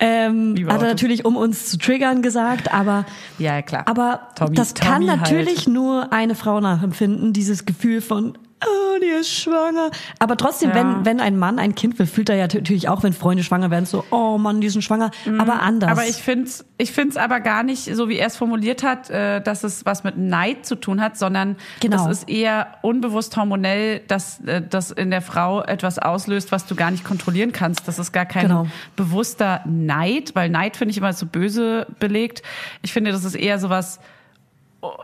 Ähm, 0.00 0.54
Liebe 0.56 0.70
hat 0.72 0.76
er 0.80 0.84
Autos. 0.86 0.88
natürlich, 0.92 1.24
um 1.26 1.36
uns 1.36 1.66
zu 1.68 1.76
triggern, 1.76 2.22
gesagt, 2.22 2.72
aber 2.72 3.04
Ja, 3.38 3.60
klar. 3.60 3.82
aber 3.86 4.28
Tommy- 4.34 4.56
das 4.56 4.72
kann 4.72 5.02
Tommy 5.02 5.06
natürlich 5.18 5.58
halt. 5.58 5.68
nur 5.68 6.10
eine 6.12 6.34
Frau 6.34 6.60
nachempfinden, 6.60 7.34
dieses 7.34 7.66
Gefühl 7.66 8.00
von, 8.00 8.38
oh, 8.66 8.98
die 9.00 9.06
ist 9.20 9.30
schwanger. 9.30 9.90
Aber 10.18 10.36
trotzdem, 10.36 10.70
Ja. 10.70 10.76
wenn, 10.76 11.04
wenn 11.04 11.20
ein 11.20 11.38
Mann 11.38 11.58
ein 11.58 11.74
Kind 11.74 11.98
will, 11.98 12.06
fühlt 12.06 12.28
er 12.28 12.36
ja 12.36 12.42
natürlich 12.44 12.88
auch, 12.88 13.02
wenn 13.02 13.12
Freunde 13.12 13.42
schwanger 13.44 13.70
werden, 13.70 13.86
so, 13.86 14.04
oh 14.10 14.38
Mann, 14.38 14.60
die 14.60 14.68
sind 14.68 14.82
schwanger, 14.82 15.10
aber 15.38 15.60
anders. 15.62 15.90
Mhm. 15.90 15.98
Aber 15.98 16.06
ich 16.08 16.16
finde 16.16 16.44
es 16.44 16.64
ich 16.78 16.90
find's 16.90 17.16
aber 17.16 17.38
gar 17.38 17.62
nicht, 17.62 17.94
so 17.94 18.08
wie 18.08 18.16
er 18.16 18.26
es 18.26 18.36
formuliert 18.36 18.82
hat, 18.82 19.08
äh, 19.08 19.40
dass 19.40 19.62
es 19.62 19.86
was 19.86 20.02
mit 20.02 20.18
Neid 20.18 20.66
zu 20.66 20.74
tun 20.74 21.00
hat, 21.00 21.16
sondern 21.16 21.54
Genau. 21.78 22.08
das 22.08 22.18
ist 22.18 22.28
eher 22.28 22.66
unbewusst 22.82 23.36
hormonell, 23.36 24.00
dass 24.08 24.40
äh, 24.40 24.60
das 24.68 24.90
in 24.90 25.10
der 25.12 25.22
Frau 25.22 25.62
etwas 25.62 26.00
auslöst, 26.00 26.50
was 26.50 26.66
du 26.66 26.74
gar 26.74 26.90
nicht 26.90 27.04
kontrollieren 27.04 27.52
kannst. 27.52 27.86
Das 27.86 28.00
ist 28.00 28.10
gar 28.10 28.26
kein 28.26 28.48
Genau. 28.48 28.66
bewusster 28.96 29.60
Neid, 29.64 30.34
weil 30.34 30.48
Neid 30.48 30.76
finde 30.76 30.90
ich 30.90 30.98
immer 30.98 31.12
so 31.12 31.26
böse 31.26 31.86
belegt. 32.00 32.42
Ich 32.82 32.92
finde, 32.92 33.12
das 33.12 33.24
ist 33.24 33.36
eher 33.36 33.60
sowas, 33.60 34.00
oh, 34.00 34.04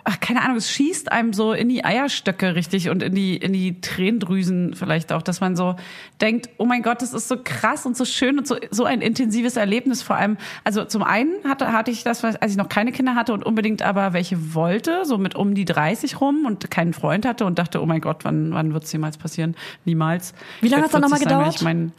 ach, 0.05 0.21
keine 0.21 0.43
Ahnung, 0.43 0.57
es 0.57 0.71
schießt 0.71 1.13
einem 1.13 1.33
so 1.33 1.53
in 1.53 1.69
die 1.69 1.85
Eierstöcke 1.85 2.55
richtig 2.55 2.91
und 2.91 3.03
in 3.03 3.15
die, 3.15 3.37
in 3.37 3.53
die 3.53 3.81
Tränendrüsen 3.81 4.75
vielleicht 4.75 5.13
auch, 5.13 5.23
dass 5.23 5.41
man 5.41 5.57
so 5.57 5.77
denkt, 6.21 6.51
oh 6.59 6.65
mein 6.65 6.83
Gott, 6.83 7.01
das 7.01 7.15
ist 7.15 7.29
so 7.29 7.37
krass 7.43 7.87
und 7.87 7.97
so 7.97 8.05
schön 8.05 8.39
und 8.39 8.47
so, 8.47 8.57
so 8.71 8.85
ein 8.85 9.01
intensives 9.01 9.57
Erlebnis 9.57 10.03
vor 10.03 10.17
allem. 10.17 10.37
Also 10.65 10.85
zum 10.85 11.03
einen 11.05 11.33
hatte, 11.45 11.73
hatte 11.73 11.91
ich 11.91 12.03
das, 12.03 12.25
als 12.25 12.51
ich 12.51 12.57
noch 12.57 12.69
keine 12.69 12.91
Kinder 12.91 13.15
hatte 13.15 13.33
und 13.33 13.45
unbedingt 13.45 13.83
aber 13.83 14.13
welche 14.13 14.55
wollte, 14.55 15.05
so 15.05 15.17
mit 15.17 15.37
um 15.37 15.55
die 15.55 15.65
30 15.65 16.21
rum 16.21 16.45
und 16.45 16.71
keinen 16.71 16.93
Freund 16.93 17.25
hatte 17.25 17.45
und 17.45 17.59
dachte, 17.59 17.81
oh 17.81 17.87
mein 17.87 18.01
Gott, 18.01 18.25
wann, 18.25 18.53
wann 18.53 18.73
wird 18.75 18.85
es 18.85 18.93
jemals 18.93 19.17
passieren? 19.17 19.55
Niemals. 19.85 20.35
Wie 20.61 20.69
lange 20.69 20.85
hat's 20.85 20.93
dann 20.93 21.03
noch 21.03 21.09
mal 21.09 21.19
40 21.19 21.29
sein, 21.31 21.39
wenn 21.39 21.45
gedauert? 21.45 21.57
Ich 21.57 21.63
mein, 21.63 21.93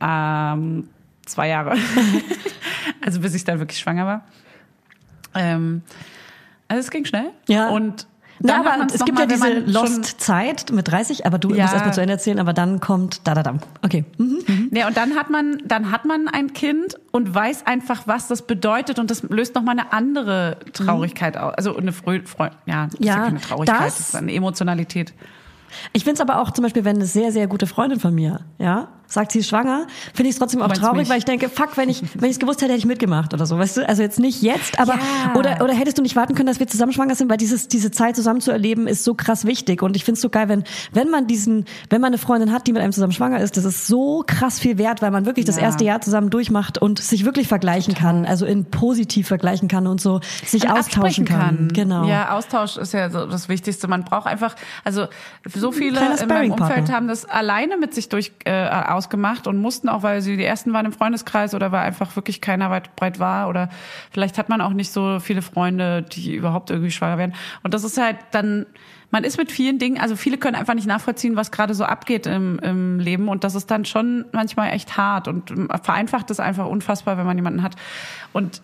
ähm, 0.00 0.88
zwei 1.26 1.48
Jahre. 1.48 1.76
also 3.00 3.20
bis 3.20 3.34
ich 3.34 3.44
dann 3.44 3.58
wirklich 3.58 3.78
schwanger 3.78 4.06
war. 4.06 4.24
Ähm, 5.34 5.82
also 6.68 6.80
es 6.80 6.90
ging 6.90 7.04
schnell. 7.04 7.30
Ja. 7.48 7.68
Und 7.68 8.06
dann 8.40 8.64
hat 8.64 8.74
aber 8.80 8.86
es 8.92 9.04
gibt 9.04 9.16
mal, 9.18 9.20
ja 9.20 9.26
diese 9.28 9.58
Lost-Zeit 9.70 10.72
mit 10.72 10.88
30, 10.90 11.26
aber 11.26 11.38
du 11.38 11.54
Ja. 11.54 11.62
musst 11.62 11.74
erst 11.74 11.86
mal 11.86 11.92
zu 11.92 12.00
Ende 12.00 12.14
erzählen, 12.14 12.40
aber 12.40 12.52
dann 12.52 12.80
kommt 12.80 13.20
da, 13.26 13.34
da, 13.34 13.42
da. 13.44 13.54
Okay. 13.82 14.04
Mhm. 14.18 14.68
Ja, 14.72 14.88
und 14.88 14.96
dann 14.96 15.14
hat 15.14 15.30
man, 15.30 15.58
dann 15.64 15.92
hat 15.92 16.04
man 16.06 16.26
ein 16.28 16.52
Kind 16.52 16.96
und 17.12 17.32
weiß 17.32 17.66
einfach, 17.66 18.06
was 18.06 18.26
das 18.28 18.42
bedeutet 18.42 18.98
und 18.98 19.10
das 19.12 19.22
löst 19.24 19.54
nochmal 19.54 19.78
eine 19.78 19.92
andere 19.92 20.56
Traurigkeit 20.72 21.36
aus. 21.36 21.54
Also 21.54 21.76
eine 21.76 21.92
Freu, 21.92 22.20
Freu 22.24 22.48
ja, 22.66 22.86
das 22.86 22.94
ist 22.94 23.04
Ja, 23.04 23.16
ja 23.16 23.24
keine 23.26 23.40
Traurigkeit, 23.40 23.80
das- 23.80 23.96
das 23.98 24.08
ist 24.08 24.16
eine 24.16 24.32
Emotionalität. 24.32 25.12
Ich 25.92 26.04
finde 26.04 26.14
es 26.14 26.20
aber 26.20 26.40
auch 26.40 26.50
zum 26.50 26.62
Beispiel, 26.62 26.84
wenn 26.84 26.96
eine 26.96 27.06
sehr, 27.06 27.32
sehr 27.32 27.46
gute 27.46 27.66
Freundin 27.66 28.00
von 28.00 28.14
mir, 28.14 28.40
ja, 28.58 28.88
sagt, 29.06 29.32
sie 29.32 29.40
ist 29.40 29.48
schwanger, 29.48 29.86
finde 30.14 30.30
ich 30.30 30.36
es 30.36 30.38
trotzdem 30.38 30.62
auch 30.62 30.72
traurig, 30.72 31.00
mich? 31.00 31.08
weil 31.10 31.18
ich 31.18 31.26
denke, 31.26 31.50
fuck, 31.50 31.76
wenn 31.76 31.90
ich 31.90 32.02
wenn 32.14 32.30
ich 32.30 32.36
es 32.36 32.38
gewusst 32.38 32.62
hätte, 32.62 32.72
hätte 32.72 32.78
ich 32.78 32.86
mitgemacht 32.86 33.34
oder 33.34 33.44
so, 33.44 33.58
weißt 33.58 33.76
du? 33.76 33.86
Also 33.86 34.00
jetzt 34.02 34.18
nicht 34.18 34.40
jetzt, 34.40 34.78
aber 34.78 34.94
Ja. 34.94 35.34
oder 35.34 35.62
oder 35.62 35.74
hättest 35.74 35.98
du 35.98 36.02
nicht 36.02 36.16
warten 36.16 36.34
können, 36.34 36.46
dass 36.46 36.60
wir 36.60 36.66
zusammen 36.66 36.92
schwanger 36.92 37.14
sind, 37.14 37.28
weil 37.28 37.36
dieses 37.36 37.68
diese 37.68 37.90
Zeit 37.90 38.16
zusammen 38.16 38.40
zu 38.40 38.50
erleben 38.52 38.86
ist 38.86 39.04
so 39.04 39.12
krass 39.14 39.44
wichtig 39.44 39.82
und 39.82 39.96
ich 39.96 40.04
finde 40.04 40.16
es 40.16 40.22
so 40.22 40.30
geil, 40.30 40.48
wenn 40.48 40.64
wenn 40.92 41.10
man 41.10 41.26
diesen 41.26 41.66
wenn 41.90 42.00
man 42.00 42.08
eine 42.08 42.16
Freundin 42.18 42.52
hat, 42.52 42.66
die 42.66 42.72
mit 42.72 42.80
einem 42.80 42.92
zusammen 42.94 43.12
schwanger 43.12 43.40
ist, 43.40 43.58
das 43.58 43.66
ist 43.66 43.86
so 43.86 44.24
krass 44.26 44.58
viel 44.58 44.78
wert, 44.78 45.02
weil 45.02 45.10
man 45.10 45.26
wirklich 45.26 45.44
das 45.44 45.56
Ja. 45.56 45.64
erste 45.64 45.84
Jahr 45.84 46.00
zusammen 46.00 46.30
durchmacht 46.30 46.78
und 46.78 46.98
sich 46.98 47.26
wirklich 47.26 47.48
vergleichen 47.48 47.92
kann, 47.94 48.24
also 48.24 48.46
in 48.46 48.64
positiv 48.70 49.28
vergleichen 49.28 49.68
kann 49.68 49.86
und 49.86 50.00
so 50.00 50.20
sich 50.46 50.62
Und 50.64 50.70
austauschen 50.70 51.02
absprechen 51.02 51.24
kann. 51.26 51.68
Genau. 51.74 52.04
Ja, 52.06 52.30
Austausch 52.34 52.78
ist 52.78 52.94
ja 52.94 53.10
so 53.10 53.26
das 53.26 53.50
Wichtigste. 53.50 53.88
Man 53.88 54.04
braucht 54.04 54.26
einfach, 54.26 54.56
also 54.84 55.06
so 55.62 55.72
viele 55.72 55.98
in 56.20 56.28
meinem. 56.28 56.52
Umfeld 56.52 56.92
haben 56.92 57.08
das 57.08 57.24
alleine 57.24 57.78
mit 57.78 57.94
sich 57.94 58.10
durch 58.10 58.32
äh, 58.44 58.68
ausgemacht 58.68 59.46
und 59.46 59.56
mussten 59.56 59.88
auch, 59.88 60.02
weil 60.02 60.20
sie 60.20 60.36
die 60.36 60.44
ersten 60.44 60.74
waren 60.74 60.84
im 60.84 60.92
Freundeskreis 60.92 61.54
oder 61.54 61.72
weil 61.72 61.80
einfach 61.80 62.14
wirklich 62.16 62.42
keiner 62.42 62.70
weit 62.70 62.94
breit 62.96 63.18
war 63.18 63.48
oder 63.48 63.70
vielleicht 64.10 64.36
hat 64.36 64.50
man 64.50 64.60
auch 64.60 64.74
nicht 64.74 64.92
so 64.92 65.20
viele 65.20 65.40
Freunde, 65.40 66.02
die 66.02 66.34
überhaupt 66.34 66.70
irgendwie 66.70 66.90
schwanger 66.90 67.16
werden. 67.16 67.34
Und 67.62 67.72
das 67.72 67.84
ist 67.84 67.96
halt 67.96 68.16
dann 68.32 68.66
man 69.10 69.24
ist 69.24 69.36
mit 69.36 69.52
vielen 69.52 69.78
Dingen, 69.78 70.00
also 70.00 70.16
viele 70.16 70.38
können 70.38 70.56
einfach 70.56 70.72
nicht 70.72 70.86
nachvollziehen, 70.86 71.36
was 71.36 71.50
gerade 71.50 71.74
so 71.74 71.84
abgeht 71.84 72.26
im, 72.26 72.58
im 72.60 72.98
Leben 72.98 73.28
und 73.28 73.44
das 73.44 73.54
ist 73.54 73.70
dann 73.70 73.84
schon 73.84 74.24
manchmal 74.32 74.72
echt 74.72 74.96
hart 74.96 75.28
und 75.28 75.52
vereinfacht 75.82 76.30
es 76.30 76.40
einfach 76.40 76.66
unfassbar, 76.66 77.18
wenn 77.18 77.26
man 77.26 77.36
jemanden 77.36 77.62
hat. 77.62 77.76
Und 78.32 78.62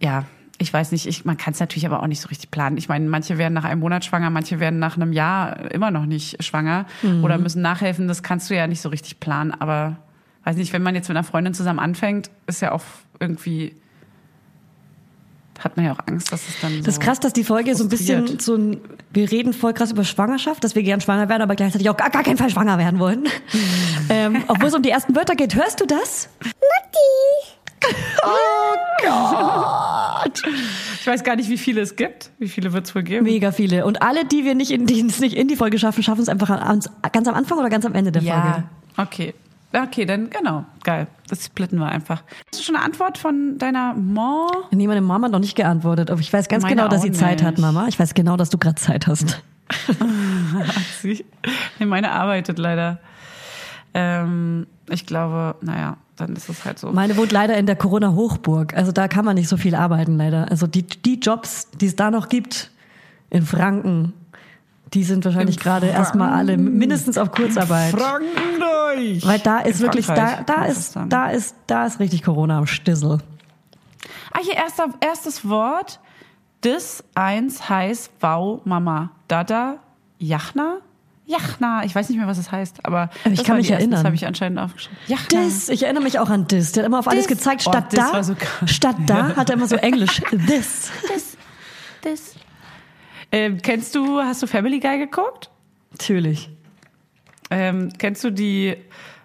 ja, 0.00 0.24
ich 0.58 0.72
weiß 0.72 0.92
nicht, 0.92 1.06
ich, 1.06 1.24
man 1.24 1.36
kann 1.36 1.54
es 1.54 1.60
natürlich 1.60 1.86
aber 1.86 2.02
auch 2.02 2.06
nicht 2.06 2.20
so 2.20 2.28
richtig 2.28 2.50
planen. 2.50 2.76
Ich 2.76 2.88
meine, 2.88 3.08
manche 3.08 3.38
werden 3.38 3.54
nach 3.54 3.64
einem 3.64 3.80
Monat 3.80 4.04
schwanger, 4.04 4.30
manche 4.30 4.60
werden 4.60 4.78
nach 4.78 4.96
einem 4.96 5.12
Jahr 5.12 5.70
immer 5.72 5.90
noch 5.90 6.06
nicht 6.06 6.42
schwanger 6.44 6.86
oder 7.22 7.38
müssen 7.38 7.62
nachhelfen. 7.62 8.06
Das 8.06 8.22
kannst 8.22 8.48
du 8.48 8.54
ja 8.54 8.66
nicht 8.66 8.80
so 8.80 8.88
richtig 8.88 9.18
planen. 9.18 9.52
Aber 9.52 9.96
weiß 10.44 10.56
nicht, 10.56 10.72
wenn 10.72 10.82
man 10.82 10.94
jetzt 10.94 11.08
mit 11.08 11.16
einer 11.16 11.24
Freundin 11.24 11.54
zusammen 11.54 11.78
anfängt, 11.78 12.30
ist 12.46 12.62
ja 12.62 12.72
auch 12.72 12.82
irgendwie 13.18 13.74
hat 15.64 15.76
man 15.76 15.86
ja 15.86 15.92
auch 15.92 16.00
Angst, 16.06 16.32
dass 16.32 16.48
es 16.48 16.60
dann 16.60 16.72
so 16.72 16.78
Das 16.82 16.94
ist 16.94 17.00
krass, 17.00 17.20
dass 17.20 17.32
die 17.32 17.44
Folge 17.44 17.74
so 17.76 17.84
ein 17.84 17.88
bisschen 17.88 18.40
so 18.40 18.56
ein, 18.56 18.80
wir 19.12 19.30
reden 19.30 19.52
voll 19.52 19.72
krass 19.72 19.92
über 19.92 20.02
Schwangerschaft, 20.02 20.64
dass 20.64 20.74
wir 20.74 20.82
gern 20.82 21.00
schwanger 21.00 21.28
werden, 21.28 21.42
aber 21.42 21.54
gleichzeitig 21.54 21.88
auch 21.88 21.96
gar, 21.96 22.10
gar 22.10 22.24
keinen 22.24 22.36
Fall 22.38 22.50
schwanger 22.50 22.78
werden 22.78 22.98
wollen. 22.98 23.28
ähm, 24.08 24.42
obwohl 24.48 24.68
es 24.68 24.74
um 24.74 24.82
die 24.82 24.90
ersten 24.90 25.14
Wörter 25.14 25.36
geht. 25.36 25.54
Hörst 25.54 25.80
du 25.80 25.86
das? 25.86 26.28
Ich 31.00 31.06
weiß 31.06 31.24
gar 31.24 31.34
nicht, 31.36 31.48
wie 31.50 31.58
viele 31.58 31.80
es 31.80 31.96
gibt. 31.96 32.30
Wie 32.38 32.46
viele 32.48 32.72
wird 32.72 32.86
es 32.86 32.94
wohl 32.94 33.02
geben? 33.02 33.24
Mega 33.24 33.50
viele. 33.50 33.84
Und 33.84 34.02
alle, 34.02 34.24
die 34.24 34.44
wir 34.44 34.54
nicht 34.54 34.70
in, 34.70 34.86
die 34.86 35.00
es 35.00 35.18
nicht 35.18 35.34
in 35.34 35.48
die 35.48 35.56
Folge 35.56 35.78
schaffen, 35.78 36.02
schaffen 36.04 36.20
es 36.22 36.28
einfach 36.28 36.48
an, 36.48 36.80
ganz 37.12 37.26
am 37.28 37.34
Anfang 37.34 37.58
oder 37.58 37.68
ganz 37.70 37.84
am 37.84 37.94
Ende 37.94 38.12
der 38.12 38.22
Ja, 38.22 38.40
Folge. 38.42 38.64
okay. 38.98 39.34
Okay, 39.74 40.04
dann 40.04 40.30
genau. 40.30 40.64
Geil. 40.84 41.06
Das 41.28 41.46
splitten 41.46 41.78
wir 41.78 41.86
einfach. 41.88 42.22
Hast 42.52 42.60
du 42.60 42.64
schon 42.64 42.76
eine 42.76 42.84
Antwort 42.84 43.16
von 43.18 43.56
deiner 43.58 43.94
Mom? 43.94 44.48
Nee, 44.70 44.86
meine 44.86 45.00
Mama 45.00 45.24
hat 45.26 45.32
noch 45.32 45.38
nicht 45.40 45.56
geantwortet, 45.56 46.10
aber 46.10 46.20
ich 46.20 46.30
weiß 46.32 46.48
ganz 46.48 46.62
Meine 46.62 46.76
genau, 46.76 46.88
dass 46.88 47.02
sie 47.02 47.10
Zeit 47.10 47.42
hat, 47.42 47.52
nicht. 47.56 47.62
Mama. 47.62 47.86
Ich 47.88 47.98
weiß 47.98 48.12
genau, 48.14 48.36
dass 48.36 48.50
du 48.50 48.58
gerade 48.58 48.76
Zeit 48.76 49.06
hast. 49.06 49.42
Sie, 51.00 51.24
nee, 51.78 51.86
meine 51.86 52.12
arbeitet 52.12 52.58
leider. 52.58 52.98
Ähm, 53.94 54.66
ich 54.90 55.06
glaube, 55.06 55.54
naja, 55.62 55.96
dann 56.16 56.36
ist 56.36 56.48
es 56.48 56.64
halt 56.64 56.78
so. 56.78 56.92
Meine 56.92 57.16
wohnt 57.16 57.32
leider 57.32 57.56
in 57.56 57.66
der 57.66 57.76
Corona-Hochburg. 57.76 58.74
Also 58.74 58.92
da 58.92 59.08
kann 59.08 59.24
man 59.24 59.34
nicht 59.34 59.48
so 59.48 59.56
viel 59.56 59.74
arbeiten, 59.74 60.16
leider. 60.16 60.50
Also 60.50 60.66
die, 60.66 60.82
die 60.82 61.18
Jobs, 61.18 61.68
die 61.70 61.86
es 61.86 61.96
da 61.96 62.10
noch 62.10 62.28
gibt, 62.28 62.70
in 63.30 63.44
Franken, 63.46 64.12
die 64.92 65.04
sind 65.04 65.24
wahrscheinlich 65.24 65.56
In 65.56 65.62
gerade 65.62 65.86
erstmal 65.86 66.32
alle 66.32 66.58
mindestens 66.58 67.16
auf 67.16 67.32
Kurzarbeit. 67.32 67.92
Frankendeutsch! 67.92 69.26
Weil 69.26 69.38
da 69.38 69.60
ist 69.60 69.80
In 69.80 69.86
wirklich, 69.86 70.06
da, 70.06 70.14
Frankreich, 70.14 70.44
da 70.46 70.64
ist, 70.66 70.98
da 71.08 71.30
ist, 71.30 71.56
da 71.66 71.86
ist 71.86 71.98
richtig 71.98 72.22
Corona 72.22 72.58
am 72.58 72.66
Stissel. 72.66 73.18
Ah, 74.32 74.40
hier 74.42 74.54
erster, 74.54 74.88
erstes 75.00 75.48
Wort. 75.48 75.98
Das 76.60 77.02
eins 77.14 77.68
heißt 77.68 78.10
Wow, 78.20 78.60
Mama. 78.64 79.10
Dada, 79.28 79.78
Jachna? 80.18 80.78
Jachna. 81.32 81.84
Ich 81.84 81.94
weiß 81.94 82.08
nicht 82.08 82.18
mehr, 82.18 82.26
was 82.26 82.38
es 82.38 82.52
heißt, 82.52 82.84
aber 82.84 83.10
Ich 83.24 83.38
das 83.38 83.46
kann 83.46 83.56
mich 83.56 83.70
erinnern. 83.70 83.90
Das 83.92 84.04
habe 84.04 84.14
ich 84.14 84.26
anscheinend 84.26 84.58
aufgeschrieben. 84.58 84.98
Jachna. 85.08 85.40
Dis, 85.42 85.68
ich 85.68 85.82
erinnere 85.82 86.04
mich 86.04 86.18
auch 86.18 86.30
an 86.30 86.46
Dis. 86.46 86.72
Der 86.72 86.82
hat 86.82 86.88
immer 86.88 86.98
auf 86.98 87.08
alles 87.08 87.26
Dis. 87.26 87.38
gezeigt. 87.38 87.62
Oh, 87.66 87.70
Statt 87.70 87.92
Dis 87.92 87.98
da, 87.98 88.12
war 88.12 88.24
so 88.24 88.34
krass. 88.38 88.70
statt 88.70 88.96
da 89.06 89.34
hat 89.36 89.50
er 89.50 89.56
immer 89.56 89.66
so 89.66 89.76
Englisch. 89.76 90.20
This. 90.46 90.90
Das, 91.08 91.36
das. 92.02 92.34
Ähm, 93.32 93.58
kennst 93.62 93.94
du, 93.94 94.20
hast 94.20 94.42
du 94.42 94.46
Family 94.46 94.78
Guy 94.78 94.98
geguckt? 94.98 95.50
Natürlich. 95.92 96.50
Ähm, 97.50 97.90
kennst 97.98 98.22
du 98.24 98.30
die, 98.30 98.76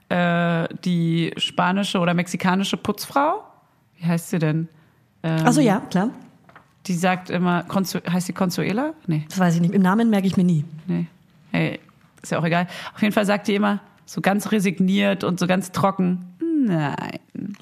äh, 0.10 0.68
die 0.86 1.34
spanische 1.38 2.00
oder 2.00 2.14
mexikanische 2.14 2.78
Putzfrau? 2.78 3.44
Wie 3.98 4.06
heißt 4.06 4.30
sie 4.30 4.40
denn? 4.40 4.68
Ähm, 5.24 5.46
Achso, 5.46 5.62
ja, 5.62 5.80
klar. 5.90 6.10
Die 6.86 6.94
sagt 6.94 7.30
immer, 7.30 7.64
Consu 7.64 8.00
heißt 8.10 8.28
sie 8.28 8.34
Consuela? 8.34 8.94
Nee, 9.08 9.26
Das 9.30 9.40
weiß 9.40 9.56
ich 9.56 9.62
nicht. 9.62 9.74
Im 9.74 9.82
Namen 9.82 10.10
merke 10.10 10.28
ich 10.28 10.38
mir 10.38 10.44
nie. 10.46 10.64
nee. 10.88 11.08
Hey, 11.52 11.80
ist 12.28 12.32
ja 12.32 12.40
auch 12.40 12.46
egal. 12.46 12.68
Auf 12.94 13.02
jeden 13.02 13.14
Fall 13.14 13.26
sagt 13.26 13.48
die 13.48 13.56
immer 13.56 13.80
so 14.06 14.22
ganz 14.22 14.52
resigniert 14.52 15.24
und 15.24 15.40
so 15.40 15.48
ganz 15.48 15.72
trocken, 15.72 16.36
nein, 16.66 17.20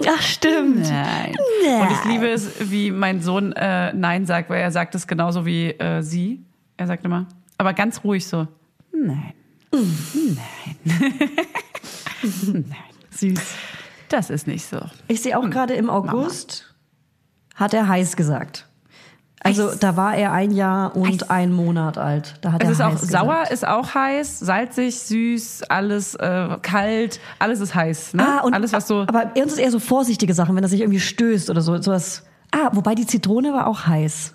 Ach, 0.08 0.22
stimmt. 0.22 0.90
nein. 0.90 1.36
Nein. 1.66 1.82
Und 1.82 1.92
ich 1.92 2.06
liebe 2.06 2.28
es, 2.30 2.72
wie 2.72 2.92
mein 2.92 3.22
Sohn 3.22 3.52
äh, 3.54 3.94
nein 3.94 4.26
sagt, 4.26 4.50
weil 4.50 4.62
er 4.62 4.72
sagt 4.72 4.96
es 4.96 5.08
genauso 5.08 5.46
wie 5.46 5.70
äh, 5.72 6.02
sie. 6.02 6.44
Er 6.78 6.88
sagt 6.88 7.06
immer, 7.06 7.26
aber 7.58 7.74
ganz 7.74 8.04
ruhig 8.04 8.28
so, 8.28 8.48
nein, 8.92 9.34
Süß. 13.12 13.40
das 14.10 14.30
ist 14.30 14.48
nicht 14.48 14.66
so. 14.66 14.80
Ich 15.08 15.22
sehe 15.22 15.38
auch 15.38 15.50
gerade 15.50 15.74
im 15.74 15.90
August 15.90 16.76
hat 17.56 17.74
er 17.74 17.88
heiß 17.88 18.16
gesagt. 18.16 18.68
Also 19.46 19.76
da 19.76 19.96
war 19.96 20.16
er 20.16 20.32
ein 20.32 20.52
Jahr 20.52 20.96
und 20.96 21.30
ein 21.30 21.52
Monat 21.52 21.98
alt. 21.98 22.36
Da 22.42 22.52
hat 22.54 22.64
Es 22.64 22.68
er 22.68 22.72
ist 22.72 22.82
auch 22.82 22.92
heiß 22.94 23.02
sauer, 23.02 23.34
gesagt. 23.42 23.52
ist 23.52 23.68
auch 23.68 23.94
heiß, 23.94 24.40
salzig, 24.40 25.00
süß, 25.00 25.64
alles 25.70 26.16
äh, 26.16 26.58
kalt, 26.62 27.20
alles 27.40 27.60
ist 27.60 27.76
heiß. 27.76 28.16
Ne? 28.16 28.26
Ah, 28.28 28.42
und, 28.42 28.54
alles, 28.56 28.74
was 28.74 28.88
so. 28.88 29.02
Aber 29.02 29.32
uns 29.38 29.54
ist 29.54 29.60
eher 29.60 29.70
so 29.72 29.80
vorsichtige 29.80 30.34
Sachen, 30.34 30.56
wenn 30.56 30.64
er 30.64 30.70
sich 30.70 30.82
irgendwie 30.82 31.00
stößt 31.00 31.50
oder 31.52 31.62
so. 31.62 31.80
Sowas. 31.82 32.24
Ah, 32.52 32.70
wobei 32.74 32.96
die 32.96 33.06
Zitrone 33.06 33.54
war 33.54 33.68
auch 33.68 33.86
heiß. 33.86 34.34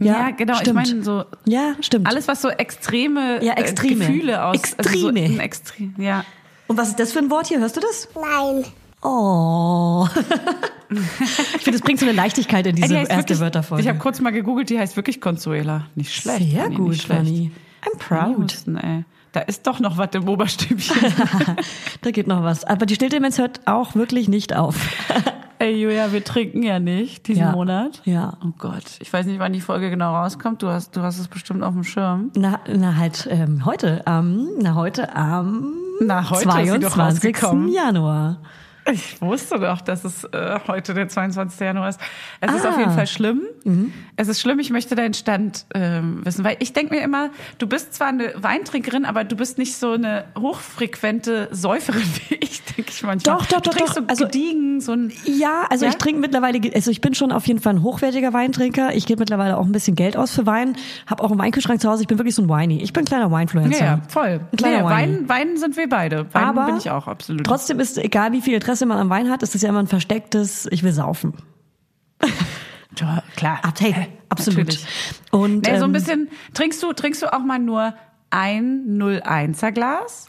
Ja, 0.00 0.30
genau. 0.30 0.54
Stimmt. 0.54 0.86
Ich 0.86 0.92
meine 0.92 1.02
so 1.04 1.24
Ja, 1.44 1.74
stimmt. 1.80 2.06
alles, 2.08 2.28
was 2.28 2.40
so 2.42 2.48
extreme, 2.48 3.42
Ja, 3.44 3.54
äh, 3.54 3.60
Extreme. 3.60 4.06
Gefühle 4.06 4.44
aus. 4.44 4.56
Also 4.76 4.98
so 4.98 5.08
Extreme. 5.10 5.42
Extrem, 5.42 5.94
ja. 5.98 6.24
Und 6.66 6.76
was 6.76 6.88
ist 6.88 6.98
das 7.00 7.12
für 7.12 7.18
ein 7.20 7.30
Wort 7.30 7.46
hier? 7.46 7.60
Hörst 7.60 7.76
du 7.76 7.80
das? 7.80 8.08
Nein. 8.14 8.64
Oh. 9.02 10.06
ich 10.90 11.62
finde, 11.62 11.76
es 11.78 11.82
bringt 11.82 12.00
so 12.00 12.06
eine 12.06 12.14
Leichtigkeit 12.14 12.66
in 12.66 12.76
diese 12.76 12.88
die 12.88 12.96
heißt 12.96 13.10
erste 13.10 13.24
wirklich- 13.30 13.40
Wörterfolge. 13.40 13.82
Ich 13.82 13.88
habe 13.88 13.98
kurz 13.98 14.20
mal 14.20 14.30
gegoogelt, 14.32 14.70
die 14.70 14.78
heißt 14.78 14.96
wirklich 14.96 15.20
Consuela. 15.20 15.86
Nicht 15.94 16.12
schlecht. 16.14 16.50
Sehr 16.50 16.62
Fanny, 16.64 16.76
gut. 16.76 16.96
Fanny. 17.02 17.50
I'm 17.84 17.98
proud. 17.98 18.38
Husten, 18.52 18.76
ey. 18.76 19.04
Da 19.32 19.40
ist 19.40 19.66
doch 19.66 19.78
noch 19.78 19.98
was 19.98 20.08
im 20.14 20.26
Oberstübchen. 20.28 20.96
da 22.00 22.10
geht 22.10 22.26
noch 22.26 22.42
was. 22.42 22.64
Aber 22.64 22.86
die 22.86 22.94
Stilldemenz 22.94 23.38
hört 23.38 23.60
auch 23.66 23.94
wirklich 23.94 24.26
nicht 24.28 24.56
auf. 24.56 24.74
ey, 25.58 25.80
Julia, 25.80 26.12
wir 26.12 26.24
trinken 26.24 26.62
ja 26.62 26.80
nicht 26.80 27.28
diesen 27.28 27.42
Ja. 27.42 27.52
Monat. 27.52 28.00
Ja. 28.04 28.38
Oh 28.42 28.52
Gott, 28.58 28.84
ich 29.00 29.12
weiß 29.12 29.26
nicht, 29.26 29.38
wann 29.38 29.52
die 29.52 29.60
Folge 29.60 29.90
genau 29.90 30.14
rauskommt. 30.16 30.62
Du 30.62 30.68
hast, 30.68 30.96
du 30.96 31.02
hast 31.02 31.18
es 31.18 31.28
bestimmt 31.28 31.62
auf 31.62 31.74
dem 31.74 31.84
Schirm. 31.84 32.30
Na, 32.36 32.58
na 32.66 32.96
halt 32.96 33.28
ähm, 33.30 33.64
heute 33.66 34.06
am, 34.06 34.48
na 34.60 34.74
heute 34.74 35.14
am 35.14 35.74
Na, 36.00 36.28
heute 36.30 36.48
ist 36.48 36.72
sie 36.72 36.78
doch 36.80 36.94
22. 36.94 36.98
rausgekommen. 36.98 37.68
Januar. 37.72 38.38
Ich 38.90 39.20
wusste 39.20 39.58
doch, 39.58 39.80
dass 39.80 40.04
es 40.04 40.24
äh, 40.24 40.58
heute 40.66 40.94
der 40.94 41.08
22. 41.08 41.60
Januar 41.60 41.90
ist. 41.90 42.00
Es 42.40 42.52
ist 42.54 42.64
Ah. 42.64 42.70
auf 42.70 42.78
jeden 42.78 42.92
Fall 42.92 43.06
schlimm. 43.06 43.42
Es 44.16 44.28
ist 44.28 44.40
schlimm, 44.40 44.58
ich 44.58 44.70
möchte 44.70 44.94
deinen 44.94 45.14
Stand 45.14 45.66
ähm, 45.74 46.24
wissen, 46.24 46.44
weil 46.44 46.56
ich 46.60 46.72
denke 46.72 46.94
mir 46.94 47.02
immer, 47.02 47.30
du 47.58 47.66
bist 47.66 47.94
zwar 47.94 48.08
eine 48.08 48.32
Weintrinkerin, 48.36 49.04
aber 49.04 49.24
du 49.24 49.36
bist 49.36 49.58
nicht 49.58 49.76
so 49.76 49.92
eine 49.92 50.24
hochfrequente 50.38 51.48
Säuferin 51.52 52.02
wie 52.28 52.34
ich, 52.36 52.62
denke 52.64 52.90
ich 52.90 53.02
manchmal. 53.02 53.36
Doch, 53.38 53.46
doch, 53.46 53.60
du 53.60 53.70
doch, 53.70 53.76
trinkst 53.76 53.96
doch. 53.96 54.02
so 54.02 54.08
Also- 54.08 54.24
gediegen, 54.24 54.80
so 54.80 54.92
ein 54.92 55.12
Ja, 55.24 55.66
also 55.70 55.84
Ja? 55.84 55.90
ich 55.90 55.96
trinke 55.98 56.20
mittlerweile, 56.20 56.60
also 56.74 56.90
ich 56.90 57.00
bin 57.00 57.14
schon 57.14 57.32
auf 57.32 57.46
jeden 57.46 57.60
Fall 57.60 57.74
ein 57.74 57.82
hochwertiger 57.82 58.32
Weintrinker. 58.32 58.94
Ich 58.94 59.06
gebe 59.06 59.20
mittlerweile 59.20 59.56
auch 59.58 59.66
ein 59.66 59.72
bisschen 59.72 59.94
Geld 59.96 60.16
aus 60.16 60.32
für 60.34 60.46
Wein, 60.46 60.76
habe 61.06 61.22
auch 61.22 61.30
einen 61.30 61.38
Weinkühlschrank 61.40 61.80
zu 61.80 61.88
Hause. 61.90 62.02
Ich 62.02 62.08
bin 62.08 62.18
wirklich 62.18 62.34
so 62.34 62.42
ein 62.42 62.48
Winey. 62.48 62.80
Ich 62.82 62.92
bin 62.92 63.02
ein 63.02 63.06
kleiner 63.06 63.30
Winefluencer. 63.30 63.78
ja, 63.80 63.86
ja, 63.96 64.00
voll. 64.08 64.40
Ein 64.52 64.56
kleiner 64.56 64.78
Nee. 64.78 64.84
Wein, 64.84 65.28
Wein 65.28 65.56
sind 65.56 65.76
wir 65.76 65.88
beide. 65.88 66.26
Wein 66.32 66.44
Aber 66.44 66.66
bin 66.66 66.76
ich 66.76 66.90
auch 66.90 67.06
absolut. 67.06 67.44
Trotzdem 67.46 67.80
ist, 67.80 67.98
egal 67.98 68.32
wie 68.32 68.40
viel 68.40 68.54
Interesse 68.54 68.86
man 68.86 68.98
am 68.98 69.10
Wein 69.10 69.30
hat, 69.30 69.42
ist 69.42 69.54
es 69.54 69.62
ja 69.62 69.68
immer 69.68 69.80
ein 69.80 69.86
verstecktes, 69.86 70.66
ich 70.70 70.82
will 70.82 70.92
saufen. 70.92 71.34
ja, 73.00 73.22
klar. 73.36 73.58
Ab- 73.62 73.74
Hey, 73.80 73.94
absolut. 74.28 74.58
Natürlich. 74.66 74.86
Und 75.30 75.62
Nee, 75.62 75.78
so 75.78 75.84
ein 75.84 75.90
ähm, 75.90 75.92
bisschen, 75.92 76.28
trinkst 76.54 76.82
du, 76.82 76.92
trinkst 76.92 77.22
du 77.22 77.32
auch 77.32 77.40
mal 77.40 77.58
nur 77.58 77.94
ein 78.30 78.84
01er 79.00 79.72
Glas? 79.72 80.26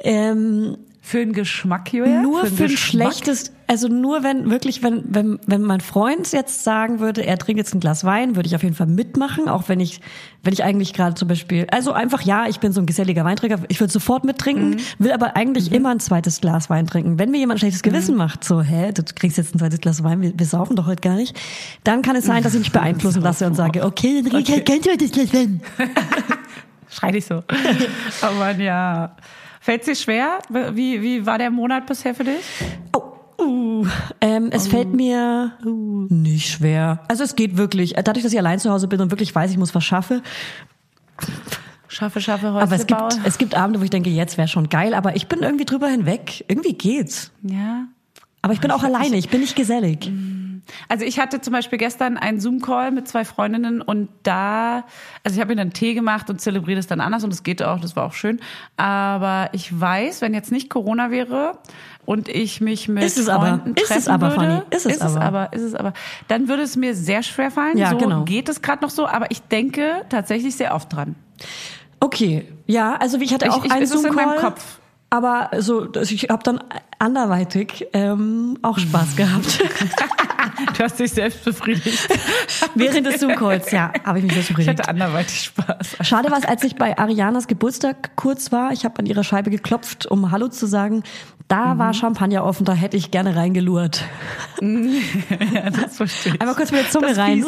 ähm, 0.00 0.76
Für 1.00 1.18
den 1.18 1.32
Geschmack, 1.32 1.92
Julia? 1.92 2.20
nur 2.22 2.44
für, 2.46 2.50
den 2.50 2.64
ein 2.64 2.68
Geschmack? 2.70 3.12
schlechtes, 3.14 3.52
also 3.68 3.88
nur 3.88 4.22
wenn 4.22 4.50
wirklich, 4.50 4.82
wenn, 4.82 5.02
wenn, 5.08 5.38
wenn 5.46 5.62
mein 5.62 5.80
Freund 5.80 6.30
jetzt 6.32 6.62
sagen 6.64 7.00
würde, 7.00 7.24
er 7.26 7.36
trinkt 7.38 7.58
jetzt 7.58 7.74
ein 7.74 7.80
Glas 7.80 8.04
Wein, 8.04 8.36
würde 8.36 8.46
ich 8.46 8.54
auf 8.54 8.62
jeden 8.62 8.74
Fall 8.74 8.86
mitmachen, 8.86 9.48
auch 9.48 9.68
wenn 9.68 9.80
ich, 9.80 10.00
wenn 10.42 10.52
ich 10.52 10.62
eigentlich 10.64 10.92
gerade 10.92 11.14
zum 11.14 11.28
Beispiel, 11.28 11.66
also 11.70 11.92
einfach 11.92 12.22
ja, 12.22 12.46
ich 12.48 12.60
bin 12.60 12.72
so 12.72 12.80
ein 12.80 12.86
geselliger 12.86 13.24
Weintrinker, 13.24 13.58
ich 13.68 13.80
würde 13.80 13.92
sofort 13.92 14.24
mittrinken, 14.24 14.70
Mhm. 14.70 14.76
will 14.98 15.12
aber 15.12 15.36
eigentlich 15.36 15.72
immer 15.72 15.90
ein 15.90 16.00
zweites 16.00 16.40
Glas 16.40 16.70
Wein 16.70 16.86
trinken. 16.86 17.18
Wenn 17.18 17.30
mir 17.30 17.38
jemand 17.38 17.56
ein 17.56 17.60
schlechtes 17.60 17.82
Gewissen 17.82 18.12
Mhm. 18.12 18.18
macht, 18.18 18.44
so, 18.44 18.62
hä, 18.62 18.92
du 18.92 19.02
kriegst 19.14 19.36
jetzt 19.38 19.54
ein 19.54 19.58
zweites 19.58 19.80
Glas 19.80 20.02
Wein, 20.04 20.20
wir, 20.22 20.32
wir 20.38 20.46
saufen 20.46 20.76
doch 20.76 20.86
heute 20.86 21.02
gar 21.02 21.16
nicht, 21.16 21.36
dann 21.84 22.02
kann 22.02 22.14
es 22.16 22.24
sein, 22.26 22.42
dass 22.42 22.54
ich 22.54 22.60
mich 22.60 22.72
beeinflussen 22.72 23.22
lasse 23.22 23.46
und 23.46 23.54
sage, 23.54 23.84
okay, 23.84 24.22
dann 24.22 24.30
trinke 24.32 24.48
ich 24.50 24.56
halt 24.56 24.66
kein 24.66 24.82
zweites 24.82 25.10
Glas 25.12 25.32
Wein. 25.34 25.60
Schrei 26.88 27.10
dich 27.12 27.26
so. 27.26 27.42
oh 28.22 28.34
Mann, 28.38 28.60
ja. 28.60 29.16
Fällt 29.60 29.86
dir 29.86 29.96
schwer? 29.96 30.38
Wie, 30.48 31.02
wie 31.02 31.26
war 31.26 31.38
der 31.38 31.50
Monat 31.50 31.86
bisher 31.86 32.14
für 32.14 32.22
dich? 32.24 32.36
Oh, 32.96 33.02
uh, 33.38 33.86
ähm, 34.20 34.50
es 34.52 34.68
fällt 34.68 34.92
mir 34.92 35.52
nicht 35.64 36.48
schwer. 36.48 37.00
Also 37.08 37.24
es 37.24 37.36
geht 37.36 37.56
wirklich. 37.56 37.94
Dadurch, 37.94 38.24
dass 38.24 38.32
ich 38.32 38.38
allein 38.38 38.58
zu 38.58 38.70
Hause 38.70 38.88
bin 38.88 39.00
und 39.00 39.10
wirklich 39.10 39.34
weiß, 39.34 39.50
ich 39.50 39.58
muss 39.58 39.74
was 39.74 39.84
schaffen. 39.84 40.22
Schaffe, 41.88 42.20
schaffe, 42.20 42.52
Häusle 42.52 42.62
Aber 42.62 42.74
es 42.74 42.86
gibt, 42.86 43.26
es 43.26 43.38
gibt 43.38 43.54
Abende, 43.54 43.80
wo 43.80 43.84
ich 43.84 43.90
denke, 43.90 44.10
jetzt 44.10 44.36
wäre 44.38 44.48
schon 44.48 44.68
geil. 44.68 44.94
Aber 44.94 45.16
ich 45.16 45.28
bin 45.28 45.40
irgendwie 45.42 45.64
drüber 45.64 45.88
hinweg. 45.88 46.44
Irgendwie 46.48 46.74
geht's. 46.74 47.30
Ja. 47.42 47.86
Aber 48.42 48.52
ich 48.52 48.60
bin 48.60 48.70
auch 48.70 48.82
alleine. 48.82 49.16
Ich 49.16 49.28
bin 49.28 49.40
nicht 49.40 49.56
gesellig. 49.56 50.10
Also 50.88 51.04
ich 51.04 51.18
hatte 51.18 51.40
zum 51.40 51.52
Beispiel 51.52 51.78
gestern 51.78 52.16
einen 52.16 52.40
Zoom-Call 52.40 52.90
mit 52.90 53.08
zwei 53.08 53.24
Freundinnen 53.24 53.80
und 53.80 54.08
da, 54.22 54.84
also 55.22 55.34
ich 55.36 55.40
habe 55.40 55.54
mir 55.54 55.56
dann 55.56 55.72
Tee 55.72 55.94
gemacht 55.94 56.30
und 56.30 56.40
zelebriere 56.40 56.76
das 56.76 56.86
dann 56.86 57.00
anders 57.00 57.24
und 57.24 57.30
das 57.30 57.42
geht 57.42 57.62
auch, 57.62 57.80
das 57.80 57.96
war 57.96 58.04
auch 58.04 58.12
schön. 58.12 58.40
Aber 58.76 59.50
ich 59.52 59.78
weiß, 59.78 60.20
wenn 60.22 60.34
jetzt 60.34 60.52
nicht 60.52 60.70
Corona 60.70 61.10
wäre 61.10 61.58
und 62.06 62.28
ich 62.30 62.60
mich 62.62 62.88
mit 62.88 63.04
Ist 63.04 63.18
es 63.18 63.28
aber. 63.28 63.46
Freunden 63.58 63.74
Ist 63.74 63.90
es 63.90 64.08
aber, 64.08 64.30
würde, 64.30 64.34
Fanny. 64.36 64.60
Ist 64.70 64.86
es 64.86 65.00
aber. 65.02 65.20
aber, 65.20 65.52
ist 65.52 65.62
es 65.62 65.74
aber, 65.74 65.92
dann 66.28 66.48
würde 66.48 66.62
es 66.62 66.76
mir 66.76 66.94
sehr 66.94 67.22
schwer 67.22 67.50
fallen. 67.50 67.76
Ja, 67.76 67.90
so 67.90 67.98
genau. 67.98 68.24
geht 68.24 68.48
es 68.48 68.62
gerade 68.62 68.82
noch 68.82 68.90
so, 68.90 69.06
aber 69.06 69.30
ich 69.30 69.42
denke 69.42 70.02
tatsächlich 70.08 70.56
sehr 70.56 70.74
oft 70.74 70.90
dran. 70.92 71.14
Okay. 72.00 72.46
Ja, 72.66 72.94
also 72.96 73.18
ich 73.20 73.34
hatte 73.34 73.46
Ich- 73.46 73.52
auch 73.52 73.64
ich- 73.64 73.70
einen 73.72 73.82
es 73.82 73.90
ist 73.90 73.96
in 74.04 74.12
Zoom-Call. 74.12 74.54
Aber 75.10 75.50
so, 75.58 75.88
ich 76.02 76.28
habe 76.30 76.42
dann 76.42 76.60
anderweitig 76.98 77.86
ähm, 77.92 78.58
auch 78.62 78.78
Spaß 78.78 79.16
gehabt. 79.16 79.60
Du 80.76 80.84
hast 80.84 80.98
dich 80.98 81.10
selbst 81.12 81.44
befriedigt. 81.44 82.08
Während 82.74 83.06
des 83.06 83.20
Zoom-Calls, 83.20 83.70
ja, 83.72 83.92
habe 84.04 84.18
ich 84.18 84.24
mich 84.24 84.32
selbst 84.32 84.50
Ich 84.50 84.56
befriedigt. 84.56 84.78
hatte 84.80 84.88
anderweitig 84.88 85.42
Spaß. 85.44 85.96
Schade 86.02 86.30
war 86.30 86.38
es, 86.38 86.44
als 86.46 86.64
ich 86.64 86.76
bei 86.76 86.96
Arianas 86.96 87.46
Geburtstag 87.46 88.16
kurz 88.16 88.52
war. 88.52 88.72
Ich 88.72 88.84
habe 88.84 88.98
an 89.00 89.06
ihrer 89.06 89.24
Scheibe 89.24 89.50
geklopft, 89.50 90.06
um 90.06 90.30
Hallo 90.30 90.48
zu 90.48 90.66
sagen. 90.66 91.02
Da 91.48 91.74
Mhm. 91.74 91.78
war 91.78 91.94
Champagner 91.94 92.44
offen, 92.44 92.64
da 92.64 92.72
hätte 92.72 92.96
ich 92.96 93.10
gerne 93.10 93.36
reingelurrt. 93.36 94.02
Ja, 94.60 95.70
das 95.70 95.96
verstehe 95.98 96.34
ich. 96.34 96.40
Einmal 96.40 96.54
kurz 96.56 96.70
mit 96.72 96.82
der 96.84 96.90
Zunge 96.90 97.08
das 97.08 97.18
rein. 97.18 97.42
fies. 97.42 97.46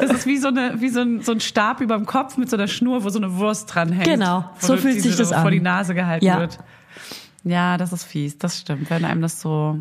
Das 0.00 0.10
ist 0.10 0.26
wie 0.26 0.36
so, 0.36 0.48
eine, 0.48 0.80
wie 0.80 0.88
so, 0.88 1.00
ein, 1.00 1.20
so 1.22 1.32
ein 1.32 1.40
Stab 1.40 1.80
über 1.80 1.96
dem 1.96 2.06
Kopf 2.06 2.36
mit 2.36 2.50
so 2.50 2.56
einer 2.56 2.68
Schnur, 2.68 3.04
wo 3.04 3.08
so 3.08 3.18
eine 3.18 3.36
Wurst 3.36 3.74
dranhängt. 3.74 4.04
Genau, 4.04 4.44
Wo 4.60 4.66
so 4.66 4.76
fühlt 4.76 5.00
sich 5.00 5.16
das 5.16 5.28
vor 5.28 5.38
an. 5.38 5.50
die 5.52 5.60
Nase 5.60 5.94
gehalten 5.94 6.24
Ja. 6.26 6.40
wird. 6.40 6.58
Ja, 7.44 7.76
das 7.76 7.92
ist 7.92 8.04
fies, 8.04 8.38
das 8.38 8.60
stimmt. 8.60 8.90
Wenn 8.90 9.04
einem 9.04 9.22
das 9.22 9.40
so 9.40 9.78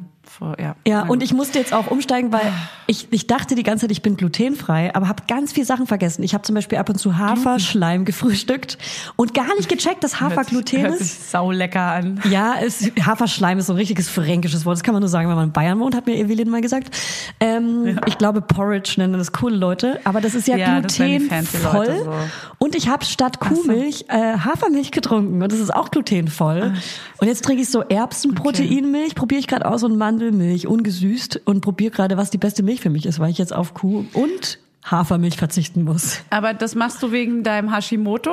ja. 0.59 0.75
Ja, 0.87 1.03
und 1.03 1.21
ich 1.23 1.33
musste 1.33 1.59
jetzt 1.59 1.73
auch 1.73 1.87
umsteigen, 1.87 2.31
weil 2.31 2.51
ich, 2.87 3.07
ich 3.11 3.27
dachte 3.27 3.55
die 3.55 3.63
ganze 3.63 3.81
Zeit, 3.83 3.91
ich 3.91 4.01
bin 4.01 4.17
glutenfrei, 4.17 4.93
aber 4.95 5.07
habe 5.07 5.23
ganz 5.27 5.53
viele 5.53 5.65
Sachen 5.65 5.87
vergessen. 5.87 6.23
Ich 6.23 6.33
habe 6.33 6.43
zum 6.43 6.55
Beispiel 6.55 6.77
ab 6.77 6.89
und 6.89 6.97
zu 6.97 7.17
Haferschleim 7.17 8.05
gefrühstückt 8.05 8.77
und 9.15 9.33
gar 9.33 9.55
nicht 9.57 9.69
gecheckt, 9.69 10.03
dass 10.03 10.19
Hafer 10.19 10.35
hört 10.37 10.45
sich, 10.45 10.53
Gluten 10.53 10.81
hört 10.81 10.99
ist. 10.99 10.99
sich 10.99 11.29
saulecker 11.29 11.81
an. 11.81 12.21
Ja, 12.29 12.55
es, 12.61 12.91
Haferschleim 13.05 13.59
ist 13.59 13.67
so 13.67 13.73
ein 13.73 13.77
richtiges 13.77 14.09
fränkisches 14.09 14.65
Wort. 14.65 14.77
Das 14.77 14.83
kann 14.83 14.93
man 14.93 15.01
nur 15.01 15.09
sagen, 15.09 15.29
wenn 15.29 15.35
man 15.35 15.45
in 15.45 15.51
Bayern 15.53 15.79
wohnt, 15.79 15.95
hat 15.95 16.05
mir 16.05 16.15
Evelyn 16.15 16.49
mal 16.49 16.61
gesagt. 16.61 16.95
Ähm, 17.39 17.99
Ich 18.05 18.17
glaube, 18.17 18.41
Porridge 18.41 18.95
nennen 18.97 19.13
das 19.13 19.31
coole 19.31 19.55
Leute. 19.55 19.99
Aber 20.03 20.21
das 20.21 20.35
ist 20.35 20.47
ja, 20.47 20.57
Ja, 20.57 20.79
glutenvoll. 20.79 22.03
So. 22.03 22.13
Und 22.57 22.75
ich 22.75 22.89
habe 22.89 23.05
statt 23.05 23.39
Kuhmilch 23.39 24.05
äh, 24.07 24.37
Hafermilch 24.37 24.91
getrunken. 24.91 25.41
Und 25.41 25.51
das 25.51 25.59
ist 25.59 25.73
auch 25.73 25.91
glutenvoll. 25.91 26.73
Und 27.19 27.27
jetzt 27.27 27.43
trinke 27.45 27.61
ich 27.63 27.69
so 27.69 27.81
Erbsenproteinmilch, 27.81 29.15
probiere 29.15 29.39
ich 29.39 29.47
gerade 29.47 29.65
aus 29.69 29.83
und 29.83 29.97
Mandelmilch, 30.21 30.67
ungesüßt. 30.67 31.41
Und 31.45 31.61
probiere 31.61 31.91
gerade, 31.91 32.17
was 32.17 32.29
die 32.29 32.37
beste 32.37 32.63
Milch 32.63 32.81
für 32.81 32.89
mich 32.89 33.05
ist, 33.05 33.19
weil 33.19 33.31
ich 33.31 33.37
jetzt 33.37 33.53
auf 33.53 33.73
Kuh 33.73 34.05
und 34.13 34.59
Hafermilch 34.83 35.37
verzichten 35.37 35.83
muss. 35.83 36.19
Aber 36.29 36.53
das 36.53 36.75
machst 36.75 37.01
du 37.01 37.11
wegen 37.11 37.43
deinem 37.43 37.73
Hashimoto? 37.73 38.31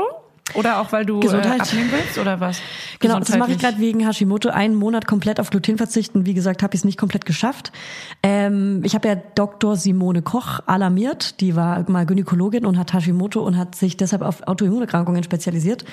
Oder 0.55 0.81
auch 0.81 0.93
weil 0.93 1.05
du 1.05 1.19
äh, 1.19 1.23
Gesundheit. 1.23 1.61
abnehmen 1.61 1.91
willst? 1.93 2.19
Oder 2.19 2.41
was? 2.41 2.61
Genau, 3.01 3.19
das 3.19 3.37
mache 3.37 3.53
ich 3.53 3.59
gerade 3.59 3.79
wegen 3.79 4.07
Hashimoto. 4.07 4.49
Einen 4.49 4.75
Monat 4.75 5.07
komplett 5.07 5.41
auf 5.41 5.51
Gluten 5.51 5.77
verzichten. 5.77 6.27
Wie 6.27 6.35
gesagt, 6.35 6.63
habe 6.63 6.75
ich 6.75 6.81
es 6.81 6.85
nicht 6.85 6.99
komplett 6.99 7.27
geschafft. 7.27 7.73
Ähm, 8.23 8.81
ich 8.85 8.95
habe 8.95 9.09
ja 9.09 9.15
Dr. 9.15 9.77
Simone 9.77 10.23
Koch 10.23 10.61
alarmiert. 10.67 11.41
Die 11.41 11.55
war 11.55 11.89
mal 11.91 12.07
Gynäkologin 12.07 12.67
und 12.67 12.79
hat 12.79 12.93
Hashimoto 12.93 13.41
und 13.41 13.57
hat 13.57 13.75
sich 13.75 13.97
deshalb 13.97 14.23
auf 14.23 14.47
Autoimmunerkrankungen 14.47 15.23
spezialisiert. 15.23 15.85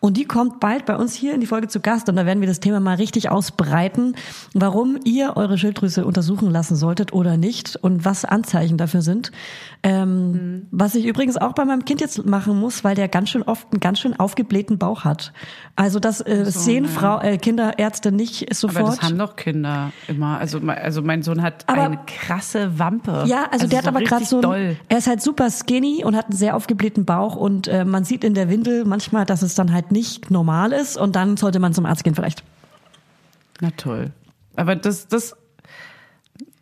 Und 0.00 0.16
die 0.16 0.24
kommt 0.24 0.60
bald 0.60 0.86
bei 0.86 0.96
uns 0.96 1.14
hier 1.14 1.34
in 1.34 1.40
die 1.40 1.46
Folge 1.46 1.68
zu 1.68 1.80
Gast 1.80 2.08
und 2.08 2.16
da 2.16 2.24
werden 2.24 2.40
wir 2.40 2.48
das 2.48 2.60
Thema 2.60 2.80
mal 2.80 2.96
richtig 2.96 3.30
ausbreiten, 3.30 4.16
warum 4.54 4.98
ihr 5.04 5.36
eure 5.36 5.58
Schilddrüse 5.58 6.06
untersuchen 6.06 6.50
lassen 6.50 6.74
solltet 6.74 7.12
oder 7.12 7.36
nicht 7.36 7.76
und 7.76 8.04
was 8.04 8.24
Anzeichen 8.24 8.78
dafür 8.78 9.02
sind. 9.02 9.30
Ähm, 9.82 10.66
Was 10.70 10.94
ich 10.94 11.06
übrigens 11.06 11.36
auch 11.36 11.52
bei 11.52 11.64
meinem 11.64 11.84
Kind 11.84 12.00
jetzt 12.00 12.24
machen 12.26 12.58
muss, 12.58 12.82
weil 12.82 12.94
der 12.94 13.08
ganz 13.08 13.30
schön 13.30 13.42
oft 13.42 13.68
einen 13.72 13.80
ganz 13.80 13.99
schön 14.00 14.18
aufgeblähten 14.18 14.78
Bauch 14.78 15.04
hat. 15.04 15.32
Also 15.76 16.00
das, 16.00 16.20
äh, 16.20 16.44
das 16.44 16.64
sehen 16.64 16.86
Frau, 16.86 17.20
äh, 17.20 17.38
Kinderärzte 17.38 18.10
nicht 18.12 18.52
sofort. 18.54 18.78
Aber 18.84 18.96
das 18.96 19.02
haben 19.02 19.18
doch 19.18 19.36
Kinder 19.36 19.92
immer. 20.08 20.38
Also, 20.38 20.58
also 20.60 21.02
mein 21.02 21.22
Sohn 21.22 21.42
hat 21.42 21.64
Aber- 21.68 21.82
eine 21.82 21.98
krasse 22.06 22.78
Wampe. 22.78 23.24
Ja, 23.26 23.46
also, 23.50 23.66
der 23.66 23.78
hat 23.78 23.84
so 23.84 23.90
aber 23.90 24.00
gerade 24.00 24.24
so, 24.24 24.40
ein, 24.50 24.76
er 24.88 24.98
ist 24.98 25.06
halt 25.06 25.22
super 25.22 25.50
skinny 25.50 26.04
und 26.04 26.16
hat 26.16 26.26
einen 26.26 26.36
sehr 26.36 26.56
aufgeblähten 26.56 27.04
Bauch 27.04 27.36
und 27.36 27.68
äh, 27.68 27.84
man 27.84 28.04
sieht 28.04 28.24
in 28.24 28.34
der 28.34 28.48
Windel 28.48 28.84
manchmal, 28.84 29.24
dass 29.26 29.42
es 29.42 29.54
dann 29.54 29.72
halt 29.72 29.92
nicht 29.92 30.30
normal 30.30 30.72
ist 30.72 30.96
und 30.96 31.14
dann 31.16 31.36
sollte 31.36 31.58
man 31.60 31.72
zum 31.74 31.86
Arzt 31.86 32.04
gehen 32.04 32.14
vielleicht. 32.14 32.42
Na 33.60 33.70
toll. 33.76 34.10
Aber 34.56 34.76
das, 34.76 35.06
das, 35.08 35.36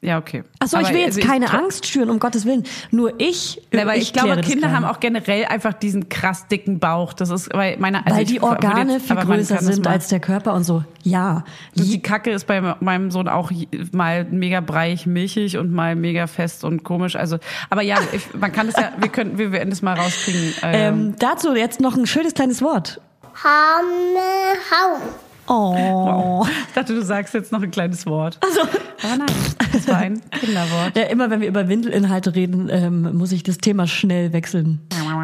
Ja, 0.01 0.19
okay. 0.19 0.45
Achso, 0.61 0.79
ich 0.79 0.91
will 0.91 1.01
jetzt 1.01 1.17
also 1.19 1.29
keine 1.29 1.53
Angst 1.53 1.85
schüren, 1.87 2.09
um 2.09 2.21
Gottes 2.21 2.45
Willen. 2.45 2.63
Nur 2.93 3.15
ich. 3.19 3.61
Ja, 3.73 3.85
weil 3.85 4.01
ich, 4.01 4.13
glaube, 4.13 4.29
kläre 4.29 4.41
das 4.43 4.51
Kinder 4.51 4.71
haben 4.73 4.85
auch 4.85 5.01
generell 5.01 5.45
einfach 5.47 5.73
diesen 5.73 6.09
krass 6.09 6.47
dicken 6.47 6.79
Bauch. 6.79 7.13
Das 7.13 7.31
ist, 7.31 7.53
weil 7.53 7.79
meine, 7.79 8.07
also 8.07 8.17
Weil 8.17 8.23
ich 8.23 8.31
die 8.31 8.41
Organe 8.41 8.93
jetzt- 8.93 9.07
viel 9.09 9.17
größer 9.17 9.59
sind 9.59 9.85
als 9.89 10.07
der 10.07 10.21
Körper 10.21 10.55
und 10.55 10.63
so. 10.63 10.85
Ja. 11.03 11.43
Und 11.77 11.85
die 11.85 12.01
Kacke 12.01 12.31
ist 12.31 12.47
bei 12.47 12.61
meinem 12.79 13.11
Sohn 13.11 13.27
auch 13.27 13.51
mal 13.91 14.25
mega 14.25 14.61
breiig, 14.61 15.05
milchig 15.07 15.59
und 15.59 15.73
mal 15.73 15.97
mega 15.97 16.29
fest 16.29 16.63
und 16.63 16.85
komisch. 16.85 17.17
Also, 17.17 17.39
aber 17.69 17.83
ja, 17.83 17.97
ich, 18.13 18.23
man 18.35 18.53
kann 18.53 18.69
das 18.69 18.77
ja, 18.77 18.93
wir 18.99 19.09
können, 19.09 19.37
wir 19.37 19.51
werden 19.51 19.71
das 19.71 19.83
mal 19.83 19.99
rauskriegen. 19.99 20.55
Ähm, 20.63 20.75
Ähm, 20.99 21.15
dazu 21.19 21.57
jetzt 21.57 21.81
noch 21.81 21.97
ein 21.97 22.07
schönes 22.07 22.35
kleines 22.35 22.63
Wort. 22.63 23.01
Hamme, 23.43 24.59
Haum. 24.71 25.01
Oh. 25.49 26.47
ich 26.69 26.75
dachte, 26.75 26.95
du 26.95 27.03
sagst 27.03 27.35
jetzt 27.35 27.53
noch 27.53 27.63
ein 27.63 27.71
kleines 27.71 28.05
Wort. 28.07 28.39
Also, 28.45 28.61
Aber 28.61 29.17
nein, 29.17 29.37
das 29.73 29.89
war 29.89 29.97
ein 29.97 30.21
Kinderwort. 30.31 30.97
ja, 30.97 31.05
immer 31.05 31.31
wenn 31.31 31.41
wir 31.41 31.49
über 31.49 31.69
Windelinhalte 31.69 32.35
reden, 32.35 32.69
ähm, 32.71 33.17
muss 33.17 33.33
ich 33.33 33.43
das 33.43 33.59
Thema 33.59 33.87
schnell 33.87 34.33
wechseln. 34.33 34.81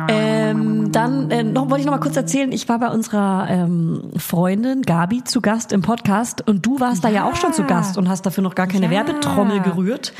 Ähm, 0.08 0.92
dann 0.92 1.30
äh, 1.30 1.42
noch, 1.42 1.64
wollte 1.70 1.80
ich 1.80 1.84
noch 1.86 1.92
mal 1.92 1.98
kurz 2.00 2.16
erzählen, 2.16 2.52
ich 2.52 2.68
war 2.68 2.78
bei 2.78 2.88
unserer 2.88 3.46
ähm, 3.50 4.10
Freundin 4.16 4.82
Gabi 4.82 5.24
zu 5.24 5.40
Gast 5.40 5.72
im 5.72 5.82
Podcast 5.82 6.46
und 6.46 6.64
du 6.64 6.80
warst 6.80 7.04
da 7.04 7.08
ja 7.08 7.24
auch 7.28 7.36
schon 7.36 7.52
zu 7.52 7.64
Gast 7.64 7.98
und 7.98 8.08
hast 8.08 8.24
dafür 8.26 8.42
noch 8.42 8.54
gar 8.54 8.66
keine 8.66 8.86
Ja. 8.86 8.90
Werbetrommel 8.92 9.60
gerührt. 9.60 10.12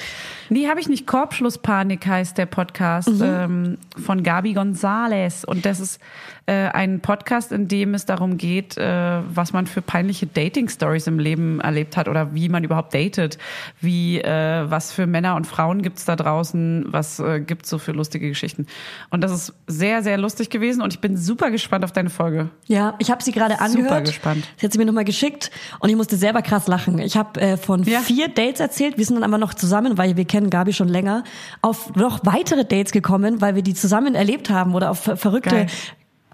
Nee, 0.51 0.69
habe 0.69 0.79
ich 0.79 0.89
nicht. 0.91 1.07
Korbschlusspanik 1.07 2.07
heißt 2.07 2.37
der 2.37 2.45
Podcast 2.47 3.11
ähm, 3.23 3.79
von 4.05 4.23
Gabi 4.23 4.53
Gonzalez. 4.53 5.45
Und 5.45 5.65
das 5.65 5.81
ist 5.81 5.99
äh, 6.47 6.69
ein 6.69 7.01
Podcast, 7.01 7.53
in 7.53 7.69
dem 7.69 7.95
es 7.95 8.05
darum 8.05 8.37
geht, 8.37 8.77
äh, 8.77 9.21
was 9.35 9.53
man 9.53 9.67
für 9.67 9.81
peinliche 9.81 10.27
Dating-Stories 10.27 11.07
im 11.07 11.19
Leben 11.19 11.61
erlebt 11.61 11.97
hat 11.97 12.09
oder 12.09 12.35
wie 12.35 12.49
man 12.49 12.65
überhaupt 12.65 12.95
datet. 12.95 13.39
Wie, 13.81 14.21
äh, 14.21 14.71
was 14.71 14.93
für 14.93 15.07
Männer 15.07 15.37
und 15.37 15.47
Frauen 15.47 15.81
gibt's 15.83 16.05
da 16.05 16.17
draußen, 16.17 16.85
was 16.89 17.19
äh, 17.19 17.41
gibt's 17.41 17.71
so 17.71 17.79
für 17.79 17.93
lustige 17.93 18.29
Geschichten. 18.29 18.67
Und 19.11 19.23
das 19.23 19.33
ist 19.33 19.55
sehr, 19.67 20.03
sehr 20.03 20.19
lustig 20.19 20.51
gewesen 20.51 20.83
und 20.83 20.93
ich 20.93 21.01
bin 21.01 21.17
super 21.17 21.51
gespannt 21.51 21.85
auf 21.85 21.93
deine 21.93 22.11
Folge. 22.11 22.51
Ja, 22.67 22.95
ich 22.99 23.11
habe 23.11 23.23
sie 23.23 23.33
gerade 23.33 23.61
angehört. 23.61 24.07
gespannt. 24.07 24.47
Sie 24.57 24.67
hat 24.67 24.73
sie 24.73 24.79
mir 24.79 24.85
nochmal 24.87 25.05
geschickt 25.05 25.51
und 25.81 25.89
ich 25.89 25.97
musste 25.97 26.17
selber 26.17 26.43
krass 26.43 26.67
lachen. 26.67 26.99
Ich 26.99 27.17
habe 27.17 27.41
äh, 27.41 27.57
von 27.57 27.83
Ja. 27.85 28.01
vier 28.01 28.29
Dates 28.29 28.61
erzählt. 28.61 28.99
Wir 28.99 29.05
sind 29.07 29.17
dann 29.17 29.25
aber 29.25 29.39
noch 29.39 29.55
zusammen, 29.55 29.97
weil 29.97 30.17
wir 30.17 30.25
kennen 30.27 30.51
Gabi 30.51 30.73
schon 30.73 30.89
länger, 30.89 31.25
auf 31.63 31.95
noch 31.97 32.21
weitere 32.25 32.65
Dates 32.65 32.93
gekommen, 32.93 33.41
weil 33.41 33.55
wir 33.55 33.63
die 33.63 33.75
zusammen 33.75 34.15
erlebt 34.15 34.51
haben 34.51 34.75
oder 34.75 34.91
auf 34.91 35.01
ver 35.01 35.17
verrückte 35.17 35.51
Geil. 35.51 35.67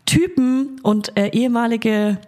Typen 0.07 0.81
und 0.83 1.17
äh, 1.17 1.29
ehemalige 1.29 2.19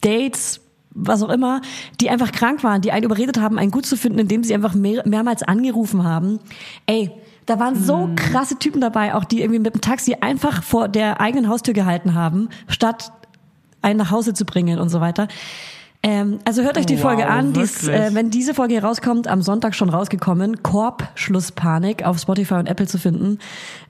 Dates 0.00 0.60
was 0.94 1.22
auch 1.22 1.30
immer, 1.30 1.60
die 2.00 2.08
einfach 2.08 2.30
krank 2.30 2.62
waren, 2.62 2.80
die 2.80 2.92
einen 2.92 3.04
überredet 3.04 3.40
haben, 3.40 3.58
einen 3.58 3.72
gut 3.72 3.84
zu 3.84 3.96
finden, 3.96 4.20
indem 4.20 4.44
sie 4.44 4.54
einfach 4.54 4.74
mehr, 4.74 5.02
mehrmals 5.06 5.42
angerufen 5.42 6.04
haben. 6.04 6.38
Ey, 6.86 7.10
da 7.46 7.58
waren 7.58 7.74
so 7.74 8.04
Hm. 8.04 8.14
krasse 8.16 8.58
Typen 8.58 8.80
dabei, 8.80 9.14
auch 9.14 9.24
die 9.24 9.40
irgendwie 9.40 9.58
mit 9.58 9.74
dem 9.74 9.80
Taxi 9.80 10.14
einfach 10.20 10.62
vor 10.62 10.88
der 10.88 11.20
eigenen 11.20 11.48
Haustür 11.48 11.74
gehalten 11.74 12.14
haben, 12.14 12.48
statt 12.68 13.12
einen 13.82 13.98
nach 13.98 14.10
Hause 14.10 14.34
zu 14.34 14.44
bringen 14.44 14.78
und 14.78 14.88
so 14.88 15.00
weiter. 15.00 15.28
Ähm, 16.02 16.38
also 16.44 16.62
hört 16.62 16.78
euch 16.78 16.86
die 16.86 16.96
Wow, 16.96 17.02
Folge 17.02 17.26
an. 17.26 17.52
Die 17.54 17.60
ist, 17.60 17.88
äh, 17.88 18.10
wenn 18.12 18.30
diese 18.30 18.54
Folge 18.54 18.74
hier 18.74 18.84
rauskommt, 18.84 19.26
am 19.26 19.42
Sonntag 19.42 19.74
schon 19.74 19.88
rausgekommen. 19.88 20.62
Korb 20.62 21.08
Schlusspanik 21.16 22.04
auf 22.04 22.18
Spotify 22.18 22.54
und 22.54 22.66
Apple 22.68 22.86
zu 22.86 22.98
finden. 22.98 23.38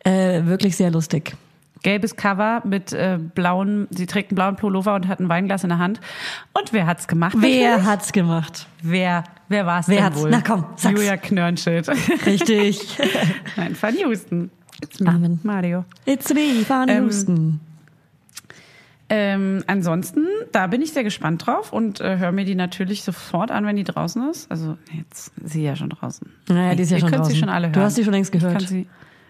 Äh, 0.04 0.44
wirklich 0.46 0.76
sehr 0.76 0.90
lustig. 0.90 1.36
Gelbes 1.84 2.16
Cover 2.16 2.62
mit 2.64 2.92
äh, 2.92 3.18
blauen, 3.34 3.86
sie 3.90 4.06
trägt 4.06 4.30
einen 4.32 4.36
blauen 4.36 4.56
Pullover 4.56 4.96
und 4.96 5.06
hat 5.06 5.20
ein 5.20 5.28
Weinglas 5.28 5.62
in 5.62 5.68
der 5.68 5.78
Hand. 5.78 6.00
Und 6.52 6.72
wer 6.72 6.86
hat's 6.86 7.06
gemacht? 7.06 7.36
Wer 7.38 7.70
natürlich? 7.70 7.86
hat's 7.86 8.12
gemacht? 8.12 8.66
Wer, 8.82 9.22
wer 9.48 9.66
war's 9.66 9.86
Wer 9.86 9.96
denn 9.96 10.04
hat's? 10.06 10.20
wohl? 10.20 10.30
Na 10.30 10.40
komm, 10.40 10.64
sag's. 10.74 10.98
Julia 10.98 11.16
Knörnschild. 11.16 11.88
Richtig. 12.26 12.98
Nein, 13.56 13.76
Fanny 13.76 13.98
Houston. 13.98 14.50
It's 14.82 14.98
me, 14.98 15.08
Amen. 15.08 15.38
Mario. 15.44 15.84
It's 16.04 16.34
me, 16.34 16.64
Van 16.66 16.88
Ähm, 16.88 17.04
Houston. 17.04 17.60
Ähm, 19.10 19.62
ansonsten, 19.66 20.26
da 20.52 20.66
bin 20.66 20.80
ich 20.80 20.92
sehr 20.94 21.04
gespannt 21.04 21.46
drauf 21.46 21.72
und 21.74 22.00
äh, 22.00 22.16
höre 22.16 22.32
mir 22.32 22.46
die 22.46 22.54
natürlich 22.54 23.04
sofort 23.04 23.50
an, 23.50 23.66
wenn 23.66 23.76
die 23.76 23.84
draußen 23.84 24.28
ist. 24.30 24.50
Also 24.50 24.78
jetzt 24.96 25.30
ist 25.44 25.52
sie 25.52 25.62
ja 25.62 25.76
schon 25.76 25.90
draußen. 25.90 26.26
Naja, 26.48 26.74
die 26.74 26.82
ist 26.82 26.90
ja 26.90 26.96
Ihr 26.96 27.00
schon 27.00 27.10
könnt 27.10 27.20
draußen. 27.20 27.34
sie 27.34 27.38
schon 27.38 27.50
alle 27.50 27.66
hören. 27.66 27.74
Du 27.74 27.80
hast 27.82 27.96
sie 27.96 28.04
schon 28.04 28.14
längst 28.14 28.34
Ich, 28.34 28.40
gehört. 28.40 28.58
kann 28.58 28.66
sie, 28.66 28.86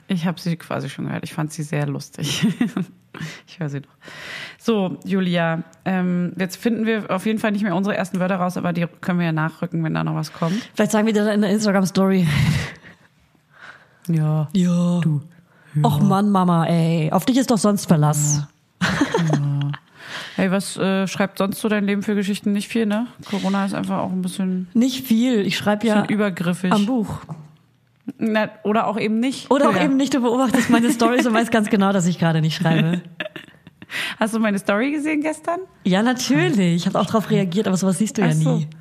ich 0.09 0.26
habe 0.26 0.40
sie 0.40 0.57
quasi 0.57 0.88
schon 0.88 1.07
gehört. 1.07 1.24
Ich 1.24 1.32
fand 1.32 1.52
sie 1.52 1.62
sehr 1.62 1.86
lustig. 1.86 2.46
ich 3.46 3.59
höre 3.59 3.68
sie 3.68 3.80
noch. 3.80 3.88
So, 4.59 4.98
Julia, 5.05 5.62
ähm, 5.84 6.32
jetzt 6.38 6.57
finden 6.57 6.86
wir 6.86 7.11
auf 7.11 7.26
jeden 7.26 7.38
Fall 7.38 7.52
nicht 7.52 7.62
mehr 7.62 7.74
unsere 7.74 7.96
ersten 7.96 8.20
Wörter 8.20 8.36
raus, 8.36 8.57
aber 8.57 8.72
die 8.72 8.86
können 9.00 9.18
wir 9.18 9.26
ja 9.26 9.32
nachrücken, 9.32 9.82
wenn 9.84 9.94
da 9.94 10.05
noch 10.05 10.14
was 10.14 10.32
kommt. 10.32 10.57
Vielleicht 10.74 10.92
sagen 10.92 11.07
wir 11.07 11.12
dir 11.12 11.24
dann 11.24 11.34
in 11.34 11.42
der 11.42 11.50
Instagram-Story. 11.50 12.26
Ja. 14.07 14.48
Ja. 14.52 15.00
Du. 15.00 15.22
Och 15.82 16.00
Mann, 16.00 16.30
Mama, 16.30 16.66
ey. 16.66 17.11
Auf 17.11 17.24
dich 17.24 17.38
ist 17.38 17.50
doch 17.50 17.57
sonst 17.57 17.86
Verlass. 17.86 18.46
Hey, 20.36 20.50
was 20.50 20.76
äh, 20.76 21.07
schreibt 21.07 21.38
sonst 21.38 21.61
so 21.61 21.68
dein 21.68 21.84
Leben 21.84 22.02
für 22.02 22.14
Geschichten? 22.14 22.52
Nicht 22.52 22.68
viel, 22.68 22.86
ne? 22.86 23.07
Corona 23.30 23.64
ist 23.66 23.74
einfach 23.74 23.98
auch 23.98 24.11
ein 24.11 24.20
bisschen, 24.22 24.68
Nicht 24.74 25.07
viel. 25.07 25.46
Ich 25.46 25.57
schreibe 25.57 25.86
ja 25.86 26.05
übergriffig. 26.07 26.72
am 26.72 26.86
Buch. 26.86 27.20
Na, 28.18 28.50
oder 28.64 28.86
auch 28.86 28.98
eben 28.98 29.18
nicht. 29.20 29.50
Oder 29.50 29.68
auch 29.70 29.76
Ja. 29.76 29.84
eben 29.84 29.96
nicht, 29.96 30.12
du 30.14 30.20
beobachtest 30.20 30.68
meine 30.70 30.90
Stories 30.92 31.26
und 31.26 31.32
weißt 31.34 31.50
ganz 31.50 31.70
genau, 31.70 31.92
dass 31.92 32.07
ich 32.07 32.18
gerade 32.18 32.40
nicht 32.40 32.57
schreibe. 32.57 33.00
Hast 34.18 34.34
du 34.34 34.40
meine 34.40 34.59
Story 34.59 34.90
gesehen 34.90 35.20
gestern? 35.20 35.61
Ja, 35.84 36.02
natürlich. 36.02 36.74
Ich 36.76 36.86
habe 36.86 36.98
auch 36.98 37.07
darauf 37.07 37.30
reagiert, 37.30 37.68
aber 37.68 37.76
sowas 37.76 37.98
siehst 37.98 38.18
du 38.18 38.22
ja 38.22 38.28
Ach 38.30 38.32
so. 38.34 38.57
nie. 38.57 38.68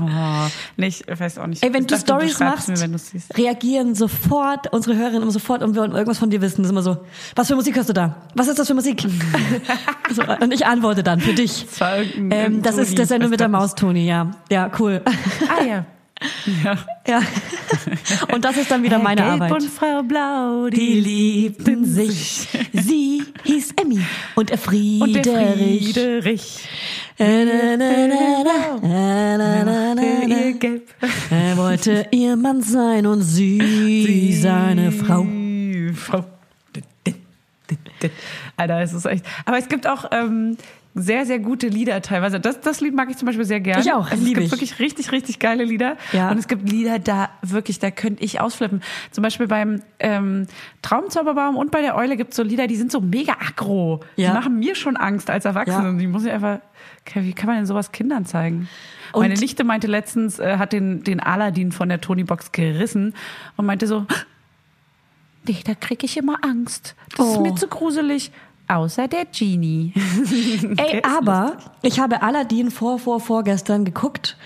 Oh, 0.00 0.46
nee, 0.76 0.86
ich 0.86 1.02
weiß 1.08 1.38
auch 1.38 1.46
nicht. 1.48 1.64
Ey, 1.64 1.72
wenn 1.72 1.80
Ich 1.80 1.88
du 1.88 1.96
Stories 1.98 2.38
machst, 2.38 2.68
Mir, 2.68 2.96
reagieren 3.34 3.94
sofort 3.96 4.72
unsere 4.72 4.96
Hörerinnen 4.96 5.22
immer 5.22 5.32
sofort 5.32 5.62
und 5.64 5.74
wir 5.74 5.80
wollen 5.80 5.90
irgendwas 5.92 6.18
von 6.18 6.30
dir 6.30 6.40
wissen. 6.40 6.58
Das 6.62 6.66
ist 6.66 6.70
immer 6.70 6.82
so, 6.82 6.98
was 7.34 7.48
für 7.48 7.56
Musik 7.56 7.74
hörst 7.74 7.88
du 7.88 7.92
da? 7.92 8.14
Was 8.34 8.46
ist 8.46 8.58
das 8.58 8.68
für 8.68 8.74
Musik? 8.74 9.04
so, 10.12 10.22
und 10.22 10.52
ich 10.54 10.64
antworte 10.64 11.02
dann 11.02 11.18
für 11.20 11.32
dich. 11.32 11.66
Das 11.76 12.06
Ähm, 12.30 12.62
das 12.62 12.78
ist 12.78 12.96
der 12.98 13.06
Sendung 13.06 13.30
mit 13.30 13.40
der 13.40 13.48
Maus, 13.48 13.74
Toni, 13.74 14.06
ja. 14.06 14.30
Ja, 14.50 14.70
cool. 14.78 15.02
Ah 15.48 15.64
ja. 15.64 15.86
Ja. 16.64 16.78
ja. 17.06 17.22
Und 18.32 18.44
das 18.44 18.56
ist 18.56 18.70
dann 18.70 18.82
wieder 18.82 18.98
meine 18.98 19.20
Gelb 19.20 19.32
Arbeit. 19.34 19.52
und 19.52 19.64
Frau 19.64 20.02
Blau, 20.02 20.68
Die 20.68 21.00
liebten 21.00 21.84
sich. 21.84 22.48
Sie 22.72 23.22
hieß 23.44 23.74
Emmy 23.80 23.96
und 23.96 24.04
er 24.04 24.34
und 24.34 24.50
der 24.50 24.58
Friederich. 24.58 25.92
Friederich. 25.94 26.68
Na, 27.18 27.44
na, 29.36 29.64
na, 29.64 29.94
na, 29.94 30.02
ihr 30.26 30.52
Gelb. 30.54 30.88
Er 31.30 31.56
wollte 31.56 32.06
ihr 32.10 32.36
Mann 32.36 32.62
sein 32.62 33.06
und 33.06 33.22
sie 33.22 34.38
seine 34.40 34.92
Frau. 34.92 35.26
Frau. 35.94 36.24
Alter, 38.56 38.80
es 38.80 38.92
ist 38.92 39.06
echt. 39.06 39.24
Aber 39.44 39.58
es 39.58 39.68
gibt 39.68 39.86
auch 39.86 40.06
ähm, 40.12 40.56
sehr, 41.00 41.24
sehr 41.26 41.38
gute 41.38 41.68
Lieder 41.68 42.00
teilweise. 42.02 42.40
Das, 42.40 42.60
das 42.60 42.80
Lied 42.80 42.94
mag 42.94 43.08
ich 43.10 43.16
zum 43.16 43.26
Beispiel 43.26 43.44
sehr 43.44 43.60
gerne. 43.60 43.82
Ich 43.82 43.92
auch, 43.92 44.10
Also 44.10 44.22
es 44.22 44.28
gibt 44.28 44.40
ich. 44.40 44.50
wirklich 44.50 44.78
richtig, 44.78 45.12
richtig 45.12 45.38
geile 45.38 45.64
Lieder. 45.64 45.96
Ja. 46.12 46.30
Und 46.30 46.38
es 46.38 46.48
gibt 46.48 46.68
Lieder, 46.68 46.98
da 46.98 47.30
wirklich, 47.42 47.78
da 47.78 47.90
könnte 47.90 48.22
ich 48.24 48.40
ausflippen. 48.40 48.82
Zum 49.10 49.22
Beispiel 49.22 49.46
beim 49.46 49.82
ähm, 49.98 50.46
Traumzauberbaum 50.82 51.56
und 51.56 51.70
bei 51.70 51.80
der 51.82 51.96
Eule 51.96 52.16
gibt 52.16 52.30
es 52.30 52.36
so 52.36 52.42
Lieder, 52.42 52.66
die 52.66 52.76
sind 52.76 52.90
so 52.92 53.00
mega 53.00 53.32
aggro. 53.34 54.00
Ja. 54.16 54.30
Die 54.30 54.34
machen 54.34 54.58
mir 54.58 54.74
schon 54.74 54.96
Angst 54.96 55.30
als 55.30 55.44
Erwachsene. 55.44 55.92
Ja. 55.92 55.98
Die 55.98 56.06
muss 56.06 56.24
ich 56.24 56.30
einfach. 56.32 56.58
Wie 57.14 57.32
kann 57.32 57.46
man 57.46 57.56
denn 57.56 57.66
sowas 57.66 57.92
Kindern 57.92 58.26
zeigen? 58.26 58.68
Und- 59.12 59.22
Meine 59.22 59.34
Nichte 59.40 59.64
meinte 59.64 59.86
letztens, 59.86 60.38
äh, 60.38 60.58
hat 60.58 60.72
den, 60.74 61.02
den 61.04 61.20
Aladdin 61.20 61.72
von 61.72 61.88
der 61.88 62.00
Tony-Box 62.00 62.52
gerissen 62.52 63.14
und 63.56 63.64
meinte 63.64 63.86
so, 63.86 64.04
nee, 65.46 65.56
da 65.64 65.74
krieg 65.74 66.04
ich 66.04 66.16
immer 66.18 66.36
Angst. 66.42 66.94
Das 67.16 67.26
ist 67.26 67.36
Oh. 67.38 67.40
mir 67.42 67.54
zu 67.54 67.68
gruselig. 67.68 68.30
Außer 68.68 69.08
der 69.08 69.24
Genie. 69.24 69.94
Ey, 70.76 71.02
aber 71.02 71.56
ich 71.82 72.00
habe 72.00 72.22
Aladdin 72.22 72.70
vor, 72.70 72.98
vor, 72.98 73.18
vorgestern 73.20 73.84
geguckt 73.84 74.36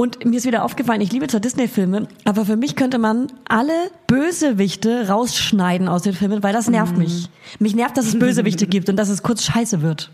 und 0.00 0.24
mir 0.24 0.36
ist 0.36 0.46
wieder 0.46 0.64
aufgefallen, 0.64 1.00
ich 1.00 1.10
liebe 1.10 1.26
zwar 1.26 1.40
Disney-Filme, 1.40 2.06
aber 2.24 2.44
für 2.44 2.56
mich 2.56 2.76
könnte 2.76 2.98
man 2.98 3.26
alle 3.48 3.72
Bösewichte 4.06 5.08
rausschneiden 5.08 5.88
aus 5.88 6.02
den 6.02 6.12
Filmen, 6.12 6.44
weil 6.44 6.52
das 6.52 6.68
nervt 6.68 6.96
mich. 6.96 7.28
Mich 7.58 7.74
nervt, 7.74 7.96
dass 7.96 8.06
es 8.06 8.16
Bösewichte 8.16 8.66
gibt 8.68 8.88
und 8.88 8.94
dass 8.94 9.08
es 9.08 9.24
kurz 9.24 9.42
scheiße 9.42 9.82
wird. 9.82 10.12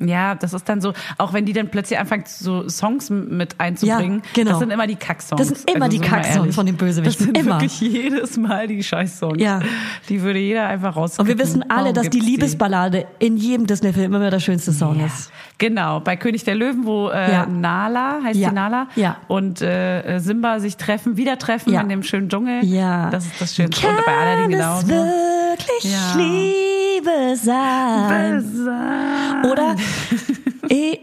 Ja, 0.00 0.34
das 0.34 0.52
ist 0.54 0.68
dann 0.68 0.80
so, 0.80 0.92
auch 1.18 1.32
wenn 1.34 1.44
die 1.44 1.52
dann 1.52 1.68
plötzlich 1.68 1.98
anfangen, 1.98 2.24
so 2.26 2.68
Songs 2.68 3.10
mit 3.10 3.60
einzubringen, 3.60 4.22
Ja, 4.24 4.30
genau. 4.34 4.50
das 4.52 4.58
sind 4.60 4.70
immer 4.72 4.86
die 4.86 4.96
Kacksongs. 4.96 5.38
Das 5.38 5.48
sind 5.48 5.70
immer 5.70 5.88
die 5.88 5.96
sind 5.98 6.04
wir 6.06 6.10
Kacksongs 6.10 6.54
von 6.54 6.66
den 6.66 6.76
Bösewichten, 6.76 7.26
Das 7.26 7.34
sind 7.34 7.38
immer. 7.38 7.60
wirklich 7.60 7.80
jedes 7.80 8.36
Mal 8.38 8.66
die 8.66 8.82
Scheißsongs. 8.82 9.40
Ja. 9.42 9.60
Die 10.08 10.22
würde 10.22 10.38
jeder 10.38 10.66
einfach 10.68 10.96
raus. 10.96 11.18
Und 11.18 11.26
wir 11.28 11.38
wissen 11.38 11.64
alle, 11.70 11.92
dass 11.92 12.08
die 12.10 12.20
Liebesballade 12.20 13.06
in 13.18 13.36
jedem 13.36 13.66
Disney-Film 13.66 14.14
immer 14.14 14.30
der 14.30 14.40
schönste 14.40 14.72
Song 14.72 14.98
ist. 15.04 15.30
Genau, 15.58 16.00
bei 16.00 16.16
König 16.16 16.44
der 16.44 16.54
Löwen, 16.54 16.86
wo 16.86 17.10
äh, 17.10 17.30
Ja. 17.32 17.46
Nala, 17.46 18.20
heißt 18.24 18.38
Ja. 18.40 18.48
die 18.48 18.54
Nala, 18.54 18.86
Ja. 18.96 19.16
und 19.28 19.60
äh, 19.60 20.18
Simba 20.18 20.58
sich 20.60 20.78
treffen, 20.78 21.18
wieder 21.18 21.38
treffen 21.38 21.72
Ja. 21.74 21.82
in 21.82 21.90
dem 21.90 22.02
schönen 22.02 22.30
Dschungel. 22.30 22.64
Ja. 22.64 23.10
Das 23.10 23.26
ist 23.26 23.38
das 23.40 23.54
Schönste. 23.54 23.86
Und 23.86 23.96
bei 24.06 24.12
Aladdin 24.12 24.42
Kann 24.42 24.50
genauso. 24.50 24.88
wirklich 24.88 25.92
Ja. 25.92 26.16
Liebe 26.16 27.36
sein? 27.36 28.44
Oder 29.50 29.74
eh, 29.74 29.76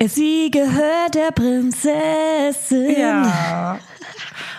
sie 0.08 0.52
gehört 0.52 1.16
der 1.16 1.32
Prinzessin. 1.32 3.00
Ja. 3.00 3.80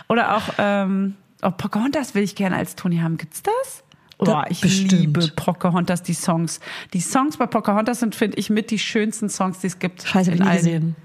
Oder 0.08 0.36
auch, 0.36 0.42
ähm, 0.58 1.14
Oh, 1.40 1.52
Pocahontas 1.52 2.16
will 2.16 2.24
ich 2.24 2.34
gerne 2.34 2.56
als 2.56 2.74
Toni 2.74 2.98
haben. 2.98 3.16
Gibt's 3.16 3.44
das? 3.44 3.84
Oh, 4.18 4.24
Da- 4.24 4.44
ich 4.48 4.60
bestimmt. 4.60 4.90
liebe 4.90 5.28
Pocahontas, 5.36 6.02
die 6.02 6.14
Songs. 6.14 6.58
Die 6.92 7.00
Songs 7.00 7.36
bei 7.36 7.46
Pocahontas 7.46 8.00
sind, 8.00 8.16
finde 8.16 8.38
ich, 8.38 8.50
mit 8.50 8.72
die 8.72 8.78
schönsten 8.80 9.28
Songs, 9.28 9.60
die 9.60 9.68
es 9.68 9.78
gibt. 9.78 10.02
Scheiße, 10.02 10.32
hab 10.32 10.34
ich 10.34 10.40
in 10.40 10.46
nie 10.48 10.56
gesehen. 10.56 10.96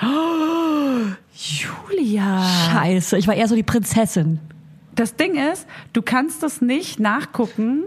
Julia. 1.34 2.42
Scheiße, 2.72 3.18
ich 3.18 3.26
war 3.28 3.34
eher 3.34 3.48
so 3.48 3.54
die 3.54 3.62
Prinzessin. 3.62 4.40
Das 4.94 5.16
Ding 5.16 5.34
ist, 5.36 5.66
du 5.92 6.00
kannst 6.00 6.42
es 6.42 6.62
nicht 6.62 6.98
nachgucken, 6.98 7.82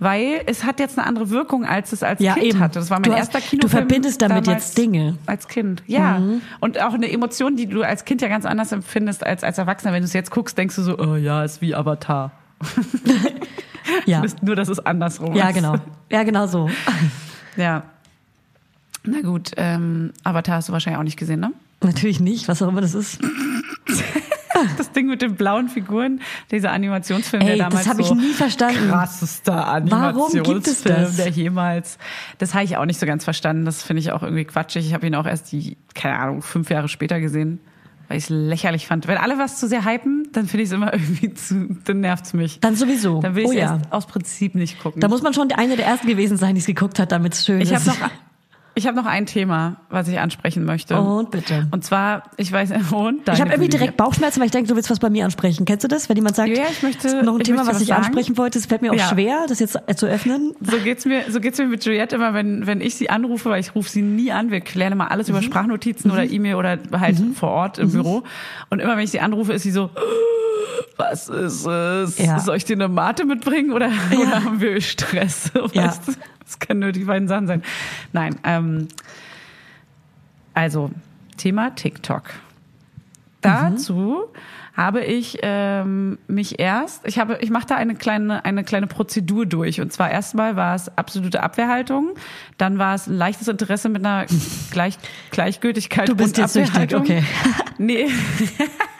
weil 0.00 0.42
es 0.46 0.64
hat 0.64 0.80
jetzt 0.80 0.98
eine 0.98 1.06
andere 1.06 1.30
Wirkung, 1.30 1.64
als 1.64 1.92
es 1.92 2.02
als 2.02 2.20
Ja, 2.20 2.34
Kind 2.34 2.46
eben. 2.46 2.60
hatte. 2.60 2.78
Das 2.78 2.90
war 2.90 2.98
mein 2.98 3.04
Du 3.04 3.12
hast- 3.12 3.18
erster 3.34 3.38
du 3.40 3.44
Kinofilm. 3.46 3.70
verbindest 3.70 4.20
damit 4.22 4.46
jetzt 4.46 4.76
Dinge. 4.76 5.12
Mhm. 5.12 5.18
Als 5.26 5.48
Kind, 5.48 5.82
ja. 5.86 6.20
Und 6.60 6.80
auch 6.80 6.94
eine 6.94 7.10
Emotion, 7.10 7.56
die 7.56 7.66
du 7.66 7.82
als 7.82 8.04
Kind 8.04 8.20
ja 8.22 8.28
ganz 8.28 8.44
anders 8.44 8.72
empfindest 8.72 9.24
als 9.24 9.42
als 9.44 9.58
Erwachsener. 9.58 9.92
Wenn 9.92 10.02
du 10.02 10.06
es 10.06 10.12
jetzt 10.12 10.30
guckst, 10.30 10.58
denkst 10.58 10.76
du 10.76 10.82
so, 10.82 10.98
oh 10.98 11.16
ja, 11.16 11.44
ist 11.44 11.60
wie 11.60 11.74
Avatar. 11.74 12.32
Ja, 14.06 14.22
Nur, 14.40 14.56
dass 14.56 14.68
es 14.68 14.78
andersrum 14.80 15.34
ja 15.34 15.48
ist. 15.50 15.54
genau. 15.56 15.76
Ja, 16.10 16.22
genau 16.22 16.46
so. 16.46 16.70
Ja. 17.56 17.82
Na 19.04 19.20
gut, 19.20 19.50
ähm, 19.58 20.12
Avatar 20.24 20.56
hast 20.56 20.68
du 20.70 20.72
wahrscheinlich 20.72 20.98
auch 20.98 21.04
nicht 21.04 21.18
gesehen, 21.18 21.38
ne? 21.40 21.52
Natürlich 21.82 22.18
nicht, 22.18 22.48
was 22.48 22.62
auch 22.62 22.68
immer 22.68 22.80
das 22.80 22.94
ist. 22.94 23.18
Das 24.76 24.92
Ding 24.92 25.06
mit 25.06 25.22
den 25.22 25.34
blauen 25.34 25.68
Figuren, 25.68 26.20
dieser 26.50 26.72
Animationsfilm, 26.72 27.42
Ey, 27.42 27.56
der 27.56 27.56
das 27.56 27.68
damals 27.68 27.88
hab 27.88 27.98
ich 27.98 28.06
so 28.06 28.14
nie 28.14 28.32
verstanden. 28.32 28.88
krassester 28.90 29.82
Warum 29.88 30.32
gibt 30.32 30.66
es 30.66 30.84
Animationsfilm, 30.84 30.96
das? 30.96 31.16
der 31.16 31.28
jemals. 31.28 31.98
Das 32.38 32.54
habe 32.54 32.64
ich 32.64 32.76
auch 32.76 32.84
nicht 32.84 32.98
so 32.98 33.06
ganz 33.06 33.24
verstanden. 33.24 33.64
Das 33.64 33.82
finde 33.82 34.00
ich 34.00 34.12
auch 34.12 34.22
irgendwie 34.22 34.44
quatschig. 34.44 34.86
Ich 34.86 34.94
habe 34.94 35.06
ihn 35.06 35.14
auch 35.14 35.26
erst 35.26 35.52
die, 35.52 35.76
keine 35.94 36.18
Ahnung, 36.18 36.42
fünf 36.42 36.70
Jahre 36.70 36.88
später 36.88 37.20
gesehen, 37.20 37.60
weil 38.08 38.18
ich 38.18 38.24
es 38.24 38.30
lächerlich 38.30 38.86
fand. 38.86 39.06
Wenn 39.06 39.18
alle 39.18 39.38
was 39.38 39.58
zu 39.58 39.68
sehr 39.68 39.84
hypen, 39.84 40.28
dann 40.32 40.46
finde 40.46 40.62
ich 40.64 40.68
es 40.70 40.74
immer 40.74 40.92
irgendwie 40.92 41.34
zu, 41.34 41.76
dann 41.84 42.00
nervt's 42.00 42.32
mich. 42.32 42.60
Dann 42.60 42.76
sowieso. 42.76 43.20
Dann 43.20 43.34
will 43.34 43.44
ich 43.44 43.50
oh 43.50 43.52
es 43.52 43.58
ja. 43.58 43.78
aus 43.90 44.06
Prinzip 44.06 44.54
nicht 44.54 44.80
gucken. 44.80 45.00
Da 45.00 45.08
muss 45.08 45.22
man 45.22 45.34
schon 45.34 45.50
eine 45.52 45.76
der 45.76 45.86
ersten 45.86 46.06
gewesen 46.06 46.36
sein, 46.36 46.54
die 46.54 46.60
es 46.60 46.66
geguckt 46.66 46.98
hat, 46.98 47.12
damit 47.12 47.34
es 47.34 47.44
schön 47.44 47.60
ich 47.60 47.70
ist. 47.70 47.88
habe 47.88 47.98
noch, 47.98 48.10
ich 48.76 48.86
habe 48.86 48.96
noch 48.96 49.06
ein 49.06 49.26
Thema, 49.26 49.76
was 49.88 50.08
ich 50.08 50.18
ansprechen 50.18 50.64
möchte. 50.64 51.00
Und 51.00 51.30
bitte. 51.30 51.66
Und 51.70 51.84
zwar, 51.84 52.24
ich 52.36 52.50
weiß, 52.50 52.70
und 52.92 53.28
ich 53.28 53.40
habe 53.40 53.50
irgendwie 53.50 53.68
direkt 53.68 53.96
Bauchschmerzen, 53.96 54.40
weil 54.40 54.46
ich 54.46 54.52
denke, 54.52 54.68
du 54.68 54.74
willst 54.76 54.90
was 54.90 54.98
bei 54.98 55.10
mir 55.10 55.24
ansprechen. 55.24 55.64
Kennst 55.64 55.84
du 55.84 55.88
das? 55.88 56.08
Wenn 56.08 56.16
jemand 56.16 56.36
sagt, 56.36 56.48
Ja, 56.50 56.64
ich 56.70 56.82
möchte- 56.82 57.22
noch 57.22 57.34
ein 57.36 57.44
Thema, 57.44 57.60
was 57.66 57.74
was 57.76 57.80
ich 57.82 57.88
sagen. 57.88 58.04
ansprechen 58.04 58.36
wollte, 58.36 58.58
es 58.58 58.66
fällt 58.66 58.82
mir 58.82 58.90
auch 58.90 58.96
Ja. 58.96 59.08
schwer, 59.08 59.44
das 59.48 59.58
jetzt 59.60 59.78
zu 59.96 60.06
öffnen. 60.06 60.54
So 60.60 60.76
geht's 60.78 61.04
mir, 61.04 61.22
so 61.30 61.40
geht's 61.40 61.58
mir 61.58 61.66
mit 61.66 61.84
Juliette 61.84 62.16
immer, 62.16 62.34
wenn, 62.34 62.66
wenn 62.66 62.80
ich 62.80 62.94
sie 62.96 63.10
anrufe, 63.10 63.50
weil 63.50 63.60
ich 63.60 63.74
rufe 63.74 63.88
sie 63.88 64.02
nie 64.02 64.32
an. 64.32 64.50
Wir 64.50 64.60
klären 64.60 64.92
immer 64.92 65.10
alles 65.10 65.28
Mhm. 65.28 65.34
über 65.34 65.42
Sprachnotizen 65.42 66.10
oder 66.10 66.24
E-Mail 66.24 66.56
oder 66.56 66.78
halt 66.92 67.16
vor 67.34 67.50
Ort 67.50 67.78
im 67.78 67.90
Büro. 67.92 68.22
Und 68.70 68.80
immer 68.80 68.96
wenn 68.96 69.04
ich 69.04 69.10
sie 69.10 69.20
anrufe, 69.20 69.52
ist 69.52 69.62
sie 69.62 69.70
so, 69.70 69.90
was 70.96 71.28
ist 71.28 71.66
es? 71.66 72.18
Ja. 72.18 72.38
Soll 72.38 72.56
ich 72.56 72.64
dir 72.64 72.74
eine 72.76 72.88
Mate 72.88 73.24
mitbringen 73.24 73.72
oder, 73.72 73.90
oder 74.16 74.44
haben 74.44 74.60
wir 74.60 74.80
Stress? 74.80 75.50
Ja. 75.72 75.86
Weißt? 75.86 76.18
Das 76.44 76.58
kann 76.58 76.78
nur 76.78 76.92
die 76.92 77.04
beiden 77.04 77.28
Sachen 77.28 77.46
sein. 77.46 77.62
Nein, 78.12 78.36
ähm, 78.44 78.88
also 80.52 80.90
Thema 81.36 81.74
TikTok. 81.74 82.22
Dazu 83.40 84.24
habe 84.74 85.04
ich 85.04 85.38
ähm, 85.42 86.18
mich 86.26 86.58
erst, 86.58 87.06
ich 87.06 87.18
habe, 87.18 87.38
ich 87.40 87.50
mache 87.50 87.66
da 87.66 87.76
eine 87.76 87.94
kleine, 87.94 88.44
eine 88.44 88.64
kleine 88.64 88.86
Prozedur 88.86 89.46
durch. 89.46 89.80
Und 89.80 89.92
zwar 89.92 90.10
erstmal 90.10 90.56
war 90.56 90.74
es 90.74 90.96
absolute 90.96 91.42
Abwehrhaltung, 91.42 92.14
dann 92.58 92.78
war 92.78 92.94
es 92.94 93.06
ein 93.06 93.14
leichtes 93.16 93.48
Interesse 93.48 93.88
mit 93.88 94.04
einer 94.04 94.26
Gleich, 94.70 94.98
Gleichgültigkeit 95.30 96.08
Du 96.08 96.16
bist 96.16 96.38
und 96.38 96.42
jetzt 96.42 96.54
süchtig, 96.54 96.94
Abwehrhaltung. 96.94 97.02
okay. 97.02 97.24
Nee. 97.78 98.08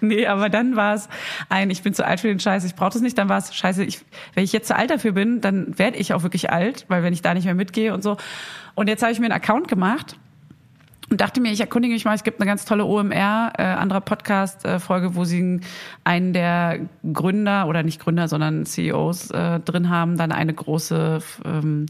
nee, 0.00 0.26
aber 0.26 0.48
dann 0.48 0.76
war 0.76 0.94
es 0.94 1.08
ein, 1.48 1.70
ich 1.70 1.82
bin 1.82 1.94
zu 1.94 2.04
alt 2.04 2.20
für 2.20 2.28
den 2.28 2.40
Scheiß, 2.40 2.64
ich 2.64 2.74
brauche 2.74 2.90
das 2.90 3.02
nicht. 3.02 3.18
Dann 3.18 3.28
war 3.28 3.38
es, 3.38 3.54
scheiße, 3.54 3.84
ich, 3.84 4.00
wenn 4.34 4.44
ich 4.44 4.52
jetzt 4.52 4.68
zu 4.68 4.76
alt 4.76 4.90
dafür 4.90 5.12
bin, 5.12 5.40
dann 5.40 5.78
werde 5.78 5.96
ich 5.98 6.14
auch 6.14 6.22
wirklich 6.22 6.50
alt, 6.50 6.84
weil 6.88 7.02
wenn 7.02 7.12
ich 7.12 7.22
da 7.22 7.34
nicht 7.34 7.44
mehr 7.44 7.54
mitgehe 7.54 7.92
und 7.94 8.02
so. 8.02 8.16
Und 8.74 8.88
jetzt 8.88 9.02
habe 9.02 9.12
ich 9.12 9.18
mir 9.18 9.26
einen 9.26 9.34
Account 9.34 9.68
gemacht 9.68 10.18
und 11.08 11.20
dachte 11.20 11.40
mir, 11.40 11.52
ich 11.52 11.60
erkundige 11.60 11.94
mich 11.94 12.04
mal, 12.04 12.14
es 12.14 12.24
gibt 12.24 12.40
eine 12.40 12.48
ganz 12.48 12.64
tolle 12.64 12.84
OMR, 12.84 13.52
äh, 13.56 13.62
anderer 13.62 14.00
Podcast-Folge, 14.00 15.14
wo 15.14 15.24
sie 15.24 15.60
einen 16.02 16.32
der 16.32 16.80
Gründer 17.12 17.68
oder 17.68 17.82
nicht 17.82 18.00
Gründer, 18.00 18.26
sondern 18.26 18.66
CEOs 18.66 19.30
äh, 19.30 19.60
drin 19.60 19.88
haben, 19.88 20.16
dann 20.16 20.32
eine 20.32 20.52
große, 20.52 21.20
ähm, 21.44 21.86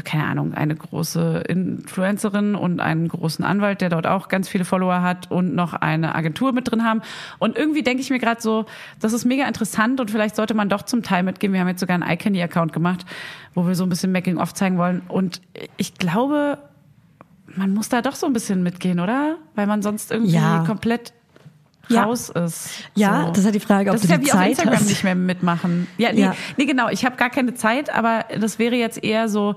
keine 0.00 0.24
Ahnung, 0.26 0.54
eine 0.54 0.74
große 0.74 1.44
Influencerin 1.48 2.54
und 2.54 2.80
einen 2.80 3.08
großen 3.08 3.44
Anwalt, 3.44 3.80
der 3.80 3.90
dort 3.90 4.06
auch 4.06 4.28
ganz 4.28 4.48
viele 4.48 4.64
Follower 4.64 5.02
hat 5.02 5.30
und 5.30 5.54
noch 5.54 5.74
eine 5.74 6.14
Agentur 6.14 6.52
mit 6.52 6.70
drin 6.70 6.84
haben. 6.84 7.02
Und 7.38 7.56
irgendwie 7.56 7.82
denke 7.82 8.00
ich 8.02 8.10
mir 8.10 8.18
gerade 8.18 8.40
so, 8.40 8.66
das 9.00 9.12
ist 9.12 9.24
mega 9.24 9.46
interessant 9.46 10.00
und 10.00 10.10
vielleicht 10.10 10.36
sollte 10.36 10.54
man 10.54 10.68
doch 10.68 10.82
zum 10.82 11.02
Teil 11.02 11.22
mitgehen. 11.22 11.52
Wir 11.52 11.60
haben 11.60 11.68
jetzt 11.68 11.80
sogar 11.80 11.94
einen 12.00 12.10
iCandy-Account 12.10 12.72
gemacht, 12.72 13.04
wo 13.54 13.66
wir 13.66 13.74
so 13.74 13.84
ein 13.84 13.88
bisschen 13.88 14.12
Making-of 14.12 14.54
zeigen 14.54 14.78
wollen. 14.78 15.02
Und 15.08 15.40
ich 15.76 15.94
glaube, 15.94 16.58
man 17.54 17.74
muss 17.74 17.88
da 17.88 18.00
doch 18.02 18.14
so 18.14 18.26
ein 18.26 18.32
bisschen 18.32 18.62
mitgehen, 18.62 18.98
oder? 19.00 19.36
Weil 19.54 19.66
man 19.66 19.82
sonst 19.82 20.10
irgendwie 20.10 20.32
Ja. 20.34 20.64
komplett 20.66 21.12
Ja. 21.88 22.04
raus 22.04 22.30
ist. 22.30 22.70
Ja, 22.94 23.22
so. 23.24 23.28
das 23.30 23.38
ist 23.40 23.44
halt 23.44 23.54
die 23.56 23.60
Frage, 23.60 23.90
ob 23.90 23.96
das 23.96 24.02
du 24.02 24.06
ist 24.06 24.10
ja 24.12 24.16
die 24.18 24.26
wie 24.26 24.30
auf 24.32 24.38
Zeit 24.38 24.50
Instagram 24.50 24.74
hast. 24.76 24.88
nicht 24.88 25.04
mehr 25.04 25.14
mitmachen. 25.16 25.88
Ja, 25.98 26.12
nee, 26.12 26.20
Ja. 26.22 26.34
nee 26.56 26.64
genau. 26.64 26.88
Ich 26.88 27.04
habe 27.04 27.16
gar 27.16 27.28
keine 27.28 27.54
Zeit, 27.54 27.92
aber 27.94 28.24
das 28.40 28.58
wäre 28.60 28.76
jetzt 28.76 29.02
eher 29.02 29.28
so, 29.28 29.56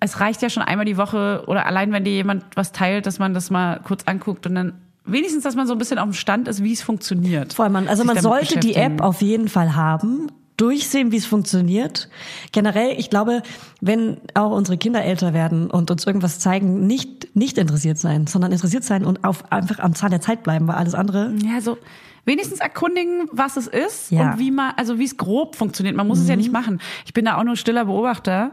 es 0.00 0.20
reicht 0.20 0.42
ja 0.42 0.50
schon 0.50 0.62
einmal 0.62 0.86
die 0.86 0.96
Woche 0.96 1.44
oder 1.46 1.66
allein, 1.66 1.92
wenn 1.92 2.04
dir 2.04 2.12
jemand 2.12 2.44
was 2.54 2.72
teilt, 2.72 3.06
dass 3.06 3.18
man 3.18 3.34
das 3.34 3.50
mal 3.50 3.80
kurz 3.84 4.04
anguckt 4.06 4.46
und 4.46 4.54
dann 4.54 4.72
wenigstens, 5.04 5.44
dass 5.44 5.54
man 5.56 5.66
so 5.66 5.74
ein 5.74 5.78
bisschen 5.78 5.98
auf 5.98 6.08
dem 6.08 6.14
Stand 6.14 6.48
ist, 6.48 6.62
wie 6.62 6.72
es 6.72 6.82
funktioniert. 6.82 7.52
Voll, 7.52 7.68
man, 7.68 7.88
also 7.88 8.04
man 8.04 8.18
sollte 8.18 8.58
die. 8.58 8.74
App 8.74 9.00
auf 9.02 9.20
jeden 9.20 9.48
Fall 9.48 9.74
haben, 9.74 10.28
durchsehen, 10.56 11.10
wie 11.12 11.16
es 11.16 11.26
funktioniert. 11.26 12.08
Generell, 12.52 12.94
ich 12.98 13.10
glaube, 13.10 13.42
wenn 13.80 14.18
auch 14.34 14.50
unsere 14.52 14.78
Kinder 14.78 15.02
älter 15.02 15.32
werden 15.34 15.70
und 15.70 15.90
uns 15.90 16.06
irgendwas 16.06 16.38
zeigen, 16.38 16.86
nicht 16.86 17.34
nicht 17.34 17.58
interessiert 17.58 17.98
sein, 17.98 18.26
sondern 18.26 18.52
interessiert 18.52 18.84
sein 18.84 19.04
und 19.04 19.24
auf 19.24 19.50
einfach 19.52 19.78
am 19.78 19.94
Zahn 19.94 20.10
der 20.10 20.20
Zeit 20.20 20.42
bleiben, 20.42 20.66
weil 20.68 20.76
alles 20.76 20.94
andere 20.94 21.32
Ja, 21.44 21.60
so 21.60 21.78
wenigstens 22.24 22.60
erkundigen, 22.60 23.28
was 23.32 23.56
es 23.56 23.66
ist 23.66 24.10
Ja. 24.10 24.24
Mhm. 24.24 24.32
und 24.32 24.38
wie 24.38 24.50
man, 24.50 24.72
also 24.76 24.98
wie 24.98 25.04
es 25.04 25.16
grob 25.16 25.56
funktioniert. 25.56 25.96
Man 25.96 26.06
muss 26.06 26.18
es 26.18 26.28
ja 26.28 26.36
nicht 26.36 26.52
machen. 26.52 26.80
Ich 27.06 27.14
bin 27.14 27.24
da 27.24 27.36
auch 27.38 27.44
nur 27.44 27.56
stiller 27.56 27.86
Beobachter. 27.86 28.52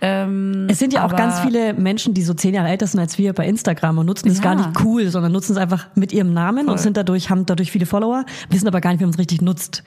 Ähm, 0.00 0.66
Es 0.70 0.78
sind 0.78 0.92
ja 0.92 1.04
auch 1.04 1.16
ganz 1.16 1.40
viele 1.40 1.74
Menschen, 1.74 2.14
die 2.14 2.22
so 2.22 2.32
zehn 2.34 2.54
Jahre 2.54 2.68
älter 2.68 2.86
sind 2.86 3.00
als 3.00 3.18
wir 3.18 3.32
bei 3.32 3.46
Instagram 3.46 3.98
und 3.98 4.06
nutzen 4.06 4.28
es 4.28 4.38
Ja. 4.38 4.44
gar 4.44 4.54
nicht 4.54 4.70
cool, 4.84 5.08
sondern 5.08 5.32
nutzen 5.32 5.52
es 5.52 5.58
einfach 5.58 5.86
mit 5.96 6.12
ihrem 6.12 6.32
Namen 6.32 6.60
und 6.60 6.66
Voll. 6.66 6.78
sind 6.78 6.96
dadurch, 6.96 7.30
haben 7.30 7.46
dadurch 7.46 7.72
viele 7.72 7.86
Follower, 7.86 8.24
wissen 8.50 8.68
aber 8.68 8.80
gar 8.80 8.90
nicht, 8.90 9.00
wie 9.00 9.04
man 9.04 9.12
es 9.12 9.18
richtig 9.18 9.42
nutzt. 9.42 9.82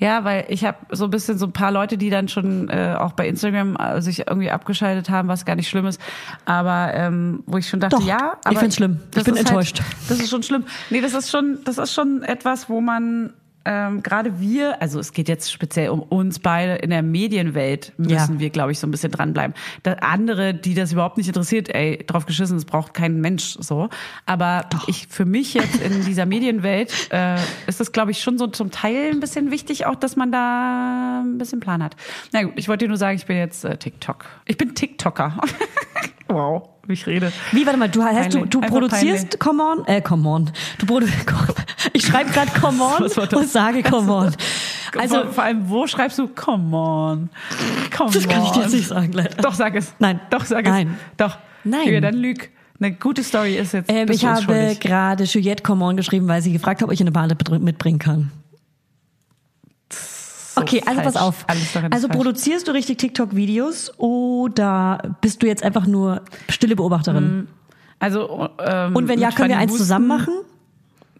Ja, 0.00 0.22
weil 0.22 0.44
ich 0.48 0.64
habe 0.64 0.76
so 0.92 1.04
ein 1.04 1.10
bisschen 1.10 1.38
so 1.38 1.46
ein 1.46 1.52
paar 1.52 1.72
Leute, 1.72 1.98
die 1.98 2.08
dann 2.08 2.28
schon 2.28 2.68
äh, 2.68 2.94
auch 2.96 3.12
bei 3.12 3.26
Instagram 3.26 3.74
äh, 3.76 4.00
sich 4.00 4.28
irgendwie 4.28 4.48
abgeschaltet 4.50 5.10
haben, 5.10 5.26
was 5.26 5.44
gar 5.44 5.56
nicht 5.56 5.68
schlimm 5.68 5.86
ist. 5.86 6.00
Aber 6.44 6.92
ähm, 6.94 7.42
wo 7.46 7.56
ich 7.58 7.68
schon 7.68 7.80
dachte, 7.80 7.96
Doch, 7.96 8.06
ja, 8.06 8.34
ich 8.42 8.46
aber 8.46 8.60
find's 8.60 8.76
schlimm. 8.76 9.00
Ich 9.16 9.24
bin 9.24 9.34
ist 9.34 9.40
enttäuscht. 9.40 9.80
Halt, 9.80 10.10
das 10.10 10.20
ist 10.20 10.30
schon 10.30 10.44
schlimm. 10.44 10.64
Nee, 10.90 11.00
das 11.00 11.14
ist 11.14 11.30
schon, 11.32 11.58
das 11.64 11.78
ist 11.78 11.92
schon 11.94 12.22
etwas, 12.22 12.68
wo 12.68 12.80
man 12.80 13.32
ähm, 13.70 14.02
gerade 14.02 14.40
wir, 14.40 14.80
also 14.80 14.98
es 14.98 15.12
geht 15.12 15.28
jetzt 15.28 15.52
speziell 15.52 15.90
um 15.90 16.00
uns 16.00 16.38
beide 16.38 16.76
in 16.76 16.88
der 16.88 17.02
Medienwelt, 17.02 17.92
müssen 17.98 18.34
Ja. 18.34 18.40
wir, 18.40 18.48
glaube 18.48 18.72
ich, 18.72 18.78
so 18.78 18.86
ein 18.86 18.90
bisschen 18.90 19.12
dranbleiben. 19.12 19.54
Da 19.82 19.92
andere, 20.00 20.54
die 20.54 20.72
das 20.72 20.92
überhaupt 20.92 21.18
nicht 21.18 21.26
interessiert, 21.26 21.68
ey, 21.74 22.02
drauf 22.06 22.24
geschissen, 22.24 22.56
das 22.56 22.64
braucht 22.64 22.94
kein 22.94 23.20
Mensch 23.20 23.58
so. 23.60 23.90
Aber 24.24 24.64
ich 24.86 25.06
für 25.08 25.26
mich 25.26 25.52
jetzt 25.52 25.82
in 25.82 26.02
dieser 26.06 26.24
Medienwelt 26.24 26.90
äh, 27.10 27.36
ist 27.66 27.78
das, 27.78 27.92
glaube 27.92 28.10
ich, 28.12 28.22
schon 28.22 28.38
so 28.38 28.46
zum 28.46 28.70
Teil 28.70 29.10
ein 29.10 29.20
bisschen 29.20 29.50
wichtig, 29.50 29.84
auch, 29.84 29.96
dass 29.96 30.16
man 30.16 30.32
da 30.32 31.20
ein 31.22 31.36
bisschen 31.36 31.60
Plan 31.60 31.82
hat. 31.82 31.94
Na 32.32 32.44
gut, 32.44 32.54
ich 32.56 32.68
wollte 32.68 32.86
dir 32.86 32.88
nur 32.88 32.96
sagen, 32.96 33.16
ich 33.18 33.26
bin 33.26 33.36
jetzt 33.36 33.66
äh, 33.66 33.76
TikTok. 33.76 34.24
Ich 34.46 34.56
bin 34.56 34.74
TikToker. 34.74 35.36
wow, 36.28 36.70
wie 36.88 36.94
ich 36.94 37.06
rede. 37.06 37.32
Wie, 37.52 37.66
warte 37.66 37.78
mal, 37.78 37.88
du, 37.88 38.02
heißt, 38.02 38.32
du, 38.32 38.38
Peinlich. 38.38 38.50
du 38.50 38.60
produzierst 38.60 39.38
Come 39.38 39.62
On, 39.62 39.86
äh, 39.86 40.00
Come 40.00 40.28
On. 40.28 40.50
Du 40.78 40.86
produ 40.86 41.06
ich 41.92 42.06
schreibe 42.06 42.30
gerade 42.30 42.50
Come 42.58 42.82
On 42.82 43.02
und 43.02 43.48
sage 43.48 43.82
Come 43.82 44.12
On. 44.12 44.34
Also, 44.96 45.16
vor, 45.16 45.32
vor 45.32 45.44
allem, 45.44 45.68
wo 45.68 45.86
schreibst 45.86 46.18
du 46.18 46.28
Come 46.28 46.76
on? 46.76 47.30
Come 47.94 48.10
das 48.10 48.26
kann 48.26 48.42
ich 48.42 48.50
dir 48.50 48.56
on. 48.56 48.62
jetzt 48.62 48.74
nicht 48.74 48.88
sagen, 48.88 49.12
leider. 49.12 49.42
Doch, 49.42 49.54
sag 49.54 49.74
es. 49.76 49.94
Nein. 49.98 50.20
Doch, 50.30 50.44
sag 50.44 50.64
es. 50.64 50.70
Nein. 50.70 50.98
Doch. 51.16 51.38
Nein. 51.64 51.92
Ja, 51.92 52.00
dann 52.00 52.14
lüg. 52.14 52.50
Eine 52.80 52.92
gute 52.92 53.24
Story 53.24 53.56
ist 53.56 53.72
jetzt. 53.72 53.90
Ähm, 53.90 54.08
ich 54.10 54.24
habe 54.24 54.76
gerade 54.80 55.24
Juliette 55.24 55.62
Come 55.62 55.84
On 55.84 55.96
geschrieben, 55.96 56.28
weil 56.28 56.42
sie 56.42 56.52
gefragt 56.52 56.80
hat, 56.80 56.88
ob 56.88 56.92
ich 56.92 57.00
eine 57.00 57.10
Bade 57.10 57.36
mitbringen 57.58 57.98
kann. 57.98 58.30
Okay, 60.62 60.82
also 60.86 61.00
falsch. 61.00 61.04
pass 61.14 61.16
auf. 61.16 61.44
Also 61.48 62.08
falsch. 62.08 62.16
produzierst 62.16 62.68
du 62.68 62.72
richtig 62.72 62.98
TikTok-Videos 62.98 63.98
oder 63.98 65.16
bist 65.20 65.42
du 65.42 65.46
jetzt 65.46 65.62
einfach 65.62 65.86
nur 65.86 66.22
stille 66.48 66.76
Beobachterin? 66.76 67.48
Also, 68.00 68.48
ähm, 68.64 68.94
Und 68.94 69.08
wenn 69.08 69.18
ja, 69.18 69.30
können 69.30 69.48
wir 69.48 69.54
Fanny 69.56 69.62
eins 69.62 69.72
Husten- 69.72 69.84
zusammen 69.84 70.06
machen? 70.06 70.34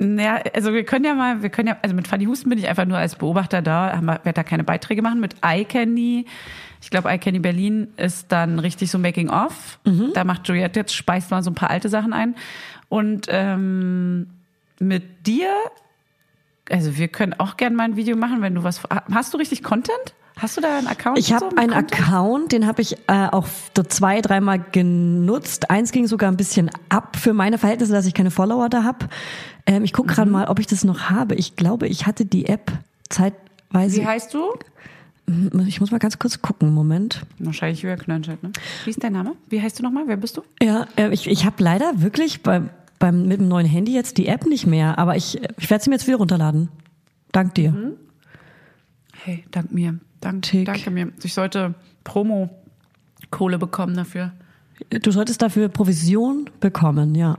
Ja, 0.00 0.40
also 0.54 0.72
wir 0.72 0.84
können 0.84 1.04
ja 1.04 1.14
mal, 1.14 1.42
wir 1.42 1.50
können 1.50 1.66
ja, 1.68 1.76
also 1.82 1.92
mit 1.96 2.06
Fanny 2.06 2.24
Husten 2.26 2.48
bin 2.48 2.58
ich 2.58 2.68
einfach 2.68 2.84
nur 2.84 2.98
als 2.98 3.16
Beobachter 3.16 3.62
da, 3.62 3.96
haben 3.96 4.06
wir- 4.06 4.20
werde 4.22 4.32
da 4.34 4.42
keine 4.44 4.62
Beiträge 4.62 5.02
machen. 5.02 5.18
Mit 5.18 5.34
iCandy, 5.44 6.24
ich 6.80 6.90
glaube 6.90 7.12
iCandy 7.12 7.40
Berlin 7.40 7.88
ist 7.96 8.30
dann 8.30 8.60
richtig 8.60 8.92
so 8.92 8.98
Making 9.00 9.28
of. 9.28 9.80
Mhm. 9.84 10.12
Da 10.14 10.22
macht 10.22 10.46
Juliette 10.46 10.78
jetzt, 10.78 10.94
speist 10.94 11.32
mal 11.32 11.42
so 11.42 11.50
ein 11.50 11.54
paar 11.56 11.70
alte 11.70 11.88
Sachen 11.88 12.12
ein. 12.12 12.36
Und 12.88 13.26
ähm, 13.28 14.28
mit 14.78 15.26
dir 15.26 15.48
also 16.70 16.96
wir 16.96 17.08
können 17.08 17.34
auch 17.38 17.56
gerne 17.56 17.76
mal 17.76 17.84
ein 17.84 17.96
Video 17.96 18.16
machen, 18.16 18.40
wenn 18.42 18.54
du 18.54 18.62
was. 18.62 18.80
Hast 19.12 19.32
du 19.34 19.38
richtig 19.38 19.62
Content? 19.62 19.96
Hast 20.38 20.56
du 20.56 20.60
da 20.60 20.78
einen 20.78 20.86
Account? 20.86 21.18
Ich 21.18 21.32
habe 21.32 21.46
so 21.50 21.56
einen 21.56 21.70
Content? 21.72 21.92
Account, 22.00 22.52
den 22.52 22.66
habe 22.66 22.80
ich 22.82 22.96
äh, 23.08 23.26
auch 23.32 23.46
so 23.76 23.82
zwei, 23.82 24.20
dreimal 24.20 24.60
genutzt. 24.70 25.68
Eins 25.70 25.90
ging 25.90 26.06
sogar 26.06 26.30
ein 26.30 26.36
bisschen 26.36 26.70
ab 26.90 27.16
für 27.16 27.32
meine 27.32 27.58
Verhältnisse, 27.58 27.92
dass 27.92 28.06
ich 28.06 28.14
keine 28.14 28.30
Follower 28.30 28.68
da 28.68 28.84
habe. 28.84 29.08
Ähm, 29.66 29.82
ich 29.82 29.92
gucke 29.92 30.08
Mhm. 30.10 30.14
gerade 30.14 30.30
mal, 30.30 30.46
ob 30.46 30.60
ich 30.60 30.66
das 30.68 30.84
noch 30.84 31.10
habe. 31.10 31.34
Ich 31.34 31.56
glaube, 31.56 31.88
ich 31.88 32.06
hatte 32.06 32.24
die 32.24 32.46
App 32.46 32.70
zeitweise. 33.08 34.00
Wie 34.00 34.06
heißt 34.06 34.32
du? 34.32 34.52
Ich 35.66 35.78
muss 35.80 35.90
mal 35.90 35.98
ganz 35.98 36.18
kurz 36.18 36.40
gucken, 36.40 36.72
Moment. 36.72 37.20
Wahrscheinlich 37.38 37.82
Julia 37.82 37.96
Knörnschild, 37.96 38.42
ne? 38.42 38.50
Wie 38.84 38.90
ist 38.90 39.02
dein 39.04 39.12
Name? 39.12 39.32
Wie 39.50 39.60
heißt 39.60 39.78
du 39.78 39.82
nochmal? 39.82 40.04
Wer 40.06 40.16
bist 40.16 40.36
du? 40.38 40.42
Ja, 40.62 40.86
äh, 40.96 41.12
ich, 41.12 41.28
ich 41.28 41.44
habe 41.44 41.62
leider 41.62 42.00
wirklich 42.00 42.42
beim, 42.42 42.70
beim, 42.98 43.26
mit 43.26 43.40
dem 43.40 43.48
neuen 43.48 43.66
Handy 43.66 43.94
jetzt 43.94 44.18
die 44.18 44.26
App 44.26 44.46
nicht 44.46 44.66
mehr, 44.66 44.98
aber 44.98 45.16
ich, 45.16 45.40
ich 45.58 45.70
werde 45.70 45.84
sie 45.84 45.90
mir 45.90 45.96
jetzt 45.96 46.06
wieder 46.06 46.18
runterladen. 46.18 46.68
Dank 47.32 47.54
dir. 47.54 47.72
Mhm. 47.72 47.92
Hey, 49.12 49.44
dank 49.50 49.72
mir. 49.72 49.98
Dank, 50.20 50.42
Tick. 50.42 50.66
danke 50.66 50.90
mir. 50.90 51.12
Ich 51.22 51.34
sollte 51.34 51.74
Promo-Kohle 52.04 53.58
bekommen 53.58 53.94
dafür. 53.94 54.32
Du 54.90 55.10
solltest 55.10 55.42
dafür 55.42 55.68
Provision 55.68 56.48
bekommen, 56.60 57.14
ja. 57.14 57.38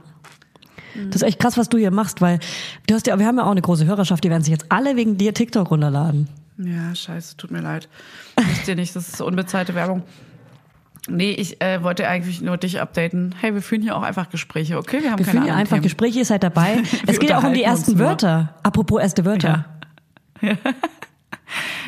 Das 0.95 1.17
ist 1.17 1.23
echt 1.23 1.39
krass, 1.39 1.57
was 1.57 1.69
du 1.69 1.77
hier 1.77 1.91
machst, 1.91 2.19
weil 2.19 2.39
du 2.87 2.95
hast 2.95 3.07
ja, 3.07 3.17
wir 3.17 3.25
haben 3.25 3.37
ja 3.37 3.45
auch 3.45 3.51
eine 3.51 3.61
große 3.61 3.85
Hörerschaft, 3.85 4.23
die 4.23 4.29
werden 4.29 4.43
sich 4.43 4.51
jetzt 4.51 4.65
alle 4.69 4.95
wegen 4.95 5.17
dir 5.17 5.33
TikTok 5.33 5.71
runterladen. 5.71 6.27
Ja, 6.57 6.93
scheiße, 6.93 7.37
tut 7.37 7.51
mir 7.51 7.61
leid. 7.61 7.87
Wisst 8.35 8.67
ihr 8.67 8.75
nicht, 8.75 8.95
das 8.95 9.07
ist 9.07 9.21
unbezahlte 9.21 9.75
Werbung. 9.75 10.03
Nee, 11.09 11.31
ich 11.31 11.61
äh, 11.61 11.83
wollte 11.83 12.07
eigentlich 12.07 12.41
nur 12.41 12.57
dich 12.57 12.79
updaten. 12.79 13.35
Hey, 13.39 13.53
wir 13.53 13.61
führen 13.61 13.81
hier 13.81 13.95
auch 13.95 14.01
einfach 14.01 14.29
Gespräche, 14.29 14.77
okay? 14.77 15.01
Wir 15.01 15.11
haben 15.11 15.19
Wir 15.19 15.25
keine 15.25 15.39
führen 15.39 15.43
hier 15.45 15.55
einfach 15.55 15.75
Themen. 15.77 15.83
Gespräche, 15.83 16.19
ihr 16.19 16.25
seid 16.25 16.43
dabei. 16.43 16.77
es 17.07 17.19
geht 17.19 17.29
ja 17.29 17.39
auch 17.39 17.43
um 17.43 17.53
die 17.53 17.63
ersten. 17.63 17.99
Wörter. 17.99 18.55
Apropos 18.63 19.01
erste 19.01 19.25
Wörter. 19.25 19.65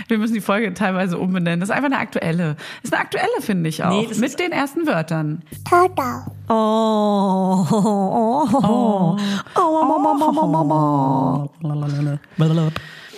Wir 0.07 0.17
müssen 0.17 0.34
die 0.34 0.41
Folge 0.41 0.74
teilweise 0.74 1.17
umbenennen. 1.17 1.59
Das 1.59 1.69
ist 1.69 1.76
einfach 1.76 1.86
eine 1.86 1.99
aktuelle. 1.99 2.55
Das 2.55 2.86
ist 2.86 2.93
eine 2.93 3.01
aktuelle, 3.01 3.41
finde 3.41 3.69
ich 3.69 3.84
auch. 3.84 3.91
Nee, 3.91 4.09
mit 4.19 4.39
den 4.39 4.51
ersten 4.51 4.88
Wörtern. 4.88 5.43
Oh, 6.49 6.53
oh, 6.53 7.67
oh, 7.72 8.47
oh, 8.51 8.59
oh, 8.63 9.19
oh, 9.55 9.67
oh, 11.61 13.17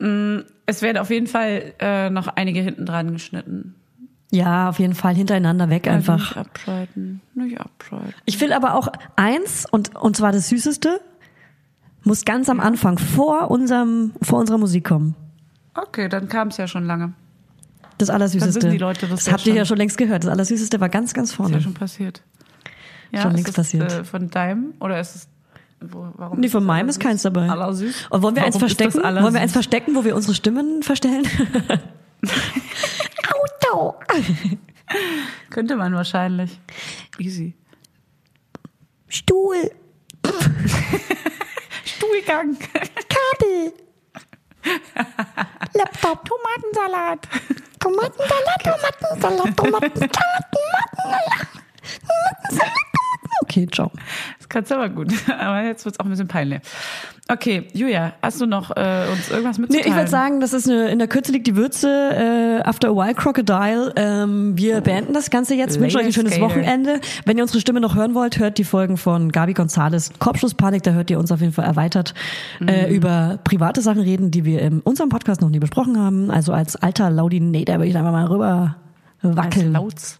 oh. 0.00 0.42
Es 0.66 0.82
werden 0.82 0.98
auf 0.98 1.10
jeden 1.10 1.26
Fall 1.26 1.74
äh, 1.78 2.10
noch 2.10 2.28
einige 2.28 2.60
hinten 2.60 2.86
dran 2.86 3.12
geschnitten. 3.12 3.74
Ja, 4.34 4.68
auf 4.68 4.80
jeden 4.80 4.94
Fall 4.96 5.14
hintereinander 5.14 5.70
weg 5.70 5.86
Also 5.86 6.12
einfach. 6.12 6.28
Nicht 6.30 6.36
abschalten. 6.36 7.20
Nicht 7.34 7.60
abschalten. 7.60 8.14
Ich 8.24 8.40
will 8.40 8.52
aber 8.52 8.74
auch 8.74 8.88
eins 9.14 9.64
und 9.70 9.94
und 9.94 10.16
zwar 10.16 10.32
das 10.32 10.48
Süßeste 10.48 11.00
muss 12.02 12.24
ganz 12.24 12.48
am 12.48 12.58
Anfang 12.58 12.98
vor 12.98 13.50
unserem 13.50 14.12
vor 14.22 14.40
unserer 14.40 14.58
Musik 14.58 14.84
kommen. 14.84 15.14
Okay, 15.74 16.08
dann 16.08 16.28
kam 16.28 16.48
es 16.48 16.56
ja 16.56 16.66
schon 16.66 16.84
lange. 16.84 17.12
Das 17.98 18.10
Allersüßeste. 18.10 18.56
wissen 18.56 18.70
die 18.72 18.78
Leute 18.78 19.06
das 19.06 19.24
das 19.24 19.32
habt 19.32 19.46
ihr 19.46 19.54
ja 19.54 19.64
schon 19.64 19.76
längst 19.76 19.98
gehört. 19.98 20.24
Das 20.24 20.30
Allersüßeste 20.30 20.80
war 20.80 20.88
ganz, 20.88 21.14
ganz 21.14 21.30
Ist 21.30 21.38
ja 21.38 21.44
vorne. 21.44 21.60
schon 21.60 21.74
passiert. 21.74 22.22
Ja, 23.12 23.22
Schon 23.22 23.30
ist 23.30 23.36
längst 23.36 23.50
es, 23.50 23.54
passiert. 23.54 23.92
Äh, 23.92 24.04
von 24.04 24.30
deinem 24.30 24.74
oder 24.80 24.98
ist 24.98 25.14
es 25.14 25.28
wo, 25.80 26.08
warum 26.16 26.40
Nee, 26.40 26.48
von 26.48 26.64
meinem 26.64 26.88
ist 26.88 26.98
keins 26.98 27.22
dabei. 27.22 27.48
Allersüß. 27.48 28.08
Und 28.10 28.22
wollen 28.22 28.34
wir 28.34 28.42
eins 28.44 28.56
Warum 28.56 28.68
das 28.68 28.76
verstecken? 28.76 29.22
Wollen 29.22 29.34
wir 29.34 29.40
eins 29.40 29.52
verstecken, 29.52 29.94
wo 29.94 30.04
wir 30.04 30.16
unsere 30.16 30.34
Stimmen 30.34 30.82
verstellen? 30.82 31.24
Auto. 33.74 33.98
Könnte 35.50 35.76
man 35.76 35.94
wahrscheinlich. 35.94 36.60
Easy. 37.18 37.54
Stuhl, 39.08 39.70
Stuhlgang. 41.84 42.56
Kabel, 42.58 43.72
Laptop. 45.74 46.24
Tomatensalat. 46.24 47.28
Tomatensalat, 47.80 48.62
Tomatensalat, 48.62 49.56
Tomatensalat. 49.56 50.10
Okay, 53.54 53.68
ciao. 53.70 53.90
Das 54.38 54.48
kannst 54.48 54.70
du 54.70 54.74
aber 54.74 54.88
gut. 54.88 55.12
Aber 55.38 55.62
jetzt 55.62 55.84
wird's 55.84 56.00
auch 56.00 56.04
ein 56.04 56.10
bisschen 56.10 56.26
peinlich. 56.28 56.60
Okay, 57.28 57.68
Julia, 57.72 58.12
hast 58.20 58.40
du 58.40 58.46
noch 58.46 58.70
äh, 58.76 59.06
uns 59.12 59.30
irgendwas 59.30 59.56
Nee, 59.58 59.62
mitzuteilen? 59.62 59.88
ich 59.88 59.94
würde 59.96 60.10
sagen, 60.10 60.40
das 60.40 60.52
ist 60.52 60.68
eine, 60.68 60.88
in 60.88 60.98
der 60.98 61.08
Kürze 61.08 61.32
liegt 61.32 61.46
die 61.46 61.56
Würze. 61.56 61.88
Äh, 61.88 62.68
after 62.68 62.88
a 62.88 62.92
while, 62.92 63.14
Crocodile. 63.14 63.92
Ähm, 63.96 64.58
wir 64.58 64.80
beenden 64.80 65.14
das 65.14 65.30
Ganze 65.30 65.54
jetzt. 65.54 65.78
Wünschen 65.80 65.98
euch 66.00 66.06
ein 66.06 66.12
schönes 66.12 66.34
Skater. 66.34 66.50
Wochenende. 66.50 67.00
Wenn 67.24 67.38
ihr 67.38 67.44
unsere 67.44 67.60
Stimme 67.60 67.80
noch 67.80 67.94
hören 67.94 68.14
wollt, 68.14 68.38
hört 68.38 68.58
die 68.58 68.64
Folgen 68.64 68.96
von 68.96 69.30
Gabi 69.32 69.54
Gonzales 69.54 70.10
Kopfschusspanik. 70.18 70.82
Da 70.82 70.90
hört 70.90 71.10
ihr 71.10 71.18
uns 71.18 71.30
auf 71.32 71.40
jeden 71.40 71.52
Fall 71.52 71.64
erweitert 71.64 72.12
äh, 72.66 72.88
Mhm. 72.88 72.94
über 72.94 73.38
private 73.44 73.80
Sachen 73.80 74.02
reden, 74.02 74.30
die 74.30 74.44
wir 74.44 74.60
in 74.60 74.80
unserem 74.80 75.08
Podcast 75.08 75.40
noch 75.40 75.48
nie 75.50 75.60
besprochen 75.60 75.98
haben. 75.98 76.30
Also 76.30 76.52
als 76.52 76.76
alter 76.76 77.08
Laudinator 77.10 77.76
würde 77.76 77.86
ich 77.88 77.96
einfach 77.96 78.12
mal 78.12 78.26
rüber 78.26 78.76
wackeln. 79.22 79.72
Lauts. 79.72 80.18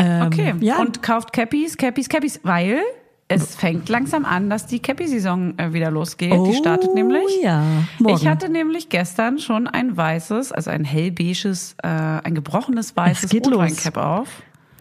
Ähm, 0.00 0.26
Okay. 0.26 0.54
Ja, 0.60 0.78
Und 0.80 1.02
kauft 1.02 1.32
Cappies, 1.32 1.76
Cappies, 1.76 2.08
Cappies, 2.08 2.40
weil 2.42 2.80
es 3.28 3.54
fängt 3.54 3.88
langsam 3.88 4.24
an, 4.24 4.50
dass 4.50 4.66
die 4.66 4.80
Cappy-Saison 4.80 5.56
äh, 5.56 5.72
wieder 5.72 5.90
losgeht. 5.92 6.32
die 6.32 6.54
startet 6.54 6.94
nämlich. 6.94 7.22
Oh 7.38 7.44
ja, 7.44 7.62
morgen. 8.00 8.16
Ich 8.16 8.26
hatte 8.26 8.48
nämlich 8.48 8.88
gestern 8.88 9.38
schon 9.38 9.68
ein 9.68 9.96
weißes, 9.96 10.50
also 10.50 10.70
ein 10.70 10.82
hellbeiges, 10.82 11.76
äh, 11.82 11.86
ein 11.86 12.34
gebrochenes 12.34 12.96
weißes. 12.96 13.32
Rotweincap 13.32 13.96
auf. 13.98 14.28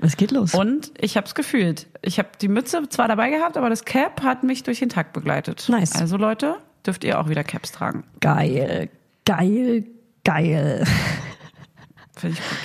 es 0.01 0.17
geht 0.17 0.31
los. 0.31 0.55
Und 0.55 0.91
ich 0.99 1.15
habe 1.15 1.27
es 1.27 1.35
gefühlt. 1.35 1.85
Ich 2.01 2.17
habe 2.17 2.29
die 2.41 2.47
Mütze 2.47 2.81
zwar 2.89 3.07
dabei 3.07 3.29
gehabt, 3.29 3.55
aber 3.55 3.69
das 3.69 3.85
Cap 3.85 4.23
hat 4.23 4.43
mich 4.43 4.63
durch 4.63 4.79
den 4.79 4.89
Tag 4.89 5.13
begleitet. 5.13 5.67
Nice. 5.69 5.95
Also 5.95 6.17
Leute, 6.17 6.55
dürft 6.87 7.03
ihr 7.03 7.19
auch 7.19 7.29
wieder 7.29 7.43
Caps 7.43 7.71
tragen. 7.71 8.03
geil, 8.19 8.89
geil, 9.25 9.83
geil. 10.23 10.85
Finde 12.15 12.35
ich 12.37 12.41
gut. 12.49 12.57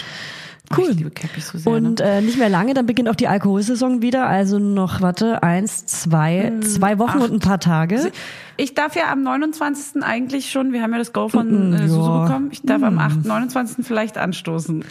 Cool. 0.79 0.91
Ich 0.91 0.97
liebe 0.99 1.11
Cappies 1.11 1.49
so 1.49 1.59
sehr. 1.59 1.73
Und 1.73 1.99
ne? 2.01 2.05
äh, 2.05 2.21
nicht 2.21 2.39
mehr 2.39 2.49
lange, 2.49 2.75
dann 2.75 2.87
beginnt 2.87 3.09
auch 3.09 3.15
die 3.15 3.29
Alkoholsaison 3.29 4.03
wieder. 4.03 4.27
Also 4.27 4.59
noch, 4.59 5.01
warte, 5.01 5.43
eins, 5.43 5.87
zwei, 5.87 6.53
zwei 6.63 6.99
Wochen 6.99 7.19
und 7.19 7.33
ein 7.33 7.39
paar 7.41 7.61
Tage. 7.61 8.13
Ich 8.57 8.75
darf 8.75 8.95
ja 8.97 9.11
am 9.11 9.23
29. 9.23 10.03
eigentlich 10.03 10.51
schon, 10.51 10.73
wir 10.73 10.83
haben 10.83 10.93
ja 10.93 10.99
das 10.99 11.13
Go 11.13 11.29
von 11.29 11.71
Mm, 11.71 11.75
äh, 11.75 11.89
Susu 11.89 12.01
ja. 12.11 12.25
bekommen, 12.25 12.49
ich 12.53 12.63
darf 12.63 12.83
am 12.83 12.99
8., 12.99 13.25
29. 13.25 13.85
vielleicht 13.87 14.19
anstoßen. 14.19 14.85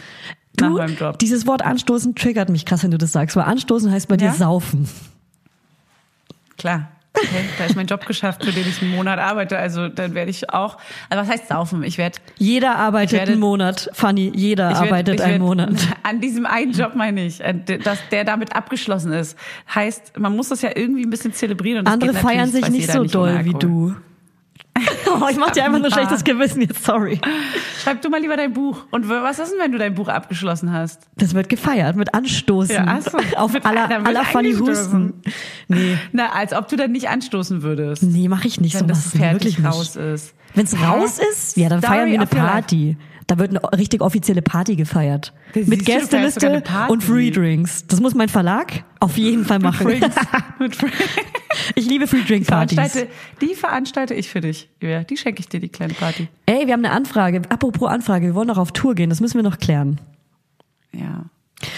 Du, 0.56 0.78
dieses 1.20 1.46
Wort 1.46 1.62
anstoßen 1.62 2.14
triggert 2.14 2.48
mich 2.48 2.64
krass, 2.64 2.84
wenn 2.84 2.90
du 2.92 2.98
das 2.98 3.10
sagst. 3.12 3.34
Weil 3.36 3.44
anstoßen 3.44 3.90
heißt 3.90 4.06
bei 4.08 4.16
dir 4.16 4.26
Ja? 4.26 4.32
saufen. 4.34 4.88
Klar. 6.58 6.88
Okay, 7.16 7.44
da 7.58 7.64
ist 7.66 7.76
mein 7.76 7.86
Job 7.86 8.04
geschafft, 8.06 8.44
für 8.44 8.50
den 8.50 8.66
ich 8.68 8.82
einen 8.82 8.90
Monat 8.90 9.18
arbeite. 9.20 9.56
Also 9.56 9.88
dann 9.88 10.14
werde 10.14 10.30
ich 10.30 10.50
auch. 10.50 10.78
Also 11.08 11.22
was 11.22 11.28
heißt 11.30 11.48
saufen? 11.48 11.82
Ich 11.84 11.96
werde. 11.96 12.18
Jeder 12.38 12.76
arbeitet 12.76 13.12
werde- 13.20 13.32
einen 13.32 13.40
Monat. 13.40 13.88
Fanny, 13.92 14.32
jeder 14.34 14.68
werd- 14.70 14.76
arbeitet 14.82 15.20
einen 15.20 15.42
Monat. 15.42 15.70
An 16.02 16.20
diesem 16.20 16.44
einen 16.44 16.72
Job 16.72 16.96
meine 16.96 17.24
ich, 17.24 17.40
äh, 17.40 17.54
dass 17.78 17.98
der 18.10 18.24
damit 18.24 18.56
abgeschlossen 18.56 19.12
ist. 19.12 19.38
Heißt, 19.72 20.18
man 20.18 20.34
muss 20.34 20.48
das 20.48 20.62
ja 20.62 20.70
irgendwie 20.74 21.04
ein 21.04 21.10
bisschen 21.10 21.32
zelebrieren. 21.32 21.80
Und 21.80 21.88
Andere 21.88 22.14
feiern 22.14 22.50
sich 22.50 22.68
nicht 22.68 22.90
so 22.90 23.04
doll 23.04 23.44
wie 23.44 23.54
du. 23.54 23.94
Oh, 25.06 25.28
ich 25.30 25.36
mach 25.36 25.50
dir 25.52 25.64
einfach 25.64 25.78
nur 25.78 25.92
schlechtes 25.92 26.24
Gewissen 26.24 26.60
jetzt, 26.62 26.84
sorry. 26.84 27.20
Schreib 27.82 28.02
du 28.02 28.08
mal 28.10 28.20
lieber 28.20 28.36
dein 28.36 28.52
Buch. 28.52 28.84
Und 28.90 29.08
was 29.08 29.38
ist 29.38 29.52
denn, 29.52 29.60
wenn 29.60 29.70
du 29.70 29.78
dein 29.78 29.94
Buch 29.94 30.08
abgeschlossen 30.08 30.72
hast? 30.72 31.02
Das 31.16 31.34
wird 31.34 31.48
gefeiert 31.48 31.94
mit 31.94 32.12
Anstoßen. 32.14 32.74
Ja, 32.74 33.00
so. 33.00 33.16
Auf 33.36 33.52
Mit- 33.52 33.64
aller, 33.64 33.88
aller 34.04 34.20
angestoßen. 34.34 34.66
Husten. 34.66 35.22
Nee, 35.68 35.98
Na, 36.12 36.32
als 36.32 36.52
ob 36.52 36.66
du 36.68 36.74
dann 36.76 36.90
nicht 36.90 37.08
anstoßen 37.08 37.62
würdest. 37.62 38.02
nee, 38.02 38.26
mach 38.28 38.44
ich 38.44 38.60
nicht 38.60 38.74
wenn 38.74 38.88
sowas. 38.88 39.04
das 39.04 39.12
fertig 39.12 39.32
Wirklich 39.34 39.58
nicht. 39.58 39.66
raus 39.72 39.94
ist. 39.96 40.34
Wenn 40.54 40.64
es 40.64 40.80
raus 40.80 41.18
ist, 41.32 41.56
ja, 41.56 41.68
dann 41.68 41.80
Story 41.80 41.94
feiern 41.94 42.08
wir 42.10 42.20
eine 42.20 42.28
your 42.32 42.38
life. 42.38 42.96
Da 43.26 43.38
wird 43.38 43.50
eine 43.50 43.62
richtig 43.72 44.02
offizielle 44.02 44.42
Party 44.42 44.76
gefeiert. 44.76 45.32
Siehst 45.54 45.68
Mit 45.68 45.86
Gästeliste 45.86 46.62
und 46.88 47.02
Free 47.02 47.30
Drinks. 47.30 47.86
Das 47.86 48.00
muss 48.00 48.14
mein 48.14 48.28
Verlag 48.28 48.84
auf 49.00 49.16
jeden 49.16 49.44
Fall 49.44 49.60
machen. 49.60 49.86
Mit 50.58 50.80
Drinks. 50.80 50.96
Ich 51.74 51.86
liebe 51.86 52.06
Free 52.06 52.22
Drink 52.22 52.46
Partys. 52.46 52.76
Veranstalte, 52.76 53.08
die 53.40 53.54
veranstalte 53.54 54.14
ich 54.14 54.28
für 54.28 54.40
dich. 54.40 54.68
Julia. 54.80 55.04
Die 55.04 55.16
schenke 55.16 55.40
ich 55.40 55.48
dir, 55.48 55.60
die 55.60 55.68
kleine 55.68 55.94
Party. 55.94 56.28
Ey, 56.46 56.66
wir 56.66 56.72
haben 56.74 56.84
eine 56.84 56.92
Anfrage. 56.92 57.42
Apropos 57.48 57.88
Anfrage, 57.88 58.26
wir 58.26 58.34
wollen 58.34 58.48
noch 58.48 58.58
auf 58.58 58.72
Tour 58.72 58.94
gehen. 58.94 59.08
Das 59.08 59.20
müssen 59.20 59.36
wir 59.36 59.42
noch 59.42 59.58
klären. 59.58 60.00
Ja. 60.92 61.24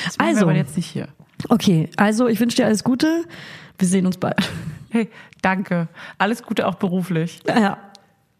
Das 0.04 0.18
Also. 0.18 0.40
wir 0.40 0.42
aber 0.48 0.56
jetzt 0.56 0.76
nicht 0.76 0.86
hier. 0.88 1.08
Okay, 1.48 1.90
also 1.96 2.26
ich 2.28 2.40
wünsche 2.40 2.56
dir 2.56 2.66
alles 2.66 2.82
Gute. 2.82 3.24
Wir 3.78 3.86
sehen 3.86 4.06
uns 4.06 4.16
bald. 4.16 4.36
Hey, 4.88 5.08
danke. 5.42 5.88
Alles 6.18 6.42
Gute 6.42 6.66
auch 6.66 6.76
beruflich. 6.76 7.40
Ja. 7.46 7.78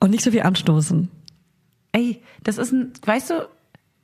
Und 0.01 0.11
nicht 0.11 0.23
so 0.25 0.31
viel 0.31 0.43
anstoßen. 0.43 1.11
Ey, 1.97 2.21
das 2.43 2.59
ist 2.59 2.73
ein, 2.73 2.93
weißt 3.07 3.31
du, 3.31 3.49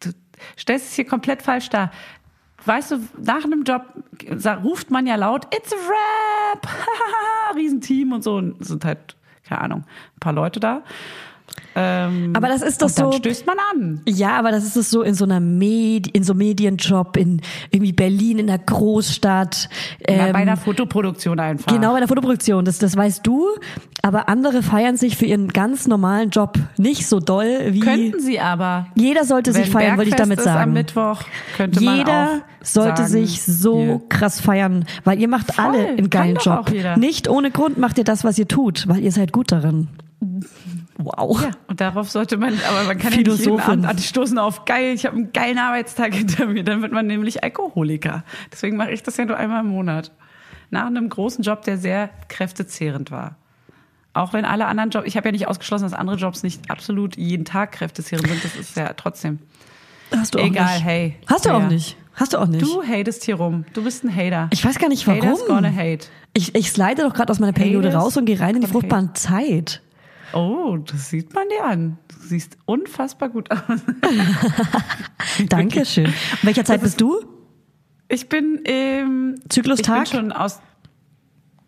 du 0.01 0.13
stellst 0.59 0.87
es 0.87 0.95
hier 0.95 1.05
komplett 1.05 1.43
falsch 1.43 1.69
dar. 1.69 1.93
Weißt 2.65 2.93
du, 2.93 3.01
nach 3.19 3.45
einem 3.45 3.65
Job 3.65 3.83
ruft 4.65 4.91
man 4.91 5.07
ja 5.07 5.17
laut, 5.17 5.47
it's 5.55 5.75
a 5.75 5.77
rap, 5.77 6.69
Riesenteam 7.55 8.13
und 8.13 8.25
so. 8.25 8.37
Und 8.37 8.59
es 8.63 8.69
sind 8.69 8.87
halt, 8.87 9.15
keine 9.45 9.61
Ahnung, 9.61 9.85
ein 10.17 10.21
paar 10.21 10.33
Leute 10.33 10.59
da. 10.59 10.85
Ähm, 11.75 12.33
Aber 12.37 12.49
das 12.49 12.61
ist 12.63 12.83
doch 12.83 12.89
und 12.89 12.99
dann 12.99 13.13
so- 13.13 13.19
stößt 13.19 13.47
man 13.47 13.57
an. 13.73 14.01
Ja, 14.07 14.39
aber 14.39 14.51
das 14.51 14.65
ist 14.65 14.77
es 14.77 14.91
so 14.91 15.03
in 15.03 15.15
so 15.15 15.25
einer 15.25 15.41
Medi 15.41 16.11
in 16.11 16.23
so 16.23 16.35
Medienjob 16.35 17.17
in 17.17 17.41
irgendwie 17.71 17.93
Berlin 17.93 18.39
in 18.39 18.47
der 18.47 18.59
Großstadt. 18.59 19.69
Ja, 20.09 20.27
ähm, 20.27 20.33
bei 20.33 20.39
einer 20.41 20.57
Fotoproduktion 20.57 21.41
einfach. 21.41 21.73
Genau, 21.73 21.93
bei 21.93 21.99
der 22.01 22.09
Fotoproduktion, 22.09 22.65
das, 22.65 22.79
das 22.79 22.97
weißt 22.97 23.27
du. 23.27 23.47
Aber 24.03 24.29
andere 24.29 24.63
feiern 24.63 24.97
sich 24.97 25.17
für 25.17 25.27
ihren 25.27 25.49
ganz 25.49 25.87
normalen 25.87 26.31
Job 26.31 26.59
nicht 26.77 27.07
so 27.07 27.21
doll 27.21 27.47
wie. 27.71 27.81
Könnten 27.81 28.21
sie 28.21 28.41
aber. 28.41 28.87
Jeder 28.95 29.25
sollte 29.25 29.53
sich 29.53 29.71
feiern, 29.71 29.97
wollte 29.97 30.11
ich 30.11 30.17
damit 30.17 30.41
ist 30.41 30.47
am 30.47 30.55
sagen. 30.55 30.73
Mittwoch 30.73 31.23
könnte 31.57 31.81
man 31.83 31.97
Jeder 31.99 32.29
auch 32.61 32.65
sollte 32.67 33.03
sagen, 33.03 33.13
sich 33.13 33.43
so 33.43 33.77
hier. 33.79 34.03
krass 34.09 34.41
feiern, 34.41 34.85
weil 35.05 35.21
ihr 35.21 35.29
macht 35.29 35.55
Voll, 35.55 35.65
alle 35.65 35.87
einen 35.89 36.11
geilen 36.11 36.37
Job. 36.37 36.71
Nicht 36.97 37.29
ohne 37.29 37.51
Grund 37.51 37.79
macht 37.79 37.97
ihr 37.99 38.05
das, 38.05 38.25
was 38.25 38.39
ihr 38.39 38.49
tut, 38.49 38.89
weil 38.89 38.99
ihr 39.01 39.13
seid 39.13 39.33
gut 39.33 39.53
darin. 39.53 39.89
Wow. 40.99 41.43
Ja, 41.43 41.51
und 41.69 41.81
darauf 41.81 42.11
sollte 42.11 42.37
man, 42.37 42.55
aber 42.69 42.85
man 42.87 42.99
kann 42.99 43.13
ja 43.13 43.19
nicht 43.19 43.39
jeden. 43.41 43.61
Abend 43.61 43.87
anstoßen 43.87 44.39
auf 44.39 44.65
geil, 44.67 44.93
ich 44.95 45.07
habe 45.07 45.17
einen 45.17 45.33
geilen 45.33 45.59
Arbeitstag 45.59 46.15
hinter 46.15 46.47
mir, 46.47 46.65
dann 46.65 46.83
wird 46.83 46.93
man 46.93 47.07
nämlich 47.07 47.43
Alkoholiker. 47.43 48.25
Deswegen 48.53 48.77
mache 48.77 48.91
ich 48.93 49.03
das 49.03 49.17
ja 49.17 49.25
nur 49.25 49.37
einmal 49.37 49.61
im 49.61 49.69
Monat. 49.69 50.13
Nach 50.71 50.87
einem 50.87 51.09
großen 51.09 51.43
Job, 51.45 51.63
der 51.63 51.79
sehr 51.79 52.11
kräftezehrend 52.29 53.11
war. 53.11 53.37
Auch 54.15 54.33
wenn 54.35 54.45
alle 54.45 54.67
anderen 54.67 54.91
Jobs, 54.91 55.07
ich 55.07 55.17
habe 55.17 55.29
ja 55.29 55.33
nicht 55.33 55.49
ausgeschlossen, 55.49 55.85
dass 55.85 55.95
andere 55.95 56.17
Jobs 56.17 56.43
nicht 56.43 56.71
absolut 56.71 57.17
jeden 57.17 57.45
Tag 57.47 57.73
kräftezehrend 57.73 58.29
sind, 58.29 58.45
das 58.45 58.57
ist 58.57 58.77
ja 58.77 58.93
trotzdem. 58.93 59.39
Hast 60.15 60.35
du 60.35 60.39
auch 60.41 60.45
Egal, 60.45 60.75
nicht. 60.75 60.85
hey. 60.85 61.17
Hast 61.27 61.47
du 61.47 61.49
Ja. 61.49 61.57
auch 61.57 61.69
nicht. 61.69 61.97
Hast 62.15 62.35
du 62.35 62.39
auch 62.39 62.47
nicht. 62.47 62.63
Du 62.63 62.83
hatest 62.83 63.25
hier 63.25 63.37
rum. 63.37 63.65
Du 63.73 63.83
bist 63.83 64.05
ein 64.05 64.15
Hater. 64.15 64.49
ich 64.53 64.63
weiß 64.63 64.79
gar 64.79 64.91
nicht 64.91 65.07
warum. 65.07 65.23
Haters 65.23 65.47
gonna 65.47 65.71
hate. 65.75 66.07
Ich, 66.35 66.55
ich 66.55 66.71
slide 66.71 67.03
doch 67.03 67.15
gerade 67.15 67.31
aus 67.31 67.39
meiner 67.39 67.55
Periode 67.55 67.89
Haters 67.89 68.03
raus 68.03 68.17
und 68.19 68.27
gehe 68.27 68.39
rein 68.39 68.57
in 68.57 68.61
die 68.61 68.67
gonna 68.67 68.73
fruchtbare 68.81 69.13
Zeit. 69.15 69.81
Oh, 70.35 70.77
das 70.79 71.11
sieht 71.11 71.35
man 71.35 71.45
dir 71.49 71.65
an. 71.65 71.99
Du 72.09 72.15
siehst 72.27 72.57
unfassbar 72.67 73.29
gut 73.29 73.51
aus. 73.51 73.61
Dankeschön. 75.49 76.07
In 76.07 76.13
welcher 76.43 76.65
Zeit 76.65 76.81
bist 76.83 77.01
du? 77.01 77.21
Ich 78.09 78.29
bin 78.29 78.57
im 78.65 79.37
Zyklustag? 79.49 80.05
Ich 80.07 80.11
bin 80.13 80.21
schon 80.21 80.33
aus. 80.33 80.61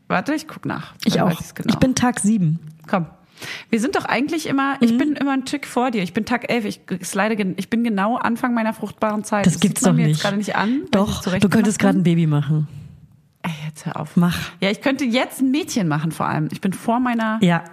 Warte, 0.09 0.35
ich 0.35 0.47
guck 0.47 0.67
nach. 0.67 0.95
Ich 1.05 1.21
auch. 1.21 1.41
genau. 1.55 1.69
Ich 1.73 1.77
bin 1.79 1.95
Tag 1.95 2.21
sieben. 2.21 2.61
Komm. 2.87 3.07
Wir 3.71 3.81
sind 3.81 3.97
doch 3.97 4.05
eigentlich 4.05 4.47
immer, 4.47 4.75
Mhm. 4.75 4.79
ich 4.83 4.99
bin 4.99 5.13
immer 5.17 5.33
ein 5.33 5.45
Tick 5.45 5.67
vor 5.67 5.91
dir. 5.91 6.03
Ich 6.03 6.13
bin 6.13 6.25
Tag 6.25 6.51
11. 6.51 6.65
Ich 6.67 6.81
slide, 7.03 7.55
ich 7.57 7.69
bin 7.71 7.83
genau 7.83 8.17
Anfang 8.17 8.55
meiner 8.55 8.73
fruchtbaren 8.75 9.25
Zeit. 9.25 9.47
Das 9.47 9.59
gibt's 9.61 9.81
sieht 9.81 9.87
man 9.87 9.97
doch 9.97 10.03
mir 10.03 10.07
nicht. 10.09 10.17
jetzt 10.17 10.23
gerade 10.23 10.37
nicht 10.37 10.57
an. 10.57 10.83
Doch, 10.91 11.23
du 11.25 11.49
könntest 11.49 11.79
gerade 11.79 11.99
ein 11.99 12.03
Baby 12.05 12.27
machen. 12.27 12.69
Ey, 13.43 13.51
jetzt 13.67 13.85
hör 13.87 14.01
auf. 14.01 14.17
Mach. 14.17 14.39
Ja, 14.61 14.71
ich 14.71 14.81
könnte 14.81 15.05
jetzt 15.05 15.41
ein 15.41 15.51
Mädchen 15.51 15.89
machen 15.89 16.13
vor 16.13 16.27
allem. 16.27 16.49
Ich 16.53 16.61
bin 16.61 16.73
vor 16.73 17.01
meiner, 17.01 17.39
Ja. 17.43 17.65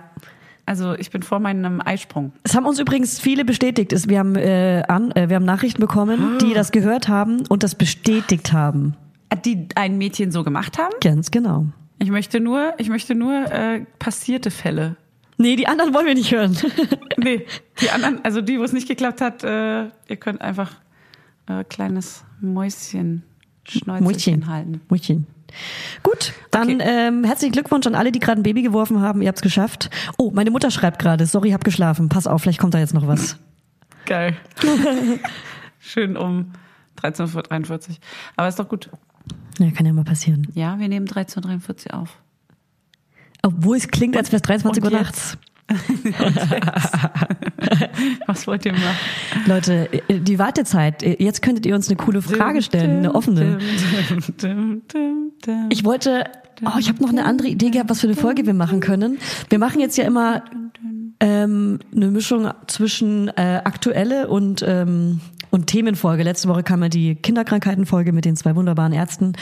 Also 0.65 0.93
ich 0.93 1.09
bin 1.11 1.23
vor 1.23 1.39
meinem 1.39 1.81
Eisprung. 1.83 2.31
Es 2.43 2.55
haben 2.55 2.65
uns 2.65 2.79
übrigens 2.79 3.19
viele 3.19 3.45
bestätigt. 3.45 3.91
Es- 3.93 4.07
Wir 4.07 4.19
haben, 4.19 4.35
äh, 4.35 4.83
an, 4.87 5.11
äh, 5.11 5.29
wir 5.29 5.35
haben 5.37 5.45
Nachrichten 5.45 5.81
bekommen, 5.81 6.37
die 6.41 6.53
das 6.53 6.71
gehört 6.71 7.07
haben 7.07 7.43
und 7.49 7.63
das 7.63 7.75
bestätigt 7.75 8.53
haben. 8.53 8.95
Die 9.45 9.67
ein 9.75 9.97
Mädchen 9.97 10.31
so 10.31 10.43
gemacht 10.43 10.77
haben. 10.77 10.93
Ganz 11.01 11.31
genau. 11.31 11.65
Ich 11.99 12.09
möchte 12.11 12.39
nur, 12.39 12.73
ich 12.77 12.89
möchte 12.89 13.15
nur 13.15 13.33
äh, 13.51 13.85
passierte 13.99 14.51
Fälle 14.51 14.95
Nee, 15.37 15.55
die 15.55 15.65
anderen 15.67 15.91
wollen 15.95 16.05
wir 16.05 16.13
nicht 16.13 16.31
hören. 16.31 16.55
Nee, 17.17 17.45
die 17.81 17.89
anderen, 17.93 18.23
also 18.23 18.41
die, 18.41 18.59
wo 18.59 18.63
es 18.63 18.73
nicht 18.73 18.87
geklappt 18.87 19.21
hat, 19.21 19.43
äh, 19.43 19.85
ihr 20.07 20.15
könnt 20.19 20.41
einfach 20.41 20.71
äh, 21.47 21.63
kleines 21.63 22.23
Mäuschen, 22.41 23.23
Schnäuzelchen 23.67 24.47
halten. 24.47 24.81
Mäuschen. 24.89 25.25
Gut, 26.03 26.33
dann 26.51 26.75
Okay. 26.75 26.77
ähm, 26.81 27.23
herzlichen 27.23 27.51
Glückwunsch 27.53 27.87
an 27.87 27.95
alle, 27.95 28.11
die 28.11 28.19
gerade 28.19 28.39
ein 28.41 28.43
Baby 28.43 28.61
geworfen 28.61 29.01
haben. 29.01 29.21
Ihr 29.21 29.27
habt's 29.27 29.41
geschafft. 29.41 29.89
Oh, 30.17 30.31
meine 30.33 30.51
Mutter 30.51 30.71
schreibt 30.71 30.99
gerade, 30.99 31.25
sorry, 31.25 31.51
hab 31.51 31.63
geschlafen. 31.63 32.09
Pass 32.09 32.27
auf, 32.27 32.41
vielleicht 32.41 32.59
kommt 32.59 32.73
da 32.73 32.79
jetzt 32.79 32.93
noch 32.93 33.07
was. 33.07 33.37
Geil. 34.05 34.35
Schön 35.79 36.17
um 36.17 36.51
13.43 37.01 37.89
Uhr. 37.89 37.95
Aber 38.35 38.47
ist 38.47 38.59
doch 38.59 38.67
gut. 38.69 38.89
Ja, 39.59 39.69
kann 39.71 39.85
ja 39.85 39.93
mal 39.93 40.03
passieren. 40.03 40.47
Ja, 40.53 40.79
wir 40.79 40.87
nehmen 40.87 41.07
13.43 41.07 41.93
Uhr 41.93 41.99
auf. 42.01 42.17
Obwohl 43.43 43.77
es 43.77 43.87
klingt, 43.87 44.17
als 44.17 44.31
wäre 44.31 44.37
es 44.37 44.43
23 44.43 44.83
Uhr 44.83 44.91
nachts. 44.91 45.37
Was 48.27 48.47
wollt 48.47 48.65
ihr 48.65 48.73
machen? 48.73 48.97
Leute, 49.45 49.89
die 50.09 50.39
Wartezeit. 50.39 51.03
Jetzt 51.03 51.41
könntet 51.41 51.65
ihr 51.65 51.75
uns 51.75 51.87
eine 51.87 51.97
coole 51.97 52.21
Frage 52.21 52.61
stellen, 52.61 52.99
eine 52.99 53.15
offene. 53.15 53.59
Ich 55.69 55.83
wollte, 55.83 56.25
oh, 56.65 56.77
ich 56.79 56.89
habe 56.89 57.01
noch 57.01 57.09
eine 57.09 57.25
andere 57.25 57.47
Idee 57.47 57.69
gehabt, 57.69 57.89
was 57.89 58.01
für 58.01 58.07
eine 58.07 58.15
Folge 58.15 58.45
wir 58.45 58.53
machen 58.53 58.79
können. 58.79 59.17
Wir 59.49 59.59
machen 59.59 59.79
jetzt 59.79 59.97
ja 59.97 60.05
immer 60.05 60.43
ähm, 61.19 61.79
eine 61.95 62.07
Mischung 62.07 62.49
zwischen 62.67 63.29
äh, 63.29 63.61
aktuelle 63.63 64.27
und 64.27 64.63
ähm, 64.67 65.21
und 65.51 65.67
Themenfolge. 65.67 66.23
Letzte 66.23 66.47
Woche 66.47 66.63
kam 66.63 66.81
ja 66.81 66.89
die 66.89 67.15
Kinderkrankheitenfolge 67.15 68.13
mit 68.13 68.25
den 68.25 68.35
zwei 68.35 68.55
wunderbaren 68.55 68.93
Ärzten 68.93 69.33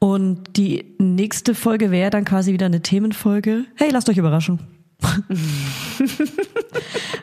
und 0.00 0.56
die 0.56 0.96
nächste 0.98 1.54
Folge 1.54 1.90
wäre 1.90 2.10
dann 2.10 2.24
quasi 2.24 2.52
wieder 2.52 2.66
eine 2.66 2.82
Themenfolge. 2.82 3.64
Hey, 3.76 3.90
lasst 3.90 4.08
euch 4.08 4.18
überraschen. 4.18 4.58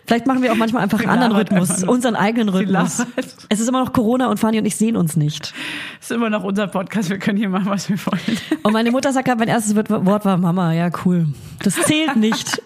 Vielleicht 0.06 0.28
machen 0.28 0.42
wir 0.42 0.52
auch 0.52 0.58
manchmal 0.58 0.84
einfach 0.84 1.00
einen 1.00 1.10
anderen 1.10 1.34
Rhythmus, 1.34 1.84
unseren 1.84 2.16
eigenen 2.16 2.50
Rhythmus. 2.50 3.06
Es 3.50 3.60
ist 3.60 3.68
immer 3.68 3.84
noch 3.84 3.94
Corona 3.94 4.28
und 4.30 4.40
Fanny 4.40 4.60
und 4.60 4.66
ich 4.66 4.76
sehen 4.76 4.96
uns 4.96 5.16
nicht. 5.16 5.54
ist 6.00 6.12
immer 6.12 6.30
noch 6.30 6.44
unser 6.44 6.68
Podcast, 6.68 7.10
wir 7.10 7.20
können 7.20 7.38
hier 7.38 7.50
machen, 7.50 7.70
was 7.70 7.90
wir 7.90 7.98
wollen. 8.06 8.38
Und 8.64 8.74
meine 8.74 8.92
Mutter 8.92 9.12
sagt 9.14 9.28
gerade, 9.28 9.40
mein 9.40 9.48
erstes 9.48 9.76
Wort 9.76 10.26
war 10.26 10.38
Mama. 10.38 10.74
Ja, 10.74 10.90
cool. 11.06 11.28
Das 11.64 11.76
zählt 11.76 12.16
nicht. 12.16 12.62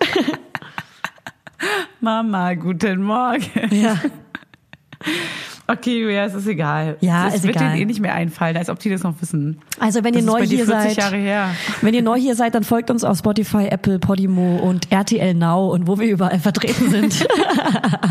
Mama, 2.00 2.54
guten 2.54 3.02
Morgen. 3.02 3.44
ja. 3.72 4.00
Okay, 5.68 6.00
Julia, 6.02 6.26
es 6.26 6.36
ist 6.36 6.46
egal. 6.48 6.96
Ja, 7.02 7.28
es 7.28 7.36
ist 7.36 7.44
wird 7.44 7.56
egal. 7.56 7.70
denen 7.70 7.82
eh 7.82 7.86
nicht 7.86 8.00
mehr 8.00 8.14
einfallen, 8.14 8.56
als 8.56 8.70
ob 8.70 8.78
die 8.78 8.90
das 8.92 9.02
noch 9.02 9.20
wissen. 9.20 9.60
Also 9.80 10.04
wenn 10.04 10.14
Das 10.14 10.22
ihr 10.22 10.26
neu 10.28 10.44
hier 10.44 10.66
40 10.66 10.94
seid, 11.04 11.12
wenn 11.82 11.94
ihr 11.96 12.04
neu 12.04 12.20
hier 12.20 12.36
seid, 12.36 12.54
dann 12.54 12.64
folgt 12.64 12.92
uns 12.92 13.04
auf 13.04 13.18
Spotify, 13.18 13.66
Apple, 13.70 13.98
Podimo 13.98 14.58
und 14.58 14.92
RTL 14.92 15.34
Now 15.34 15.72
und 15.74 15.88
wo 15.88 15.98
wir 16.00 16.08
überall 16.08 16.38
vertreten 16.40 16.92
sind. 16.92 17.28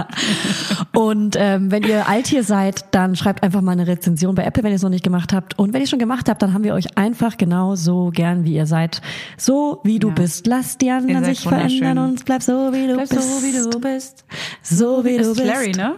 und 0.92 1.36
ähm, 1.38 1.70
wenn 1.70 1.82
ihr 1.84 2.08
alt 2.08 2.26
hier 2.26 2.42
seid, 2.42 2.86
dann 2.92 3.16
schreibt 3.16 3.42
einfach 3.42 3.60
mal 3.60 3.72
eine 3.72 3.86
Rezension 3.86 4.34
bei 4.34 4.44
Apple, 4.44 4.62
wenn 4.62 4.70
ihr 4.72 4.76
es 4.76 4.82
noch 4.82 4.90
nicht 4.90 5.04
gemacht 5.04 5.32
habt. 5.32 5.58
Und 5.58 5.72
wenn 5.72 5.80
ihr 5.80 5.86
schon 5.86 5.98
gemacht 5.98 6.28
habt, 6.28 6.42
dann 6.42 6.54
haben 6.54 6.64
wir 6.64 6.74
euch 6.74 6.96
einfach 6.98 7.36
genau 7.36 7.74
so 7.76 8.10
gern, 8.12 8.44
wie 8.44 8.54
ihr 8.54 8.66
seid. 8.66 9.00
So 9.36 9.80
wie 9.84 9.98
du 9.98 10.08
Ja. 10.08 10.14
bist. 10.14 10.46
Lass 10.46 10.78
die 10.78 10.90
anderen 10.90 11.24
sich 11.24 11.40
verändern 11.40 11.98
und 11.98 12.24
bleib 12.24 12.42
so 12.42 12.72
wie 12.72 12.86
du 12.86 12.94
Bleib 12.94 13.08
bist. 13.08 13.22
so, 13.22 13.42
wie 13.46 13.70
du 13.70 13.80
bist. 13.80 14.24
So 14.62 15.04
wie 15.04 15.16
du 15.18 15.22
ist 15.30 15.36
bist. 15.36 15.46
Larry, 15.46 15.72
ne? 15.72 15.94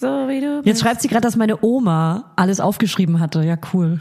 So 0.00 0.06
wie 0.28 0.40
du 0.40 0.56
Jetzt 0.58 0.64
bist. 0.64 0.82
schreibt 0.82 1.02
sie 1.02 1.08
gerade, 1.08 1.22
dass 1.22 1.34
meine 1.36 1.62
Oma 1.62 2.32
alles 2.36 2.60
aufgeschrieben 2.60 3.18
hatte. 3.20 3.42
Ja, 3.42 3.56
cool. 3.72 4.00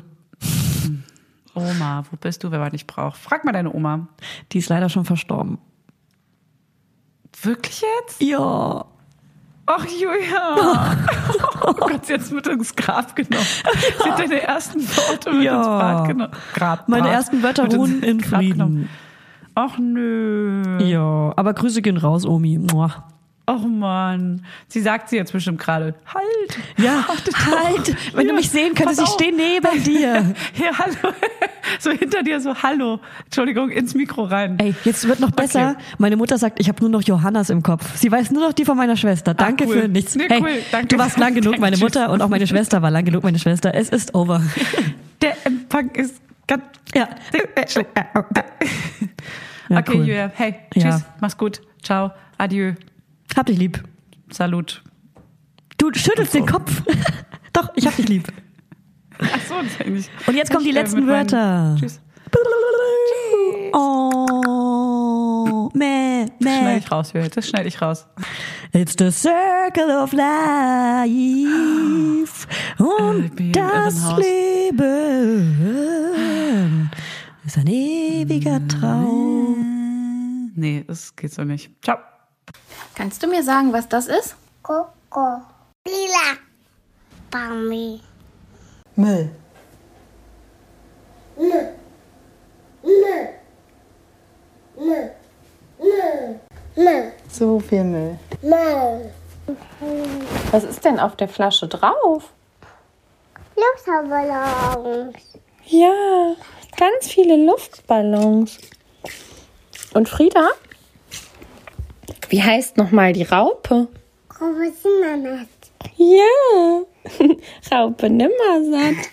Oma, 1.55 2.03
wo 2.11 2.17
bist 2.17 2.43
du, 2.43 2.51
wenn 2.51 2.59
man 2.59 2.71
dich 2.71 2.85
braucht? 2.85 3.17
Frag 3.17 3.43
mal 3.43 3.51
deine 3.51 3.73
Oma. 3.73 4.07
Die 4.51 4.59
ist 4.59 4.69
leider 4.69 4.89
schon 4.89 5.05
verstorben. 5.05 5.57
Wirklich 7.41 7.81
jetzt? 7.99 8.21
Ja. 8.21 8.85
Ach, 9.65 9.85
Julia. 9.85 10.95
Oh 11.63 11.73
Gott, 11.73 12.05
sie 12.05 12.13
hat's 12.13 12.31
mit 12.31 12.47
ins 12.47 12.73
Grab 12.75 13.13
genommen. 13.15 13.43
Sie 13.43 14.09
hat 14.09 14.19
deine 14.19 14.41
ersten 14.41 14.79
Worte 14.81 15.33
mit 15.33 15.43
Ja. 15.43 15.57
ins 15.57 15.67
Bad 15.67 16.07
genommen. 16.07 16.31
Grab, 16.53 16.87
Meine 16.87 17.03
Bad. 17.03 17.11
ersten 17.13 17.43
Wörter 17.43 17.63
Mit 17.63 17.73
ruhen 17.75 18.03
in 18.03 18.19
Grab 18.19 18.39
genommen. 18.41 18.75
Frieden. 18.77 18.89
Ach 19.55 19.77
nö. 19.77 20.77
Ja, 20.83 21.33
aber 21.35 21.53
Grüße 21.53 21.81
gehen 21.81 21.97
raus, 21.97 22.25
Omi. 22.25 22.57
Mua. 22.59 23.03
Ach 23.49 23.61
Mann. 23.61 24.45
Sie 24.67 24.81
sagt 24.81 25.07
sie 25.07 25.15
jetzt 25.15 25.31
bestimmt 25.31 25.57
gerade. 25.59 25.95
Halt. 26.13 26.59
Ja, 26.77 27.05
Warte 27.07 27.31
doch. 27.31 27.45
halt, 27.45 27.95
wenn 28.13 28.23
du 28.27 28.33
Hier, 28.33 28.33
mich 28.33 28.49
sehen 28.49 28.73
könntest, 28.75 29.01
ich 29.01 29.07
stehe 29.07 29.33
neben 29.33 29.83
dir. 29.85 30.35
Ja, 30.55 30.77
hallo. 30.77 31.15
So 31.79 31.91
hinter 31.91 32.23
dir 32.23 32.41
so, 32.41 32.53
hallo. 32.61 32.99
Entschuldigung, 33.23 33.69
ins 33.69 33.95
Mikro 33.95 34.25
rein. 34.25 34.57
Ey, 34.59 34.75
jetzt 34.83 35.07
wird 35.07 35.21
noch 35.21 35.31
besser. 35.31 35.71
Okay. 35.77 35.83
Meine 35.97 36.17
Mutter 36.17 36.37
sagt, 36.37 36.59
ich 36.59 36.67
habe 36.67 36.81
nur 36.81 36.89
noch 36.89 37.01
Johannas 37.03 37.49
im 37.49 37.63
Kopf. 37.63 37.95
Sie 37.95 38.11
weiß 38.11 38.31
nur 38.31 38.43
noch 38.45 38.51
die 38.53 38.65
von 38.65 38.75
meiner 38.75 38.97
Schwester. 38.97 39.33
Danke 39.33 39.65
cool. 39.65 39.81
für 39.81 39.87
nichts. 39.87 40.15
Nee, 40.15 40.25
hey, 40.27 40.41
cool, 40.41 40.49
danke. 40.71 40.87
du 40.87 40.97
warst 40.97 41.17
lang 41.17 41.33
genug, 41.33 41.53
Danke, 41.53 41.61
meine 41.61 41.75
tschüss. 41.77 41.83
Mutter 41.83 42.09
und 42.09 42.21
auch 42.21 42.29
meine 42.29 42.47
Schwester 42.47 42.81
war 42.81 42.91
lang 42.91 43.05
genug, 43.05 43.23
meine 43.23 43.39
Schwester. 43.39 43.73
Es 43.73 43.87
ist 43.89 44.13
over. 44.13 44.41
Der 45.21 45.37
Empfang 45.45 45.89
ist 45.91 46.15
ganz. 46.47 46.63
Ja. 46.93 47.07
Ja, 49.69 49.77
okay, 49.79 49.91
cool. 49.93 49.95
Julia. 49.99 50.31
Hey, 50.35 50.55
Ja. 50.75 50.91
tschüss. 50.91 51.05
Mach's 51.21 51.37
gut. 51.37 51.61
Ciao. 51.81 52.11
Adieu. 52.37 52.73
Hab 53.37 53.45
dich 53.45 53.57
lieb. 53.57 53.81
Salut. 54.31 54.83
Du 55.77 55.93
schüttelst 55.93 56.33
den 56.33 56.45
Kopf. 56.45 56.81
Doch, 57.53 57.69
ich 57.75 57.85
hab 57.87 57.95
dich 57.95 58.09
lieb. 58.09 58.27
Ach 59.19 59.39
so, 59.47 59.53
das 59.61 59.79
eigentlich. 59.79 60.09
Und 60.25 60.35
jetzt 60.35 60.51
kommen 60.51 60.63
die 60.63 60.71
Ich, 60.71 60.75
äh, 60.75 60.79
letzten 60.81 61.07
Wörter. 61.07 61.75
Tschüss. 61.79 62.01
Oh, 63.73 65.69
meh, 65.73 66.25
Das 66.25 66.35
schneide 66.39 66.65
meh. 66.65 66.77
ich 66.77 66.91
raus, 66.91 67.13
Julia. 67.13 67.29
Das 67.29 67.47
schneide 67.47 67.67
ich 67.67 67.81
raus. 67.81 68.05
It's 68.73 68.95
the 68.97 69.11
circle 69.11 69.91
of 69.91 70.11
life. 70.13 70.27
Äh, 72.79 72.83
Und 72.83 73.39
ich 73.39 73.39
im 73.39 73.51
das. 73.53 74.17
Leben 74.17 75.57
ist 77.45 77.57
ein 77.57 77.67
ewiger 77.67 78.67
Traum. 78.67 80.51
Nee, 80.55 80.83
das 80.87 81.15
geht 81.15 81.31
so 81.33 81.43
nicht. 81.43 81.71
Ciao. 81.83 81.97
Kannst 82.97 83.21
du 83.21 83.27
mir 83.27 83.43
sagen, 83.43 83.71
was 83.73 83.87
das 83.87 84.07
ist? 84.07 84.35
Coco. 84.63 85.39
Lila. 85.85 86.35
Bambi. 87.29 88.01
Müll. 88.95 89.29
Nö. 91.37 91.59
Nö. 92.81 93.27
Nö. 95.79 96.35
Nö. 96.75 97.11
So 97.29 97.59
viel 97.59 97.83
Müll. 97.83 98.17
Nö. 98.41 99.11
Was 100.49 100.63
ist 100.63 100.83
denn 100.83 100.99
auf 100.99 101.15
der 101.17 101.29
Flasche 101.29 101.67
drauf? 101.67 102.33
Luftballons. 103.55 105.15
Ja, 105.65 106.35
ganz 106.75 107.07
viele 107.09 107.45
Luftballons. 107.45 108.57
Und 109.93 110.09
Frieda? 110.09 110.49
Wie 112.29 112.43
heißt 112.43 112.77
nochmal 112.77 113.13
die 113.13 113.23
Raupe? 113.23 113.87
Professional. 114.27 115.47
Ja, 115.95 116.81
Raupe 117.71 118.09
Nimmersatt. 118.09 119.09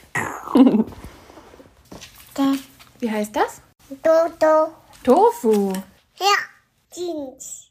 Wie 3.00 3.10
heißt 3.10 3.36
das? 3.36 3.60
Dodo. 4.02 4.72
Tofu. 5.02 5.72
Ja. 6.18 6.36
Jeans. 6.92 7.70